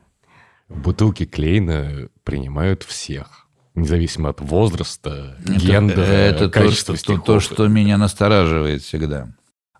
В 0.69 0.81
бутылке 0.81 1.25
клеена 1.25 2.09
принимают 2.27 2.83
всех 2.83 3.47
независимо 3.73 4.31
от 4.31 4.41
возраста, 4.41 5.37
это, 5.45 5.53
гендера, 5.53 6.01
это 6.01 6.49
качества 6.49 6.95
то, 6.95 6.99
стихов. 6.99 7.25
то, 7.25 7.39
что 7.39 7.67
меня 7.69 7.97
настораживает 7.97 8.81
всегда. 8.81 9.29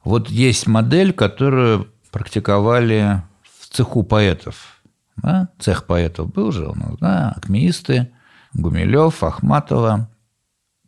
Вот 0.06 0.30
есть 0.30 0.66
модель, 0.66 1.12
которую 1.12 1.92
практиковали 2.10 3.22
в 3.60 3.68
цеху 3.68 4.04
поэтов. 4.04 4.82
Да? 5.18 5.50
Цех 5.60 5.86
поэтов 5.88 6.32
был 6.32 6.54
же 6.54 6.70
у 6.70 6.74
нас, 6.74 6.98
да, 7.02 7.34
акмеисты, 7.36 8.12
Гумилев, 8.54 9.24
Ахматова. 9.24 10.10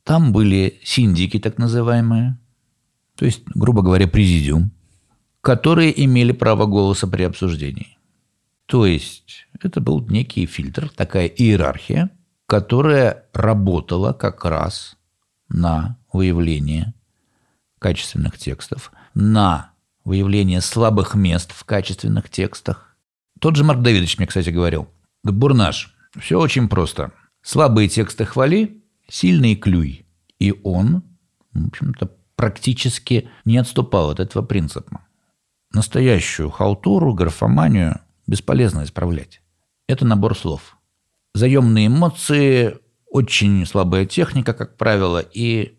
Там 0.05 0.31
были 0.31 0.79
синдики, 0.85 1.39
так 1.39 1.57
называемые, 1.57 2.37
то 3.15 3.25
есть, 3.25 3.41
грубо 3.53 3.81
говоря, 3.81 4.07
президиум, 4.07 4.71
которые 5.41 5.91
имели 6.05 6.31
право 6.31 6.67
голоса 6.67 7.05
при 7.05 7.23
обсуждении. 7.23 7.98
То 8.69 8.85
есть, 8.85 9.47
это 9.63 9.81
был 9.81 10.05
некий 10.09 10.45
фильтр, 10.45 10.89
такая 10.89 11.25
иерархия, 11.25 12.11
которая 12.45 13.25
работала 13.33 14.13
как 14.13 14.45
раз 14.45 14.95
на 15.47 15.97
выявление 16.13 16.93
качественных 17.79 18.37
текстов, 18.37 18.91
на 19.15 19.71
выявление 20.03 20.61
слабых 20.61 21.15
мест 21.15 21.51
в 21.51 21.65
качественных 21.65 22.29
текстах. 22.29 22.95
Тот 23.39 23.55
же 23.55 23.63
Марк 23.63 23.81
Давидович 23.81 24.19
мне, 24.19 24.27
кстати, 24.27 24.51
говорил, 24.51 24.87
Бурнаш, 25.23 25.95
все 26.19 26.39
очень 26.39 26.69
просто. 26.69 27.11
Слабые 27.41 27.89
тексты 27.89 28.23
хвали, 28.23 28.83
сильные 29.07 29.55
клюй. 29.55 30.05
И 30.37 30.53
он, 30.63 31.01
в 31.53 31.69
общем-то, 31.69 32.11
практически 32.35 33.31
не 33.45 33.57
отступал 33.57 34.11
от 34.11 34.19
этого 34.19 34.45
принципа. 34.45 35.01
Настоящую 35.73 36.51
халтуру, 36.51 37.15
графоманию 37.15 38.01
бесполезно 38.29 38.83
исправлять. 38.83 39.41
Это 39.87 40.05
набор 40.05 40.37
слов– 40.37 40.77
заемные 41.33 41.87
эмоции, 41.87 42.77
очень 43.09 43.65
слабая 43.65 44.05
техника, 44.05 44.53
как 44.53 44.77
правило, 44.77 45.19
и, 45.19 45.77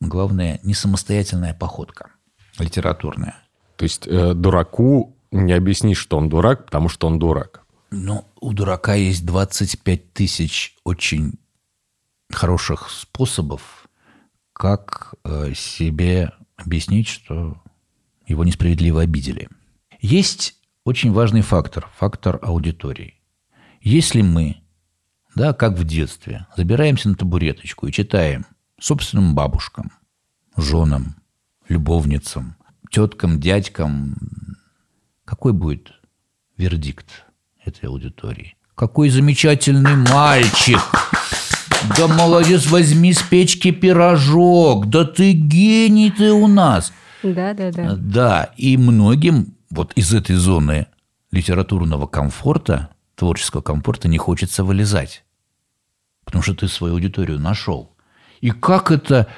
главное, 0.00 0.60
не 0.62 0.74
самостоятельная 0.74 1.54
походка 1.54 2.10
литературная. 2.58 3.36
То 3.76 3.84
есть 3.84 4.06
э, 4.06 4.34
дураку 4.34 5.16
не 5.30 5.52
объяснишь, 5.52 5.98
что 5.98 6.16
он 6.16 6.28
дурак, 6.28 6.66
потому 6.66 6.88
что 6.88 7.06
он 7.06 7.18
дурак. 7.18 7.62
Ну, 7.90 8.24
у 8.40 8.52
дурака 8.52 8.94
есть 8.94 9.24
25 9.26 10.12
тысяч 10.12 10.76
очень 10.84 11.34
хороших 12.32 12.90
способов, 12.90 13.88
как 14.52 15.14
э, 15.24 15.52
себе 15.54 16.32
объяснить, 16.56 17.08
что 17.08 17.60
его 18.26 18.44
несправедливо 18.44 19.02
обидели. 19.02 19.48
Есть 20.00 20.56
очень 20.84 21.12
важный 21.12 21.40
фактор, 21.40 21.90
фактор 21.96 22.38
аудитории. 22.42 23.14
Если 23.80 24.22
мы 24.22 24.64
да, 25.34 25.52
как 25.52 25.76
в 25.76 25.84
детстве. 25.84 26.46
Забираемся 26.56 27.08
на 27.08 27.16
табуреточку 27.16 27.86
и 27.86 27.92
читаем 27.92 28.46
собственным 28.80 29.34
бабушкам, 29.34 29.90
женам, 30.56 31.16
любовницам, 31.68 32.56
теткам, 32.90 33.40
дядькам. 33.40 34.16
Какой 35.24 35.52
будет 35.52 35.92
вердикт 36.56 37.24
этой 37.64 37.88
аудитории? 37.88 38.56
Какой 38.76 39.08
замечательный 39.08 39.96
мальчик! 39.96 40.80
Да 41.98 42.06
молодец, 42.06 42.66
возьми 42.66 43.12
с 43.12 43.22
печки 43.22 43.70
пирожок. 43.70 44.86
Да 44.86 45.04
ты 45.04 45.32
гений 45.32 46.10
ты 46.10 46.32
у 46.32 46.46
нас. 46.46 46.92
Да, 47.22 47.54
да, 47.54 47.72
да. 47.72 47.96
Да, 47.96 48.50
и 48.56 48.76
многим 48.76 49.53
вот 49.74 49.92
из 49.94 50.14
этой 50.14 50.36
зоны 50.36 50.86
литературного 51.30 52.06
комфорта, 52.06 52.90
творческого 53.16 53.60
комфорта 53.60 54.08
не 54.08 54.18
хочется 54.18 54.64
вылезать 54.64 55.24
потому 56.24 56.42
что 56.42 56.54
ты 56.54 56.68
свою 56.68 56.94
аудиторию 56.94 57.38
нашел. 57.38 57.94
И 58.40 58.50
как 58.50 58.90
это, 58.90 59.28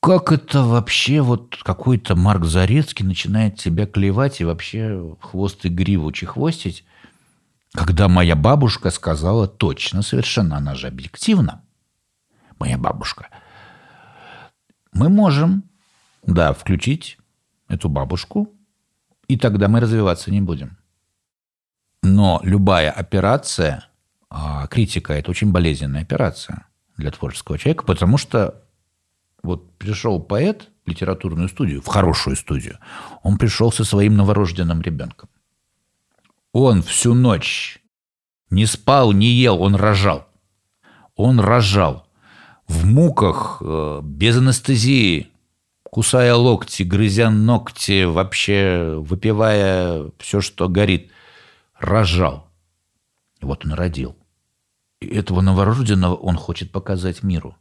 как 0.00 0.32
это 0.32 0.62
вообще 0.62 1.20
вот 1.20 1.56
какой-то 1.62 2.16
Марк 2.16 2.44
Зарецкий 2.44 3.04
начинает 3.04 3.56
тебя 3.56 3.86
клевать 3.86 4.40
и 4.40 4.44
вообще 4.44 5.16
хвост 5.20 5.64
и 5.64 5.68
гриву 5.68 6.10
чехвостить, 6.12 6.84
когда 7.72 8.08
моя 8.08 8.34
бабушка 8.34 8.90
сказала 8.90 9.46
точно, 9.46 10.02
совершенно, 10.02 10.56
она 10.56 10.74
же 10.74 10.86
объективна, 10.86 11.62
моя 12.58 12.78
бабушка, 12.78 13.28
мы 14.92 15.08
можем, 15.08 15.64
да, 16.22 16.54
включить 16.54 17.18
эту 17.68 17.88
бабушку, 17.88 18.50
и 19.28 19.36
тогда 19.36 19.68
мы 19.68 19.80
развиваться 19.80 20.30
не 20.30 20.40
будем. 20.40 20.76
Но 22.02 22.40
любая 22.44 22.90
операция– 22.90 23.88
А 24.28 24.66
критика– 24.66 25.12
это 25.14 25.30
очень 25.30 25.52
болезненная 25.52 26.02
операция 26.02 26.66
для 26.96 27.10
творческого 27.10 27.58
человека, 27.58 27.84
потому 27.84 28.18
что 28.18 28.62
вот 29.42 29.78
пришел 29.78 30.20
поэт 30.20 30.68
в 30.84 30.88
литературную 30.90 31.48
студию, 31.48 31.80
в 31.80 31.86
хорошую 31.86 32.36
студию, 32.36 32.78
он 33.22 33.38
пришел 33.38 33.70
со 33.70 33.84
своим 33.84 34.16
новорожденным 34.16 34.82
ребенком. 34.82 35.28
Он 36.52 36.82
всю 36.82 37.14
ночь 37.14 37.78
не 38.50 38.66
спал, 38.66 39.12
не 39.12 39.28
ел, 39.28 39.62
он 39.62 39.74
рожал. 39.74 40.26
Он 41.14 41.40
рожал 41.40 42.06
в 42.66 42.84
муках, 42.86 43.58
э, 43.60 44.00
без 44.02 44.36
анестезии, 44.38 45.28
кусая 45.96 46.34
локти, 46.34 46.82
грызя 46.82 47.30
ногти, 47.30 48.04
вообще 48.04 48.96
выпивая 48.98 50.10
все, 50.18 50.42
что 50.42 50.68
горит, 50.68 51.10
рожал. 51.78 52.50
И 53.40 53.46
вот 53.46 53.64
он 53.64 53.72
родил. 53.72 54.14
И 55.00 55.06
этого 55.06 55.40
новорожденного 55.40 56.14
он 56.14 56.36
хочет 56.36 56.70
показать 56.70 57.22
миру. 57.22 57.56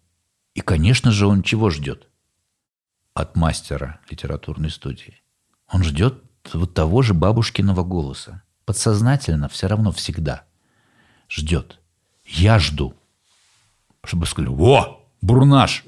И, 0.53 0.59
конечно 0.59 1.11
же, 1.11 1.27
он 1.27 1.43
чего 1.43 1.69
ждет? 1.69 2.09
От 3.13 3.38
мастера 3.38 4.01
литературной 4.09 4.69
студии. 4.69 5.21
Он 5.71 5.81
ждет 5.81 6.21
вот 6.51 6.73
того 6.73 7.03
же 7.03 7.13
бабушкиного 7.13 7.86
голоса. 7.86 8.43
Подсознательно 8.65 9.47
все 9.47 9.67
равно 9.67 9.93
всегда 9.93 10.43
ждет. 11.29 11.79
Я 12.25 12.59
жду. 12.59 12.95
Чтобы 14.03 14.25
сказали, 14.25 14.53
во, 14.53 14.99
Бурнаш, 15.21 15.86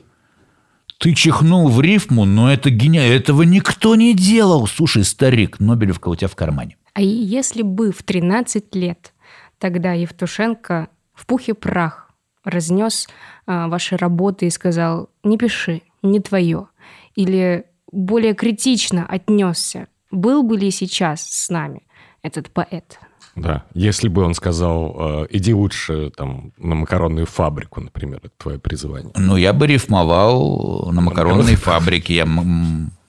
ты 1.00 1.14
чихнул 1.14 1.70
в 1.70 1.82
рифму, 1.82 2.26
но 2.26 2.52
это 2.52 2.70
гениально. 2.70 3.14
Этого 3.14 3.44
никто 3.44 3.96
не 3.96 4.14
делал. 4.14 4.68
Слушай, 4.68 5.04
старик, 5.04 5.60
Нобелевка 5.60 6.10
у 6.10 6.16
тебя 6.16 6.28
в 6.28 6.36
кармане. 6.36 6.78
А 6.94 7.02
если 7.02 7.62
бы 7.62 7.92
в 7.92 8.04
13 8.04 8.74
лет 8.76 9.14
тогда 9.60 9.94
Евтушенко 9.94 10.90
в 11.14 11.26
пух 11.26 11.48
и 11.48 11.54
прах 11.54 12.12
разнес 12.44 13.08
а, 13.46 13.68
ваши 13.68 13.98
работы 13.98 14.48
и 14.48 14.50
сказал 14.50 15.10
«не 15.24 15.38
пиши, 15.38 15.82
не 16.02 16.20
твое», 16.20 16.70
или 17.16 17.66
более 17.92 18.34
критично 18.34 19.06
отнесся, 19.08 19.88
был 20.12 20.44
бы 20.44 20.58
ли 20.58 20.72
сейчас 20.72 21.22
с 21.30 21.50
нами 21.50 21.84
этот 22.22 22.50
поэт? 22.50 23.00
Да, 23.38 23.64
если 23.74 24.08
бы 24.08 24.24
он 24.24 24.34
сказал, 24.34 24.96
э, 25.00 25.28
иди 25.30 25.54
лучше 25.54 26.12
там 26.16 26.52
на 26.58 26.76
макаронную 26.76 27.28
фабрику, 27.28 27.82
например, 27.82 28.20
это 28.24 28.34
твое 28.38 28.60
призвание. 28.60 29.14
Ну, 29.16 29.38
я 29.38 29.54
бы 29.54 29.68
рифмовал 29.68 30.90
на 30.92 31.02
макаронной 31.02 31.56
фабрике. 31.56 32.16
Я, 32.16 32.28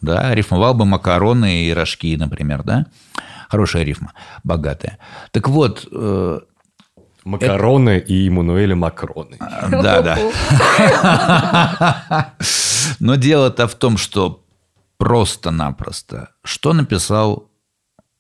да, 0.03 0.35
рифмовал 0.35 0.75
бы 0.75 0.85
макароны 0.85 1.65
и 1.65 1.73
рожки, 1.73 2.15
например, 2.17 2.63
да. 2.63 2.87
Хорошая 3.49 3.85
рифма, 3.85 4.13
богатая. 4.45 4.99
Так 5.33 5.49
вот, 5.49 5.89
э, 5.91 6.41
Макароны 7.25 7.91
это... 7.91 8.13
и 8.13 8.29
Эммануэля 8.29 8.77
Макроны. 8.77 9.39
Да, 9.39 10.03
да. 10.03 10.19
Но 13.01 13.17
дело-то 13.17 13.67
в 13.67 13.75
том, 13.75 13.97
что 13.97 14.45
просто-напросто, 14.99 16.31
что 16.43 16.73
написал 16.73 17.51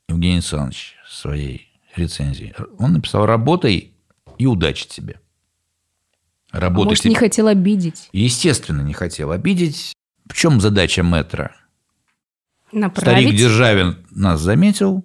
Евгений 0.08 0.36
Александрович 0.36 0.96
в 1.06 1.14
своей 1.14 1.67
рецензии? 1.98 2.54
Он 2.78 2.94
написал 2.94 3.26
«Работай 3.26 3.94
и 4.38 4.46
удачи 4.46 4.88
тебе». 4.88 5.20
Работай. 6.50 6.84
А 6.84 6.88
может, 6.88 7.04
не 7.04 7.14
хотел 7.14 7.46
обидеть? 7.46 8.08
Естественно, 8.12 8.80
не 8.80 8.94
хотел 8.94 9.32
обидеть. 9.32 9.92
В 10.26 10.34
чем 10.34 10.60
задача 10.60 11.02
метра? 11.02 11.54
Направить. 12.72 13.24
Старик 13.24 13.38
Державин 13.38 13.96
нас 14.10 14.40
заметил, 14.40 15.04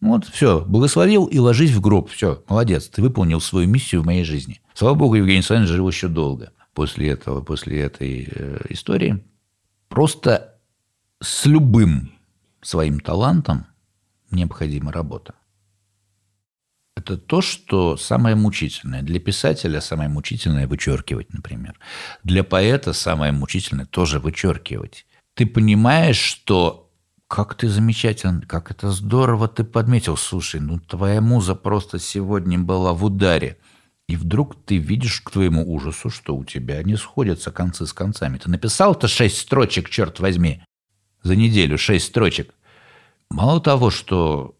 вот, 0.00 0.26
все, 0.26 0.64
благословил 0.66 1.26
и 1.26 1.38
ложись 1.38 1.72
в 1.72 1.80
гроб. 1.80 2.10
Все, 2.10 2.42
молодец, 2.48 2.88
ты 2.88 3.02
выполнил 3.02 3.40
свою 3.40 3.68
миссию 3.68 4.02
в 4.02 4.06
моей 4.06 4.24
жизни. 4.24 4.60
Слава 4.74 4.94
богу, 4.94 5.16
Евгений 5.16 5.38
Александрович 5.38 5.70
жил 5.70 5.88
еще 5.88 6.08
долго 6.08 6.52
после 6.72 7.08
этого, 7.08 7.40
после 7.40 7.80
этой 7.80 8.28
э, 8.30 8.60
истории. 8.68 9.24
Просто 9.88 10.54
с 11.20 11.46
любым 11.46 12.12
своим 12.62 13.00
талантом 13.00 13.66
необходима 14.30 14.92
работа. 14.92 15.34
Это 16.98 17.16
то, 17.16 17.40
что 17.42 17.96
самое 17.96 18.34
мучительное. 18.34 19.02
Для 19.02 19.20
писателя 19.20 19.80
самое 19.80 20.08
мучительное– 20.08 20.66
вычеркивать, 20.68 21.32
например. 21.32 21.78
Для 22.24 22.42
поэта 22.42 22.92
самое 22.92 23.30
мучительное– 23.30 23.86
тоже 23.90 24.18
вычеркивать. 24.18 25.06
Ты 25.34 25.46
понимаешь, 25.46 26.18
что 26.18 26.90
как 27.28 27.54
ты 27.54 27.68
замечателен, 27.68 28.42
как 28.42 28.72
это 28.72 28.90
здорово 28.90 29.46
ты 29.46 29.62
подметил. 29.62 30.16
Слушай, 30.16 30.60
ну 30.60 30.80
твоя 30.80 31.20
муза 31.20 31.54
просто 31.54 32.00
сегодня 32.00 32.58
была 32.58 32.92
в 32.94 33.04
ударе. 33.04 33.58
И 34.08 34.16
вдруг 34.16 34.64
ты 34.64 34.78
видишь 34.78 35.20
к 35.20 35.30
твоему 35.30 35.72
ужасу, 35.72 36.10
что 36.10 36.34
у 36.34 36.44
тебя 36.44 36.82
не 36.82 36.96
сходятся 36.96 37.52
концы 37.52 37.86
с 37.86 37.92
концами. 37.92 38.38
Ты 38.38 38.50
написал-то 38.50 39.06
шесть 39.06 39.38
строчек, 39.38 39.88
черт 39.88 40.18
возьми, 40.18 40.64
за 41.22 41.36
неделю 41.36 41.78
шесть 41.78 42.06
строчек. 42.06 42.54
Мало 43.30 43.60
того, 43.60 43.90
что 43.90 44.57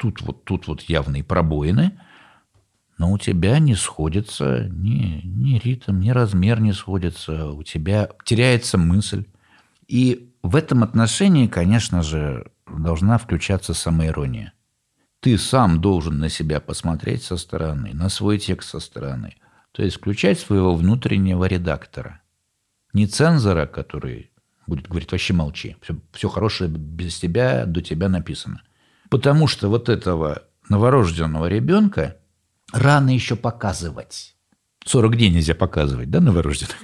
тут 0.00 0.22
вот, 0.22 0.44
тут 0.44 0.66
вот 0.66 0.80
явные 0.82 1.22
пробоины, 1.22 1.92
но 2.96 3.12
у 3.12 3.18
тебя 3.18 3.58
не 3.58 3.74
сходится 3.74 4.66
ни, 4.70 5.20
ни 5.24 5.58
ритм, 5.58 6.00
ни 6.00 6.10
размер 6.10 6.60
не 6.60 6.72
сходится, 6.72 7.50
у 7.50 7.62
тебя 7.62 8.08
теряется 8.24 8.78
мысль. 8.78 9.26
И 9.88 10.32
в 10.42 10.56
этом 10.56 10.82
отношении, 10.82 11.46
конечно 11.46 12.02
же, 12.02 12.50
должна 12.66 13.18
включаться 13.18 13.74
самоирония. 13.74 14.54
Ты 15.20 15.36
сам 15.36 15.82
должен 15.82 16.18
на 16.18 16.30
себя 16.30 16.60
посмотреть 16.60 17.22
со 17.22 17.36
стороны, 17.36 17.90
на 17.92 18.08
свой 18.08 18.38
текст 18.38 18.70
со 18.70 18.80
стороны. 18.80 19.34
То 19.72 19.82
есть 19.82 19.98
включать 19.98 20.40
своего 20.40 20.74
внутреннего 20.74 21.44
редактора. 21.44 22.22
Не 22.94 23.06
цензора, 23.06 23.66
который 23.66 24.30
будет 24.66 24.88
говорить, 24.88 25.12
вообще 25.12 25.34
молчи. 25.34 25.76
Все, 25.82 25.96
все 26.12 26.28
хорошее 26.30 26.70
без 26.70 27.18
тебя, 27.18 27.66
до 27.66 27.82
тебя 27.82 28.08
написано. 28.08 28.62
Потому 29.10 29.48
что 29.48 29.68
вот 29.68 29.88
этого 29.88 30.44
новорожденного 30.68 31.46
ребенка 31.46 32.16
рано 32.72 33.10
еще 33.12 33.34
показывать. 33.36 34.36
40 34.86 35.16
дней 35.16 35.30
нельзя 35.30 35.54
показывать, 35.54 36.10
да, 36.10 36.20
новорожденных? 36.20 36.76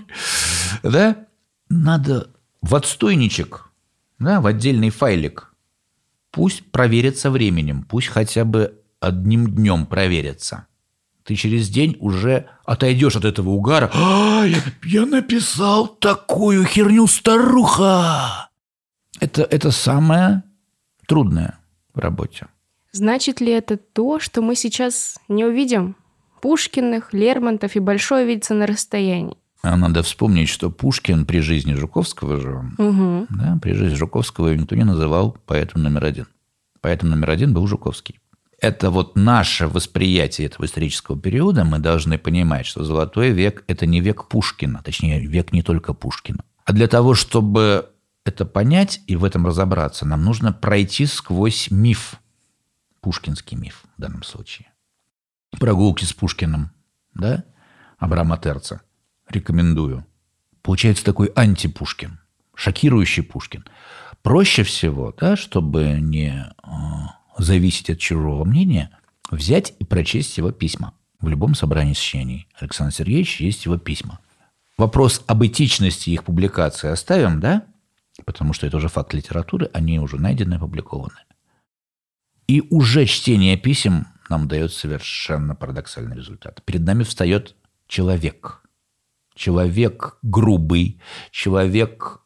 Да? 0.83 1.16
Надо 1.68 2.29
в 2.61 2.74
отстойничек, 2.74 3.70
да, 4.18 4.41
в 4.41 4.47
отдельный 4.47 4.91
файлик. 4.91 5.55
Пусть 6.33 6.70
проверится 6.70 7.31
временем, 7.31 7.85
пусть 7.85 8.09
хотя 8.09 8.45
бы 8.45 8.83
одним 9.01 9.55
днем 9.55 9.87
проверится. 9.87 10.66
Ты 11.22 11.35
через 11.35 11.68
день 11.68 11.97
уже 12.01 12.49
отойдешь 12.64 13.16
от 13.16 13.24
этого 13.24 13.51
угара. 13.51 13.91
А, 13.95 14.45
я, 14.45 14.59
я 14.85 15.07
написал 15.07 15.87
такую 15.87 16.64
херню, 16.64 17.07
старуха! 17.07 18.51
Это, 19.18 19.43
это 19.43 19.70
самое 19.70 20.43
трудное 21.07 21.59
в 21.97 21.99
работе. 21.99 22.47
Значит 22.93 23.41
ли 23.41 23.51
это 23.51 23.77
то, 23.77 24.21
что 24.21 24.43
мы 24.43 24.55
сейчас 24.55 25.19
не 25.29 25.45
увидим 25.45 25.97
Пушкиных, 26.41 27.13
Лермонтов 27.13 27.75
и 27.75 27.81
Большое 27.81 28.25
видится 28.25 28.55
на 28.55 28.67
расстоянии? 28.67 29.37
А 29.63 29.77
надо 29.77 30.03
вспомнить, 30.03 30.49
что 30.49 30.71
Пушкин 30.71 31.27
при 31.27 31.41
жизни 31.41 31.75
Жуковского 31.75 32.41
же, 32.41 32.71
угу. 32.79 33.27
да, 33.31 33.59
при 33.61 33.73
жизни 33.73 33.97
Жуковского 33.97 34.55
никто 34.55 34.77
не 34.77 34.85
называл 34.85 35.37
поэтом 35.47 35.83
номер 35.83 36.05
один. 36.05 36.27
Поэтом 36.81 37.11
номер 37.11 37.31
один 37.31 37.53
был 37.53 37.67
Жуковский. 37.67 38.21
Это 38.61 38.91
вот 38.91 39.17
наше 39.17 39.67
восприятие 39.67 40.47
этого 40.47 40.65
исторического 40.67 41.19
периода. 41.19 41.65
Мы 41.65 41.79
должны 41.79 42.17
понимать, 42.17 42.65
что 42.65 42.85
Золотой 42.85 43.31
век– 43.31 43.65
это 43.67 43.87
не 43.87 44.01
век 44.01 44.29
Пушкина, 44.29 44.83
точнее, 44.85 45.21
век 45.27 45.53
не 45.53 45.63
только 45.63 45.93
Пушкина. 45.93 46.45
А 46.65 46.73
для 46.73 46.89
того, 46.89 47.15
чтобы 47.15 47.91
это 48.27 48.45
понять 48.45 49.01
и 49.07 49.14
в 49.14 49.24
этом 49.24 49.47
разобраться, 49.47 50.05
нам 50.05 50.24
нужно 50.24 50.53
пройти 50.53 51.07
сквозь 51.07 51.70
миф, 51.70 52.20
пушкинский 53.01 53.57
миф 53.57 53.85
в 53.97 54.01
данном 54.01 54.24
случае. 54.24 54.68
Прогулки 55.59 56.05
с 56.05 56.12
Пушкиным, 56.12 56.72
да, 57.14 57.45
Абрама 57.99 58.37
Терца– 58.37 58.83
рекомендую. 59.29 60.05
Получается 60.62 61.05
такой 61.05 61.29
антипушкин, 61.37 62.18
шокирующий 62.55 63.22
Пушкин. 63.22 63.64
Проще 64.22 64.64
всего, 64.64 65.14
да, 65.16 65.37
чтобы 65.37 66.01
не 66.01 66.53
э, 66.62 66.68
зависеть 67.39 67.91
от 67.91 68.01
чужого 68.01 68.45
мнения, 68.45 68.91
взять 69.31 69.72
и 69.79 69.85
прочесть 69.85 70.37
его 70.37 70.51
письма. 70.51 70.95
В 71.20 71.29
любом 71.29 71.55
собрании 71.55 71.95
сочинений 71.95 72.49
Александр 72.59 72.93
Сергеевич 72.93 73.41
есть 73.41 73.64
его 73.66 73.79
письма. 73.79 74.18
Вопрос 74.77 75.22
об 75.29 75.45
этичности 75.45 76.11
их 76.11 76.24
публикации 76.24 76.91
оставим, 76.91 77.41
да? 77.41 77.66
Потому 78.25 78.53
что 78.53 78.67
это 78.67 78.77
уже 78.79 78.89
факт 78.89 79.12
литературы, 79.14 79.71
они 79.73 80.01
уже 80.01 80.17
найдены 80.17 80.55
опубликованы. 80.55 81.19
И 82.47 82.62
уже 82.71 83.07
чтение 83.07 83.57
писем 83.57 84.07
нам 84.29 84.49
дает 84.49 84.73
совершенно 84.73 85.55
парадоксальный 85.55 86.17
результат. 86.17 86.62
Перед 86.64 86.83
нами 86.83 87.03
встает 87.03 87.57
человек– 87.87 88.62
человек 89.37 90.19
грубый, 90.23 91.01
человек 91.31 92.23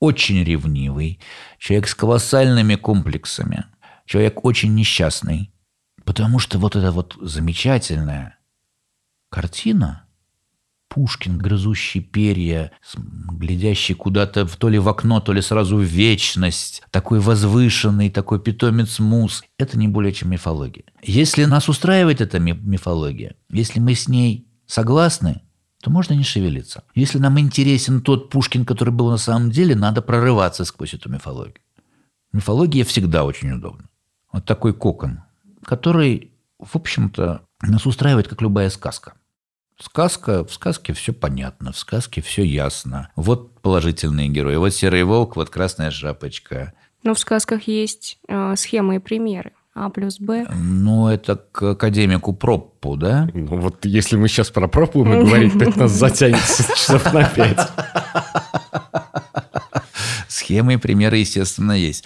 очень 0.00 0.42
ревнивый, 0.42 1.20
человек 1.58 1.86
с 1.86 1.94
колоссальными 1.94 2.74
комплексами, 2.74 3.66
человек 4.06 4.44
очень 4.44 4.74
несчастный. 4.74 5.52
Потому 6.04 6.38
что 6.38 6.58
вот 6.58 6.74
это 6.74 6.90
вот 6.90 7.16
замечательное, 7.20 8.38
картина 9.30 10.03
Пушкин, 10.88 11.38
грызущий 11.38 12.00
перья, 12.00 12.72
глядящий 12.96 13.94
куда-то 13.94 14.46
то 14.46 14.68
ли 14.68 14.78
в 14.78 14.88
окно, 14.88 15.20
то 15.20 15.32
ли 15.32 15.42
сразу 15.42 15.76
в 15.76 15.82
вечность, 15.82 16.82
такой 16.90 17.18
возвышенный, 17.18 18.10
такой 18.10 18.40
питомец 18.40 18.98
мус. 19.00 19.42
Это 19.58 19.78
не 19.78 19.88
более 19.88 20.12
чем 20.12 20.30
мифология. 20.30 20.84
Если 21.02 21.44
нас 21.44 21.68
устраивает 21.68 22.20
эта 22.20 22.38
мифология, 22.38 23.34
если 23.50 23.80
мы 23.80 23.94
с 23.94 24.08
ней 24.08 24.46
согласны, 24.66 25.42
то 25.82 25.90
можно 25.90 26.14
не 26.14 26.24
шевелиться. 26.24 26.84
Если 26.94 27.18
нам 27.18 27.38
интересен 27.38 28.00
тот 28.00 28.30
Пушкин, 28.30 28.64
который 28.64 28.94
был 28.94 29.10
на 29.10 29.18
самом 29.18 29.50
деле, 29.50 29.74
надо 29.74 30.00
прорываться 30.00 30.64
сквозь 30.64 30.94
эту 30.94 31.10
мифологию. 31.10 31.60
Мифология 32.32 32.84
всегда 32.84 33.24
очень 33.24 33.52
удобна. 33.52 33.88
Вот 34.32 34.44
такой 34.46 34.72
кокон, 34.72 35.20
который, 35.64 36.32
в 36.58 36.74
общем-то, 36.74 37.42
нас 37.62 37.86
устраивает, 37.86 38.28
как 38.28 38.40
любая 38.42 38.70
сказка. 38.70 39.14
Сказка, 39.80 40.44
в 40.44 40.52
сказке 40.52 40.92
все 40.92 41.12
понятно, 41.12 41.72
в 41.72 41.78
сказке 41.78 42.22
все 42.22 42.44
ясно. 42.44 43.10
Вот 43.16 43.60
положительные 43.60 44.28
герои, 44.28 44.56
вот 44.56 44.70
серый 44.70 45.02
волк, 45.02 45.34
вот 45.34 45.50
красная 45.50 45.90
шапочка. 45.90 46.74
Но 47.02 47.14
в 47.14 47.18
сказках 47.18 47.64
есть 47.64 48.18
э, 48.28 48.54
схемы 48.56 48.96
и 48.96 48.98
примеры. 48.98 49.52
А 49.74 49.90
плюс 49.90 50.20
Б. 50.20 50.46
Ну, 50.54 51.08
это 51.08 51.34
к 51.34 51.70
академику 51.70 52.32
Проппу, 52.32 52.96
да? 52.96 53.28
Ну, 53.34 53.58
вот 53.58 53.84
если 53.84 54.16
мы 54.16 54.28
сейчас 54.28 54.50
про 54.50 54.68
Проппу 54.68 55.02
будем 55.02 55.24
говорить, 55.24 55.52
то 55.54 55.64
это 55.64 55.80
нас 55.80 55.90
затянется 55.90 56.62
часов 56.76 57.12
на 57.12 57.24
пять. 57.24 57.58
Схемы 60.28 60.74
и 60.74 60.76
примеры, 60.76 61.16
естественно, 61.16 61.72
есть. 61.72 62.04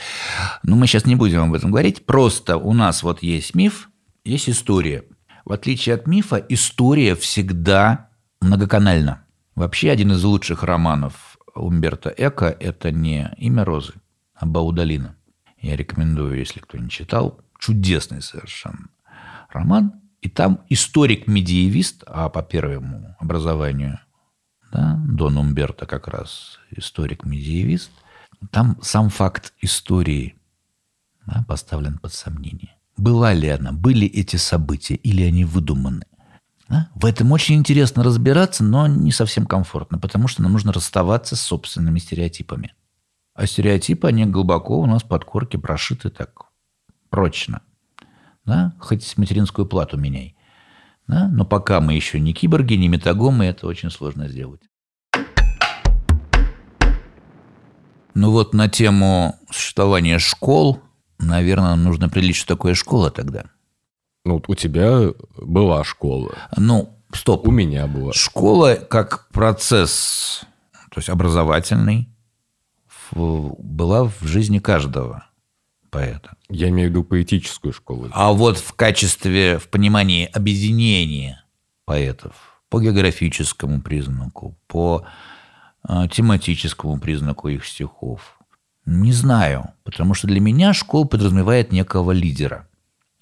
Но 0.62 0.77
мы 0.77 0.87
сейчас 0.87 1.05
не 1.05 1.16
будем 1.16 1.43
об 1.43 1.53
этом 1.53 1.71
говорить. 1.71 2.07
Просто 2.07 2.57
у 2.57 2.73
нас 2.73 3.03
вот 3.03 3.23
есть 3.23 3.55
миф, 3.55 3.91
есть 4.25 4.49
история– 4.49 5.05
в 5.49 5.53
отличие 5.53 5.94
от 5.94 6.07
мифа, 6.07 6.36
история 6.36 7.14
всегда 7.14 8.11
многоканальна. 8.42 9.24
Вообще, 9.55 9.90
один 9.90 10.12
из 10.12 10.22
лучших 10.22 10.62
романов 10.62 11.38
Умберто 11.55 12.11
Эко– 12.11 12.55
это 12.61 12.92
не 12.92 13.32
«Имя 13.38 13.64
Розы», 13.64 13.94
а 14.34 14.44
«Баудалина». 14.44 15.16
Я 15.59 15.74
рекомендую, 15.74 16.38
если 16.38 16.61
кто 16.61 16.76
не 16.76 16.90
читал. 16.90 17.40
Чудесный 17.59 18.20
совершенно 18.20 18.90
роман. 19.49 20.03
И 20.20 20.28
там 20.28 20.61
историк-медиевист, 20.68 22.05
а 22.07 22.28
по 22.28 22.42
первому 22.42 23.16
образованию 23.18 24.01
да, 24.70 25.01
Дон 25.09 25.38
Умберто 25.38 25.86
как 25.86 26.09
раз 26.09 26.59
историк-медиевист, 26.76 27.90
там 28.51 28.76
сам 28.82 29.09
факт 29.09 29.55
истории 29.62 30.36
да, 31.26 31.42
поставлен 31.49 31.99
под 31.99 32.12
сомнение. 32.12 32.78
Была 32.99 33.32
ли 33.32 33.49
она, 33.49 33.70
были 33.70 34.09
эти 34.09 34.34
события 34.34 34.96
или 34.96 35.22
они 35.22 35.44
выдуманы? 35.44 36.05
Да? 36.68 36.90
В 36.96 37.07
этом 37.07 37.30
очень 37.30 37.55
интересно 37.55 38.03
разбираться, 38.03 38.64
но 38.64 38.88
не 38.88 39.12
совсем 39.12 39.46
комфортно, 39.46 39.99
потому 39.99 40.26
что 40.26 40.42
нам 40.42 40.53
нужно 40.53 40.72
расставаться 40.72 41.36
с 41.36 41.40
собственными 41.40 42.01
стереотипами. 42.01 42.74
А 43.34 43.46
стереотипы, 43.46 44.09
они 44.09 44.26
глубоко 44.26 44.80
у 44.80 44.86
нас 44.86 45.05
под 45.05 45.24
корки 45.24 45.57
прошиты 45.57 46.11
так 46.11 46.46
прочно. 47.09 47.62
Да? 48.44 48.74
Хоть 48.80 49.16
материнскую 49.16 49.64
плату 49.64 49.96
меняй. 49.96 50.36
Да? 51.07 51.28
Но 51.28 51.44
пока 51.44 51.80
мы 51.80 51.94
еще 51.94 52.18
не 52.18 52.34
киборги, 52.34 52.74
не 52.74 52.88
метагомы, 52.88 53.44
это 53.44 53.68
очень 53.68 53.90
сложно 53.90 54.28
сделать. 54.28 54.62
Ну 58.14 58.32
вот 58.32 58.55
на 58.55 58.68
тему 58.68 59.36
существования 59.49 60.18
школ 60.18 60.82
Наверное, 61.19 61.75
нужно 61.75 62.07
определить, 62.07 62.37
что 62.37 62.55
такое 62.55 62.75
школа 62.75 63.11
тогда. 63.11 63.45
Ну, 64.25 64.43
у 64.47 64.55
тебя 64.55 65.12
была 65.37 65.85
школа. 65.85 66.35
Ну, 66.57 66.97
стоп. 67.12 67.49
У 67.49 67.51
меня 67.51 67.87
была. 67.87 68.12
Школа 68.12 68.75
как 68.75 69.29
процесс, 69.31 70.43
то 70.91 70.99
есть 70.99 71.09
образовательный, 71.09 72.09
была 73.12 74.05
в 74.05 74.23
жизни 74.23 74.59
каждого 74.59 75.25
поэта. 75.91 76.37
Я 76.51 76.69
имею 76.69 76.89
в 76.89 76.91
виду 76.91 77.05
поэтическую 77.05 77.73
школу. 77.73 78.09
А 78.12 78.33
вот 78.33 78.59
в 78.59 78.75
качестве, 78.75 79.59
в 79.59 79.69
понимании 79.69 80.27
объединения 80.27 81.43
поэтов 81.87 82.35
по 82.69 82.81
географическому 82.81 83.81
признаку, 83.81 84.59
по 84.66 85.07
э, 85.89 86.07
тематическому 86.12 87.01
признаку 87.01 87.49
их 87.49 87.64
стихов– 87.64 88.35
не 88.89 89.12
знаю, 89.12 89.74
потому 89.84 90.14
что 90.14 90.26
для 90.26 90.41
меня 90.41 90.72
школа 90.72 91.05
подразумевает 91.05 91.72
некого 91.72 92.12
лидера. 92.12 92.66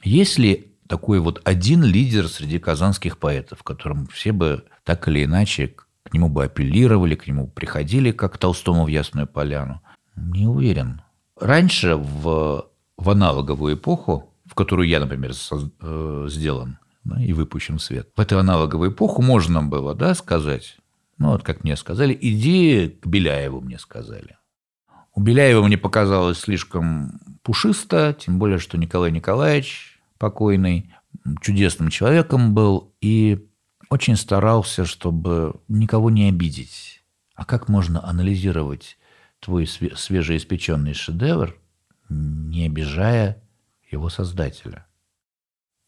Есть 0.05 0.39
ли 0.39 0.73
такой 0.87 1.19
вот 1.19 1.41
один 1.45 1.83
лидер 1.83 2.29
среди 2.29 2.61
казанских 2.61 3.19
поэтов, 3.19 3.64
которым 3.64 4.07
все 4.07 4.31
бы 4.31 4.64
так 4.85 5.09
или 5.09 5.25
иначе 5.25 5.75
к 6.05 6.14
нему 6.14 6.29
бы 6.29 6.45
апеллировали, 6.45 7.17
к 7.17 7.27
нему 7.27 7.49
приходили, 7.49 8.12
как 8.12 8.35
к 8.35 8.39
Толстому 8.39 8.85
в 8.85 8.89
Ясную 8.89 9.27
Поляну? 9.27 9.83
Не 10.14 10.47
уверен. 10.47 11.03
Раньше, 11.39 11.97
в, 11.97 12.69
в 12.97 13.11
аналоговую 13.11 13.75
эпоху, 13.75 14.33
в 14.45 14.55
которую 14.55 14.89
я, 14.89 15.01
например, 15.01 15.35
со, 15.35 15.69
э, 15.81 16.27
сделан 16.31 16.79
да, 17.03 17.21
и 17.21 17.33
выпущен 17.33 17.79
в 17.79 17.83
свет, 17.83 18.09
в 18.14 18.21
эту 18.21 18.39
аналоговую 18.39 18.93
эпоху 18.93 19.21
можно 19.21 19.64
было 19.64 19.97
да, 19.97 20.14
сказать, 20.14 20.77
ну 21.19 21.33
вот 21.33 21.43
как 21.43 21.64
мне 21.64 21.77
сказали, 21.77 22.17
иди 22.19 22.89
к 22.89 23.07
Беляеву, 23.07 23.61
мне 23.61 23.81
сказали. 23.81 24.37
У 25.17 25.23
Беляева 25.23 25.62
мне 25.67 25.79
показалось 25.79 26.41
слишком 26.41 27.19
пушисто, 27.43 28.14
тем 28.21 28.39
более, 28.39 28.59
что 28.59 28.77
Николай 28.77 29.11
Николаевич 29.11 29.99
покойный 30.19 30.95
чудесным 31.41 31.89
человеком 31.89 32.53
был 32.53 32.95
и 33.01 33.49
очень 33.89 34.17
старался, 34.17 34.85
чтобы 34.85 35.59
никого 35.69 36.11
не 36.11 36.29
обидеть. 36.29 37.03
А 37.35 37.47
как 37.47 37.71
можно 37.71 38.07
анализировать 38.07 38.99
твой 39.41 39.67
свежеиспеченный 39.67 40.93
шедевр, 40.93 41.57
не 42.11 42.67
обижая 42.67 43.43
его 43.91 44.11
создателя? 44.11 44.87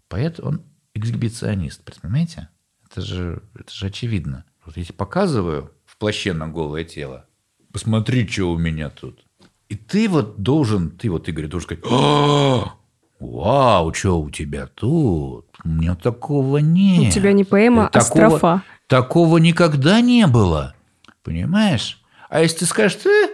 Поэт, 0.08 0.40
он 0.40 0.62
эксгибиционист, 0.94 1.82
понимаете? 2.00 2.48
Это 2.90 3.02
же, 3.02 3.42
это 3.54 3.70
же 3.74 3.88
очевидно. 3.88 4.46
Вот 4.64 4.78
я 4.78 4.86
показываю 4.96 5.74
в 5.84 5.98
плаще 5.98 6.32
на 6.32 6.48
голое 6.48 6.84
тело, 6.84 7.27
посмотри, 7.72 8.26
что 8.26 8.52
у 8.52 8.58
меня 8.58 8.90
тут. 8.90 9.24
И 9.68 9.74
ты 9.74 10.08
вот 10.08 10.42
должен, 10.42 10.90
ты 10.90 11.10
вот, 11.10 11.28
Игорь, 11.28 11.46
должен 11.46 11.66
сказать, 11.66 11.84
«А, 11.90 12.74
вау, 13.20 13.92
что 13.92 14.20
у 14.20 14.30
тебя 14.30 14.66
тут? 14.66 15.46
У 15.62 15.68
меня 15.68 15.94
такого 15.94 16.58
нет. 16.58 17.08
У 17.08 17.10
тебя 17.10 17.32
не 17.32 17.44
поэма, 17.44 17.88
а 17.88 17.90
такого, 17.90 18.08
строфа. 18.08 18.62
Такого 18.86 19.38
никогда 19.38 20.00
не 20.00 20.26
было. 20.26 20.74
Понимаешь? 21.22 22.02
А 22.30 22.40
если 22.40 22.60
ты 22.60 22.66
скажешь, 22.66 23.00
ты 23.02 23.30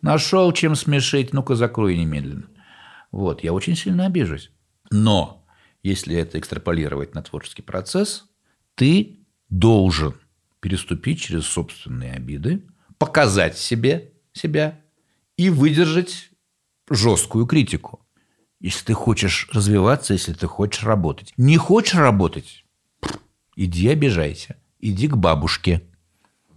нашел 0.00 0.52
чем 0.52 0.74
смешить, 0.74 1.32
ну-ка 1.32 1.54
закрой 1.54 1.96
немедленно. 1.96 2.46
Вот, 3.12 3.44
я 3.44 3.52
очень 3.52 3.76
сильно 3.76 4.06
обижусь. 4.06 4.50
Но 4.90 5.44
если 5.82 6.16
это 6.16 6.38
экстраполировать 6.38 7.14
на 7.14 7.22
творческий 7.22 7.62
процесс, 7.62 8.24
ты 8.74 9.20
должен 9.48 10.14
переступить 10.60 11.20
через 11.20 11.46
собственные 11.46 12.14
обиды, 12.14 12.64
показать 13.02 13.58
себе 13.58 14.12
себя 14.32 14.78
и 15.36 15.50
выдержать 15.50 16.30
жесткую 16.88 17.46
критику. 17.46 17.98
Если 18.60 18.84
ты 18.84 18.94
хочешь 18.94 19.48
развиваться, 19.52 20.12
если 20.12 20.32
ты 20.34 20.46
хочешь 20.46 20.84
работать. 20.84 21.32
Не 21.36 21.56
хочешь 21.56 21.96
работать, 21.96 22.64
иди 23.56 23.88
обижайся. 23.88 24.54
Иди 24.78 25.08
к 25.08 25.16
бабушке. 25.16 25.82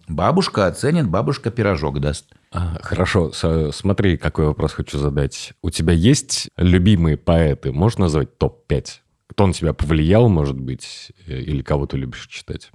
Бабушка 0.07 0.67
оценит, 0.67 1.09
бабушка 1.09 1.49
пирожок 1.49 1.99
даст. 1.99 2.27
А, 2.51 2.77
хорошо, 2.83 3.31
смотри, 3.71 4.17
какой 4.17 4.45
вопрос 4.45 4.73
хочу 4.73 4.99
задать. 4.99 5.53
У 5.63 5.71
тебя 5.71 5.93
есть 5.93 6.49
любимые 6.57 7.17
поэты? 7.17 7.71
Можешь 7.71 7.97
назвать 7.97 8.37
топ-5? 8.37 8.85
Кто 9.25 9.47
на 9.47 9.53
тебя 9.53 9.73
повлиял, 9.73 10.29
может 10.29 10.59
быть, 10.59 11.11
э, 11.25 11.39
или 11.39 11.63
кого 11.63 11.87
ты 11.87 11.97
любишь 11.97 12.27
читать? 12.27 12.71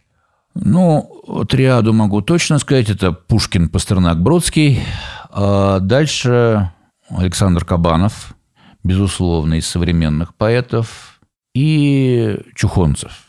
Ну, 0.55 1.47
триаду 1.49 1.93
могу 1.93 2.23
точно 2.23 2.59
сказать. 2.59 2.91
Это 2.91 3.13
Пушкин, 3.13 3.69
Пастернак, 3.69 4.21
Бродский. 4.21 4.83
А 5.31 5.79
дальше 5.81 6.73
Александр 7.09 7.65
Кабанов, 7.65 8.35
безусловно, 8.83 9.55
из 9.55 9.67
современных 9.67 10.35
поэтов. 10.35 11.21
И 11.55 12.41
Чухонцев. 12.55 13.27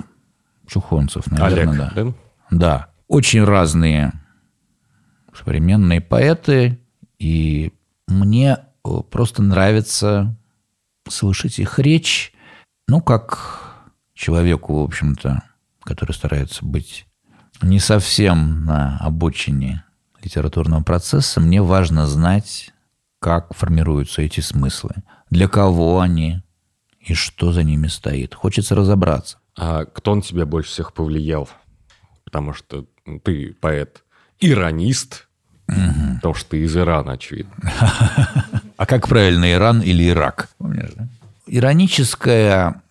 Чухонцев, 0.68 1.28
наверное, 1.28 1.90
Олег, 1.90 1.94
да. 1.96 2.04
да. 2.04 2.14
Да. 2.50 2.88
Очень 3.08 3.44
разные 3.44 4.14
современные 5.34 6.02
поэты. 6.02 6.80
И 7.20 7.74
мне 8.08 8.58
просто 9.10 9.44
нравится 9.44 10.36
слышать 11.08 11.60
их 11.60 11.78
речь. 11.80 12.34
Ну, 12.88 13.02
как 13.02 13.76
человеку, 14.14 14.82
в 14.82 14.84
общем-то, 14.84 15.44
который 15.84 16.14
старается 16.14 16.66
быть 16.66 17.06
не 17.62 17.80
совсем 17.80 18.66
на 18.66 18.98
обочине 19.00 19.84
литературного 20.22 20.84
процесса, 20.84 21.40
мне 21.40 21.62
важно 21.62 22.08
знать, 22.08 22.72
как 23.20 23.54
формируются 23.54 24.22
эти 24.22 24.40
смыслы, 24.40 24.96
для 25.30 25.48
кого 25.48 26.00
они 26.00 26.42
и 27.00 27.14
что 27.14 27.52
за 27.52 27.64
ними 27.64 27.88
стоит. 27.88 28.36
Хочется 28.36 28.76
разобраться. 28.76 29.38
А 29.58 29.86
кто 29.86 30.16
на 30.16 30.22
тебя 30.22 30.46
больше 30.46 30.70
всех 30.70 30.94
повлиял? 30.94 31.50
Потому 32.24 32.54
что 32.54 32.86
ты 33.24 33.56
поэт, 33.60 34.04
иронист, 34.40 35.28
угу. 35.68 36.16
потому 36.16 36.34
что 36.36 36.52
ты 36.52 36.64
из 36.64 36.76
Ирана, 36.76 37.14
очевидно. 37.14 37.54
А 38.78 38.88
как 38.88 39.08
правильно, 39.08 39.52
Иран 39.52 39.82
или 39.82 40.10
Ирак? 40.10 40.50
Ироническая 41.46 42.82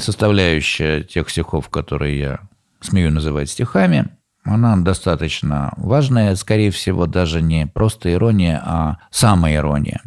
составляющая 0.00 1.04
тех 1.04 1.30
стихов, 1.30 1.68
которые 1.68 2.18
я 2.18 2.40
смею 2.86 3.12
называть 3.12 3.50
стихами, 3.50 4.16
она 4.44 4.76
достаточно 4.76 5.74
важная, 5.76 6.36
скорее 6.36 6.70
всего, 6.70 7.06
даже 7.06 7.42
не 7.42 7.66
просто 7.66 8.12
ирония, 8.12 8.62
а 8.64 8.98
самоирония. 9.10 10.00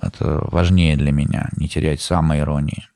Это 0.00 0.40
важнее 0.52 0.96
для 0.96 1.10
меня, 1.10 1.48
не 1.56 1.68
терять 1.68 2.00
самоиронии. 2.00 2.86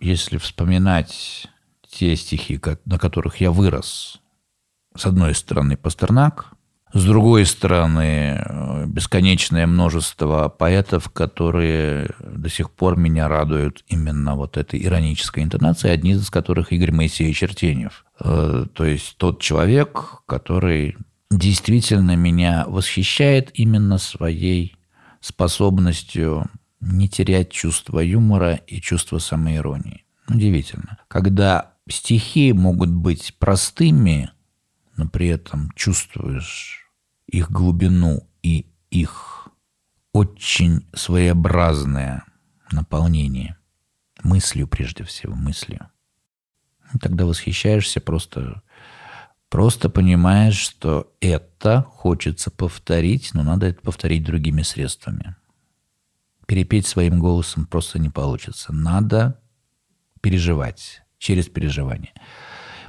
Если 0.00 0.36
вспоминать 0.38 1.46
те 1.88 2.16
стихи, 2.16 2.60
на 2.84 2.98
которых 2.98 3.40
я 3.40 3.52
вырос, 3.52 4.20
с 4.96 5.06
одной 5.06 5.34
стороны 5.34 5.76
Пастернак, 5.76 6.52
с 6.94 7.04
другой 7.04 7.44
стороны, 7.44 8.40
э, 8.40 8.86
бесконечное 8.86 9.66
множество 9.66 10.48
поэтов, 10.48 11.08
которые 11.08 12.08
до 12.20 12.48
сих 12.48 12.70
пор 12.70 12.96
меня 12.96 13.26
радуют 13.26 13.82
именно 13.88 14.36
вот 14.36 14.56
этой 14.56 14.80
иронической 14.80 15.42
интонацией, 15.42 15.92
одни 15.92 16.12
из 16.12 16.30
которых 16.30 16.72
Игорь 16.72 16.92
Моисеевич 16.92 17.42
Артеньев. 17.42 18.04
Э, 18.20 18.66
то 18.72 18.84
есть 18.84 19.16
тот 19.16 19.42
человек, 19.42 20.22
который 20.26 20.96
действительно 21.32 22.14
меня 22.14 22.64
восхищает 22.68 23.50
именно 23.54 23.98
своей 23.98 24.76
способностью 25.20 26.48
не 26.80 27.08
терять 27.08 27.50
чувство 27.50 27.98
юмора 27.98 28.60
и 28.68 28.80
чувство 28.80 29.18
самоиронии. 29.18 30.04
Удивительно. 30.28 30.98
Когда 31.08 31.72
стихи 31.90 32.52
могут 32.52 32.90
быть 32.90 33.34
простыми, 33.40 34.30
но 34.96 35.08
при 35.08 35.26
этом 35.26 35.72
чувствуешь 35.74 36.83
их 37.26 37.50
глубину 37.50 38.28
и 38.42 38.66
их 38.90 39.48
очень 40.12 40.86
своеобразное 40.94 42.24
наполнение 42.70 43.56
мыслью, 44.22 44.68
прежде 44.68 45.04
всего, 45.04 45.34
мыслью. 45.34 45.90
И 46.92 46.98
тогда 46.98 47.26
восхищаешься 47.26 48.00
просто, 48.00 48.62
просто 49.48 49.88
понимаешь, 49.88 50.56
что 50.56 51.12
это 51.20 51.82
хочется 51.82 52.50
повторить, 52.50 53.34
но 53.34 53.42
надо 53.42 53.66
это 53.66 53.80
повторить 53.80 54.24
другими 54.24 54.62
средствами. 54.62 55.36
Перепеть 56.46 56.86
своим 56.86 57.18
голосом 57.18 57.66
просто 57.66 57.98
не 57.98 58.10
получится. 58.10 58.72
Надо 58.72 59.40
переживать 60.20 61.02
через 61.18 61.48
переживание. 61.48 62.12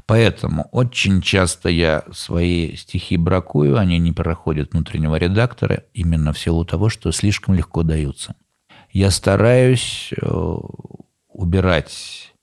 Поэтому 0.07 0.67
очень 0.71 1.21
часто 1.21 1.69
я 1.69 2.03
свои 2.13 2.75
стихи 2.75 3.17
бракую, 3.17 3.77
они 3.77 3.97
не 3.97 4.11
проходят 4.11 4.73
внутреннего 4.73 5.15
редактора 5.15 5.83
именно 5.93 6.31
в 6.31 6.39
силу 6.39 6.63
того, 6.63 6.89
что 6.89 7.11
слишком 7.11 7.55
легко 7.55 7.81
даются. 7.81 8.35
Я 8.91 9.09
стараюсь 9.09 10.13
э, 10.15 10.55
убирать 11.27 12.33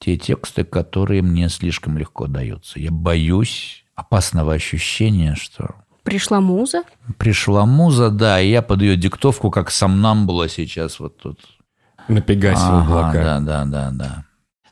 те 0.00 0.16
тексты, 0.16 0.64
которые 0.64 1.22
мне 1.22 1.48
слишком 1.48 1.96
легко 1.96 2.26
даются. 2.26 2.80
Я 2.80 2.90
боюсь 2.90 3.84
опасного 3.94 4.52
ощущения, 4.52 5.34
что... 5.36 5.76
Пришла 6.02 6.40
муза? 6.40 6.82
Пришла 7.16 7.64
муза, 7.64 8.10
да, 8.10 8.40
и 8.40 8.50
я 8.50 8.60
под 8.60 8.82
ее 8.82 8.96
диктовку, 8.96 9.50
как 9.50 9.70
сам 9.70 10.02
нам 10.02 10.26
было 10.26 10.48
сейчас 10.48 11.00
вот 11.00 11.16
тут. 11.18 11.40
На 12.08 12.20
Пегасе 12.20 12.60
ага, 12.60 12.82
облака. 12.82 13.12
Да, 13.12 13.40
да, 13.40 13.64
да, 13.64 13.90
да. 13.92 14.24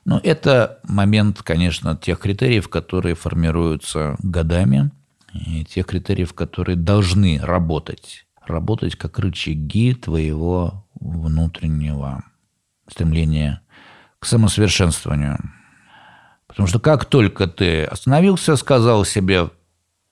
Но 0.04 0.20
это 0.22 0.80
момент, 0.84 1.42
конечно, 1.42 1.96
тех 1.96 2.18
критериев, 2.18 2.68
которые 2.68 3.14
формируются 3.14 4.16
годами, 4.22 4.90
и 5.32 5.64
тех 5.64 5.86
критериев, 5.86 6.34
которые 6.34 6.76
должны 6.76 7.40
работать. 7.40 8.26
Работать 8.44 8.96
как 8.96 9.18
рычаги 9.18 9.94
твоего 9.94 10.84
внутреннего 11.00 12.24
стремления 12.88 13.62
к 14.18 14.26
самосовершенствованию. 14.26 15.38
Потому 16.46 16.66
что 16.66 16.80
как 16.80 17.06
только 17.06 17.46
ты 17.46 17.84
остановился, 17.84 18.56
сказал 18.56 19.04
себе, 19.04 19.50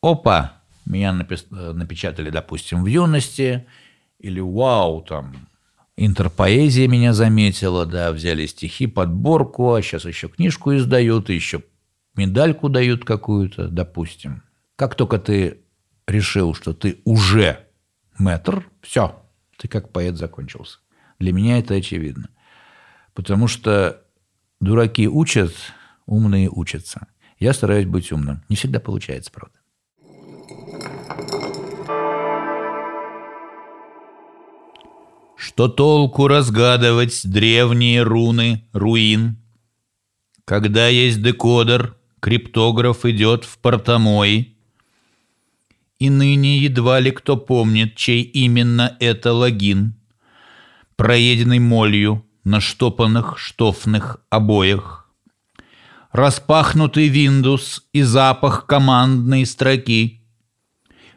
опа, 0.00 0.52
меня 0.86 1.12
напечатали, 1.12 2.30
допустим, 2.30 2.82
в 2.82 2.86
юности, 2.86 3.66
или 4.18 4.40
вау, 4.40 5.02
там, 5.02 5.34
Интерпоэзия 6.02 6.88
меня 6.88 7.12
заметила, 7.12 7.84
да, 7.84 8.10
взяли 8.10 8.46
стихи, 8.46 8.86
подборку, 8.86 9.74
а 9.74 9.82
сейчас 9.82 10.06
еще 10.06 10.28
книжку 10.28 10.74
издают, 10.74 11.28
и 11.28 11.34
еще 11.34 11.62
медальку 12.16 12.70
дают 12.70 13.04
какую-то, 13.04 13.68
допустим. 13.68 14.42
Как 14.76 14.94
только 14.94 15.18
ты 15.18 15.60
решил, 16.06 16.54
что 16.54 16.72
ты 16.72 17.02
уже 17.04 17.66
мэтр, 18.16 18.66
все, 18.80 19.22
ты 19.58 19.68
как 19.68 19.92
поэт 19.92 20.16
закончился. 20.16 20.78
Для 21.18 21.34
меня 21.34 21.58
это 21.58 21.74
очевидно. 21.74 22.30
Потому 23.12 23.46
что 23.46 24.02
дураки 24.58 25.06
учат, 25.06 25.52
умные 26.06 26.48
учатся. 26.48 27.08
Я 27.38 27.52
стараюсь 27.52 27.84
быть 27.84 28.10
умным. 28.10 28.42
Не 28.48 28.56
всегда 28.56 28.80
получается, 28.80 29.30
правда. 29.30 29.58
Что 35.40 35.68
толку 35.68 36.28
разгадывать 36.28 37.22
древние 37.24 38.02
руны 38.02 38.68
руин? 38.74 39.38
Когда 40.44 40.88
есть 40.88 41.22
декодер, 41.22 41.96
криптограф 42.20 43.06
идет 43.06 43.44
в 43.44 43.56
портомой. 43.56 44.58
И 45.98 46.10
ныне 46.10 46.58
едва 46.58 47.00
ли 47.00 47.10
кто 47.10 47.38
помнит, 47.38 47.96
чей 47.96 48.20
именно 48.20 48.98
это 49.00 49.32
логин, 49.32 49.94
проеденный 50.96 51.58
молью 51.58 52.26
на 52.44 52.60
штопанных 52.60 53.38
штофных 53.38 54.18
обоях. 54.28 55.10
Распахнутый 56.12 57.08
Windows 57.08 57.80
и 57.94 58.02
запах 58.02 58.66
командной 58.66 59.46
строки. 59.46 60.22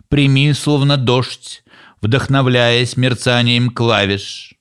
Прими, 0.07 0.53
словно 0.53 0.95
дождь, 0.95 1.62
вдохновляясь 2.03 2.97
мерцанием 2.97 3.69
клавиш. 3.69 4.55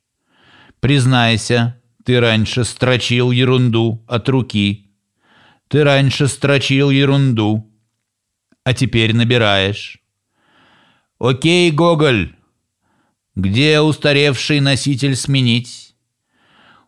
Признайся, 0.78 1.76
ты 2.04 2.20
раньше 2.20 2.64
строчил 2.64 3.32
ерунду 3.32 4.04
от 4.06 4.28
руки. 4.28 4.92
Ты 5.66 5.82
раньше 5.82 6.28
строчил 6.28 6.90
ерунду, 6.90 7.68
а 8.62 8.74
теперь 8.74 9.12
набираешь. 9.12 9.98
Окей, 11.18 11.72
Гоголь, 11.72 12.32
где 13.34 13.80
устаревший 13.80 14.60
носитель 14.60 15.16
сменить? 15.16 15.96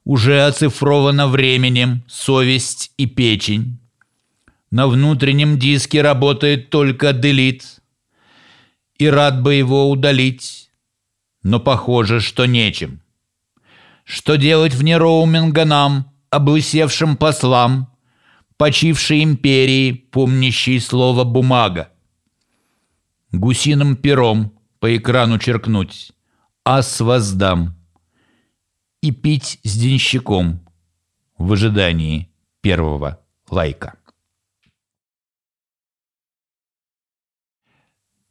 Уже 0.04 0.46
оцифровано 0.46 1.26
временем 1.26 2.04
совесть 2.06 2.92
и 2.96 3.06
печень. 3.06 3.80
На 4.70 4.86
внутреннем 4.86 5.58
диске 5.58 6.00
работает 6.00 6.70
только 6.70 7.12
делит 7.12 7.80
и 8.98 9.06
рад 9.08 9.42
бы 9.42 9.54
его 9.54 9.90
удалить, 9.90 10.70
но 11.42 11.60
похоже, 11.60 12.20
что 12.20 12.46
нечем. 12.46 13.00
Что 14.04 14.36
делать 14.36 14.74
вне 14.74 14.96
роуминга 14.98 15.64
нам, 15.64 16.12
облысевшим 16.30 17.16
послам, 17.16 17.92
почившей 18.56 19.22
империи, 19.22 19.92
помнящей 19.92 20.80
слово 20.80 21.24
«бумага»? 21.24 21.90
Гусиным 23.32 23.96
пером 23.96 24.52
по 24.78 24.96
экрану 24.96 25.38
черкнуть 25.38 26.12
«Ас 26.64 27.00
воздам» 27.00 27.74
и 29.00 29.10
пить 29.10 29.58
с 29.64 29.76
денщиком 29.76 30.60
в 31.36 31.52
ожидании 31.52 32.30
первого 32.60 33.20
лайка. 33.50 33.94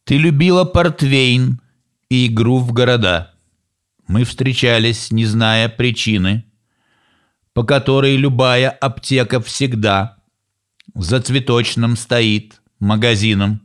Ты 0.06 0.18
любила 0.18 0.66
портвейн 0.66 1.62
и 2.10 2.28
игру 2.28 2.60
в 2.60 2.74
города. 2.74 3.34
Мы 4.06 4.26
встречались, 4.26 5.12
не 5.12 5.26
зная 5.26 5.70
причины, 5.70 6.44
по 7.54 7.64
которой 7.64 8.18
любая 8.18 8.70
аптека 8.70 9.40
всегда 9.40 10.18
за 10.94 11.22
цветочным 11.22 11.96
стоит 11.96 12.62
магазином. 12.80 13.62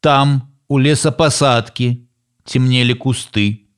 Там, 0.00 0.54
у 0.68 0.76
лесопосадки, 0.76 2.10
темнели 2.44 2.92
кусты. 2.92 3.68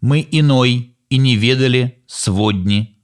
Мы 0.00 0.26
иной 0.30 0.96
и 1.10 1.18
не 1.18 1.34
ведали 1.34 2.04
сводни. 2.06 3.02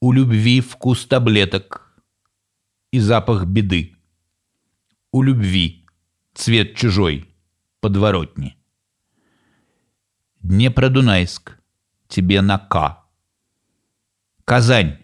У 0.00 0.12
любви 0.12 0.60
вкус 0.60 1.06
таблеток 1.06 1.96
и 2.90 2.98
запах 2.98 3.46
беды 3.46 3.96
у 5.12 5.22
любви, 5.22 5.84
цвет 6.34 6.74
чужой, 6.74 7.28
подворотни. 7.80 8.56
Днепродунайск, 10.40 11.58
тебе 12.08 12.40
на 12.40 12.58
К. 12.58 13.04
Казань, 14.44 14.98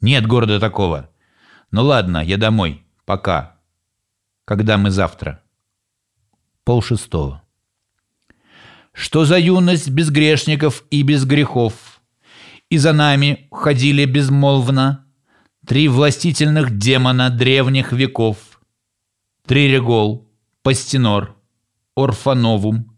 Нет 0.00 0.26
города 0.26 0.60
такого. 0.60 1.10
Ну 1.70 1.84
ладно, 1.84 2.22
я 2.24 2.36
домой. 2.36 2.84
Пока. 3.04 3.60
Когда 4.44 4.76
мы 4.76 4.90
завтра? 4.90 5.42
Пол 6.64 6.82
шестого. 6.82 7.42
Что 8.92 9.24
за 9.24 9.38
юность 9.38 9.88
без 9.90 10.10
грешников 10.10 10.84
и 10.90 11.02
без 11.02 11.24
грехов? 11.24 12.02
И 12.68 12.78
за 12.78 12.92
нами 12.92 13.48
ходили 13.50 14.04
безмолвно 14.04 15.04
Три 15.66 15.88
властительных 15.88 16.76
демона 16.76 17.30
древних 17.30 17.92
веков. 17.92 18.53
Трирегол, 19.46 20.26
Пастинор, 20.62 21.36
Орфановум. 21.94 22.96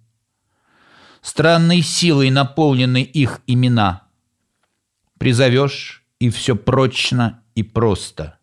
Странной 1.20 1.82
силой 1.82 2.30
наполнены 2.30 3.02
их 3.02 3.42
имена. 3.48 4.06
Призовешь, 5.18 6.04
и 6.20 6.30
все 6.30 6.54
прочно 6.54 7.42
и 7.56 7.64
просто. 7.64 8.38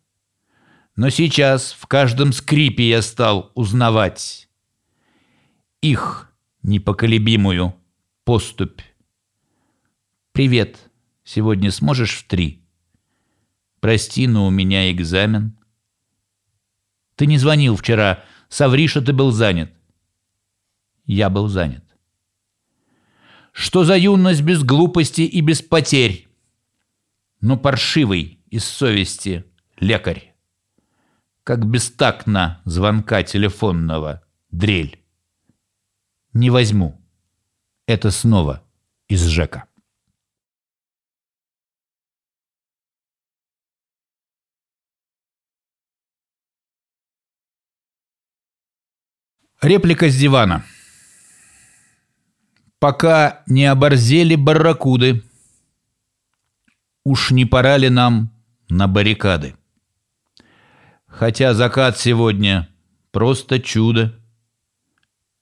Но 0.96 1.08
сейчас 1.08 1.72
в 1.72 1.86
каждом 1.86 2.34
скрипе 2.34 2.90
я 2.90 3.00
стал 3.00 3.50
узнавать 3.54 4.50
их 5.80 6.30
непоколебимую 6.62 7.74
поступь. 8.24 8.80
Привет, 10.32 10.90
сегодня 11.24 11.70
сможешь 11.70 12.16
в 12.18 12.26
три? 12.26 12.66
Прости, 13.80 14.26
но 14.26 14.46
у 14.46 14.50
меня 14.50 14.92
экзамен. 14.92 15.56
Ты 17.16 17.26
не 17.26 17.38
звонил 17.38 17.76
вчера, 17.76 18.24
соври, 18.48 18.88
что 18.88 19.00
ты 19.00 19.12
был 19.12 19.30
занят. 19.30 19.70
Я 21.06 21.30
был 21.30 21.48
занят. 21.48 21.84
Что 23.52 23.84
за 23.84 23.96
юность 23.96 24.42
без 24.42 24.64
глупости 24.64 25.22
и 25.22 25.40
без 25.40 25.62
потерь? 25.62 26.28
Но 27.40 27.56
паршивый 27.56 28.40
из 28.50 28.64
совести 28.64 29.44
лекарь. 29.78 30.34
Как 31.44 31.64
бестактно 31.66 32.60
звонка 32.64 33.22
телефонного 33.22 34.24
дрель. 34.50 34.98
Не 36.32 36.50
возьму. 36.50 37.00
Это 37.86 38.10
снова 38.10 38.64
из 39.08 39.24
Жека. 39.26 39.64
Реплика 49.64 50.10
с 50.10 50.16
дивана. 50.16 50.62
Пока 52.78 53.42
не 53.46 53.64
оборзели 53.64 54.34
барракуды, 54.34 55.22
уж 57.02 57.30
не 57.30 57.46
пора 57.46 57.78
ли 57.78 57.88
нам 57.88 58.30
на 58.68 58.88
баррикады? 58.88 59.56
Хотя 61.06 61.54
закат 61.54 61.98
сегодня 61.98 62.68
просто 63.10 63.58
чудо, 63.58 64.20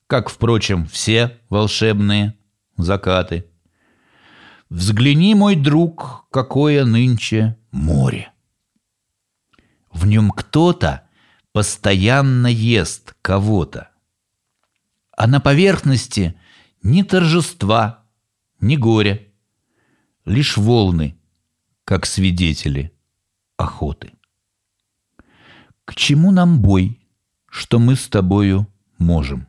как, 0.06 0.28
впрочем, 0.28 0.86
все 0.86 1.40
волшебные 1.48 2.38
закаты. 2.76 3.50
Взгляни, 4.70 5.34
мой 5.34 5.56
друг, 5.56 6.28
какое 6.30 6.84
нынче 6.84 7.58
море. 7.72 8.30
В 9.90 10.06
нем 10.06 10.30
кто-то 10.30 11.08
постоянно 11.50 12.46
ест 12.46 13.16
кого-то. 13.20 13.91
А 15.16 15.26
на 15.26 15.40
поверхности 15.40 16.34
ни 16.82 17.02
торжества, 17.02 18.04
ни 18.60 18.76
горя, 18.76 19.20
лишь 20.24 20.56
волны, 20.56 21.16
как 21.84 22.06
свидетели 22.06 22.92
охоты. 23.56 24.12
К 25.84 25.94
чему 25.94 26.30
нам 26.30 26.60
бой, 26.60 27.00
что 27.48 27.78
мы 27.78 27.96
с 27.96 28.08
тобою 28.08 28.66
можем? 28.98 29.46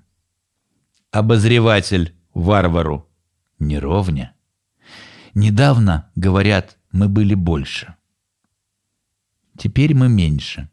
Обозреватель 1.12 2.16
варвару 2.34 3.08
не 3.60 3.80
ровня. 3.80 4.36
Недавно, 5.34 6.12
говорят, 6.16 6.78
мы 6.92 7.08
были 7.08 7.34
больше. 7.34 7.96
Теперь 9.58 9.94
мы 9.96 10.10
меньше, 10.10 10.70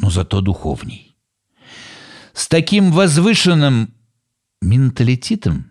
но 0.00 0.10
зато 0.10 0.40
духовней. 0.40 1.13
С 2.34 2.48
таким 2.48 2.90
возвышенным 2.90 3.94
менталитетом 4.60 5.70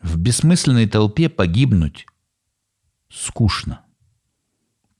в 0.00 0.16
бессмысленной 0.16 0.88
толпе 0.88 1.28
погибнуть 1.28 2.06
скучно. 3.10 3.82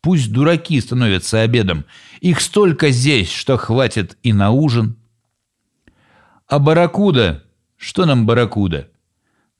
Пусть 0.03 0.31
дураки 0.31 0.79
становятся 0.83 1.41
обедом. 1.41 1.87
Их 2.21 2.43
столько 2.43 2.91
здесь, 2.91 3.31
что 3.31 3.57
хватит 3.57 4.19
и 4.23 4.35
на 4.35 4.51
ужин. 4.51 4.99
А 6.47 6.59
барракуда? 6.59 7.43
Что 7.79 8.05
нам 8.05 8.27
барракуда? 8.27 8.91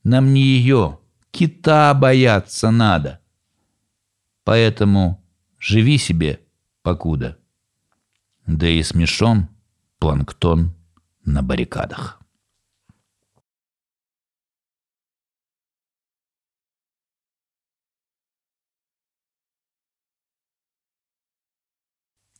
Нам 0.03 0.35
не 0.35 0.43
ее, 0.43 0.99
кита 1.31 1.95
бояться 1.95 2.69
надо. 2.69 3.21
Поэтому 4.43 5.19
живи 5.57 5.97
себе, 5.97 6.41
покуда. 6.83 7.39
Да 8.45 8.67
и 8.67 8.83
смешон 8.83 9.49
планктон 9.99 10.75
на 11.23 11.41
баррикадах. 11.41 12.19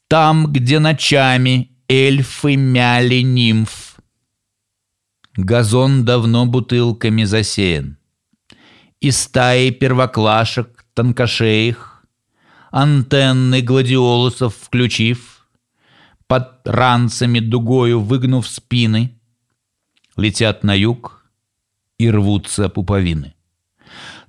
Там, 0.07 0.53
где 0.53 0.79
ночами 0.79 1.71
эльфы 1.87 2.55
мяли 2.55 3.21
нимф, 3.21 3.97
Газон 5.35 6.05
давно 6.05 6.45
бутылками 6.45 7.23
засеян, 7.23 7.97
И 9.01 9.11
стаи 9.11 9.71
первоклашек 9.71 10.85
тонкошеих, 10.93 12.05
Антенны 12.71 13.61
гладиолусов 13.61 14.55
включив— 14.55 15.31
под 16.27 16.67
ранцами 16.67 17.39
дугою 17.39 17.99
выгнув 17.99 18.47
спины, 18.47 19.19
летят 20.17 20.63
на 20.63 20.73
юг 20.73 21.25
и 21.97 22.09
рвутся 22.09 22.69
пуповины. 22.69 23.35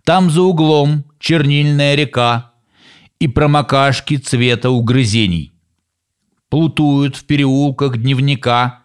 Там 0.04 0.30
за 0.30 0.42
углом 0.42 1.04
чернильная 1.18 1.94
река 1.94 2.52
и 3.18 3.28
промокашки 3.28 4.18
цвета 4.18 4.70
угрызений. 4.70 5.52
Плутуют 6.48 7.16
в 7.16 7.24
переулках 7.24 7.98
дневника 7.98 8.84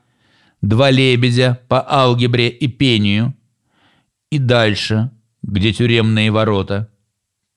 два 0.62 0.90
лебедя 0.90 1.60
по 1.68 1.88
алгебре 1.88 2.50
и 2.50 2.68
пению. 2.68 3.36
И 4.32 4.40
дальше, 4.40 5.12
где 5.44 5.74
тюремные 5.74 6.32
ворота, 6.32 6.90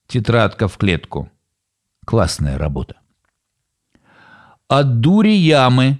тетрадка 0.07 0.67
в 0.67 0.77
клетку. 0.77 1.31
Классная 2.05 2.57
работа. 2.57 2.97
От 4.67 4.99
дури 4.99 5.35
ямы, 5.35 5.99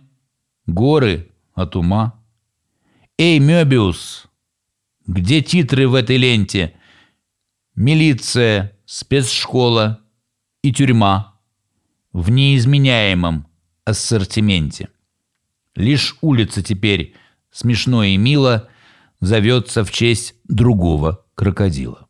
горы 0.65 1.31
от 1.53 1.75
ума. 1.75 2.19
Эй, 3.15 3.37
Мёбиус, 3.37 4.25
где 5.05 5.41
титры 5.41 5.87
в 5.87 5.93
этой 5.93 6.17
ленте? 6.17 6.73
Милиция, 7.75 8.75
спецшкола 8.85 10.01
и 10.63 10.73
тюрьма 10.73 11.39
в 12.11 12.31
неизменяемом 12.31 13.45
ассортименте. 13.83 14.89
Лишь 15.75 16.17
улица 16.21 16.63
теперь, 16.63 17.13
смешно 17.51 18.03
и 18.03 18.17
мило, 18.17 18.67
зовется 19.19 19.83
в 19.83 19.91
честь 19.91 20.33
другого 20.45 21.23
крокодила. 21.35 22.07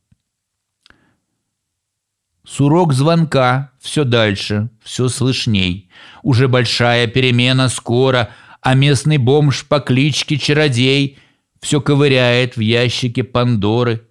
Сурок 2.48 2.94
звонка 2.94 3.72
все 3.80 4.04
дальше, 4.04 4.70
все 4.84 5.08
слышней. 5.10 5.90
Уже 6.22 6.48
большая 6.48 7.08
перемена 7.08 7.70
скоро, 7.70 8.30
а 8.62 8.76
местный 8.76 9.18
бомж 9.18 9.66
по 9.66 9.80
кличке 9.80 10.38
Чародей 10.38 11.18
все 11.60 11.82
ковыряет 11.82 12.56
в 12.56 12.60
ящике 12.60 13.24
Пандоры. 13.24 14.08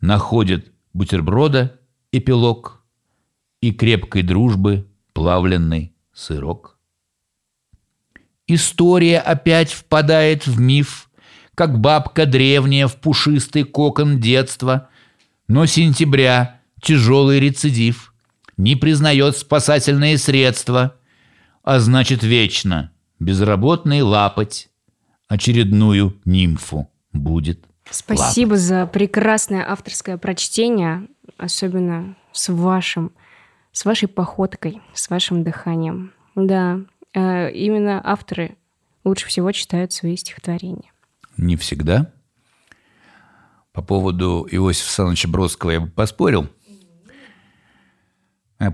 Находит 0.00 0.72
бутерброда 0.94 1.78
эпилог 2.10 2.82
и 3.60 3.72
крепкой 3.72 4.22
дружбы 4.22 4.88
плавленный 5.12 5.92
сырок. 6.14 6.78
История 8.46 9.18
опять 9.18 9.70
впадает 9.70 10.46
в 10.46 10.58
миф, 10.58 11.10
как 11.54 11.78
бабка 11.78 12.24
древняя 12.24 12.88
в 12.88 12.96
пушистый 12.96 13.64
кокон 13.64 14.20
детства, 14.20 14.88
но 15.48 15.66
сентября— 15.66 16.56
тяжелый 16.80 17.40
рецидив, 17.40 18.14
не 18.56 18.76
признает 18.76 19.36
спасательные 19.36 20.18
средства, 20.18 20.96
а 21.62 21.80
значит 21.80 22.22
вечно 22.22 22.92
безработный 23.18 24.02
лапоть 24.02 24.68
очередную 25.28 26.16
нимфу 26.24 26.90
будет. 27.12 27.64
Спасибо 27.90 28.50
лапать. 28.50 28.62
за 28.62 28.86
прекрасное 28.86 29.68
авторское 29.68 30.16
прочтение, 30.16 31.08
особенно 31.38 32.16
с 32.32 32.48
вашим 32.52 33.12
с 33.72 33.84
вашей 33.84 34.08
походкой, 34.08 34.80
с 34.94 35.08
вашим 35.10 35.44
дыханием. 35.44 36.12
Да, 36.34 36.80
э, 37.14 37.52
именно 37.52 38.00
авторы 38.04 38.56
лучше 39.04 39.26
всего 39.26 39.52
читают 39.52 39.92
свои 39.92 40.16
стихотворения. 40.16 40.90
Не 41.36 41.56
всегда. 41.56 42.12
По 43.72 43.82
поводу 43.82 44.46
Иосифа 44.50 44.86
Александровича 44.88 45.28
Бродского 45.28 45.70
я 45.70 45.80
бы 45.80 45.86
поспорил. 45.88 46.48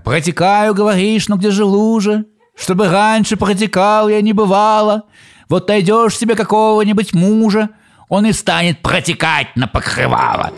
«Протекаю, 0.03 0.73
говоришь, 0.73 1.29
но 1.29 1.37
где 1.37 1.49
же 1.49 1.63
лужа? 1.63 2.25
Чтобы 2.55 2.89
раньше 2.89 3.37
протекал 3.37 4.09
я 4.09 4.21
не 4.21 4.33
бывало. 4.33 5.03
Вот 5.47 5.69
найдешь 5.69 6.17
себе 6.17 6.35
какого-нибудь 6.35 7.13
мужа, 7.13 7.69
он 8.09 8.25
и 8.25 8.33
станет 8.33 8.81
протекать 8.81 9.47
на 9.55 9.67
покрывало». 9.67 10.51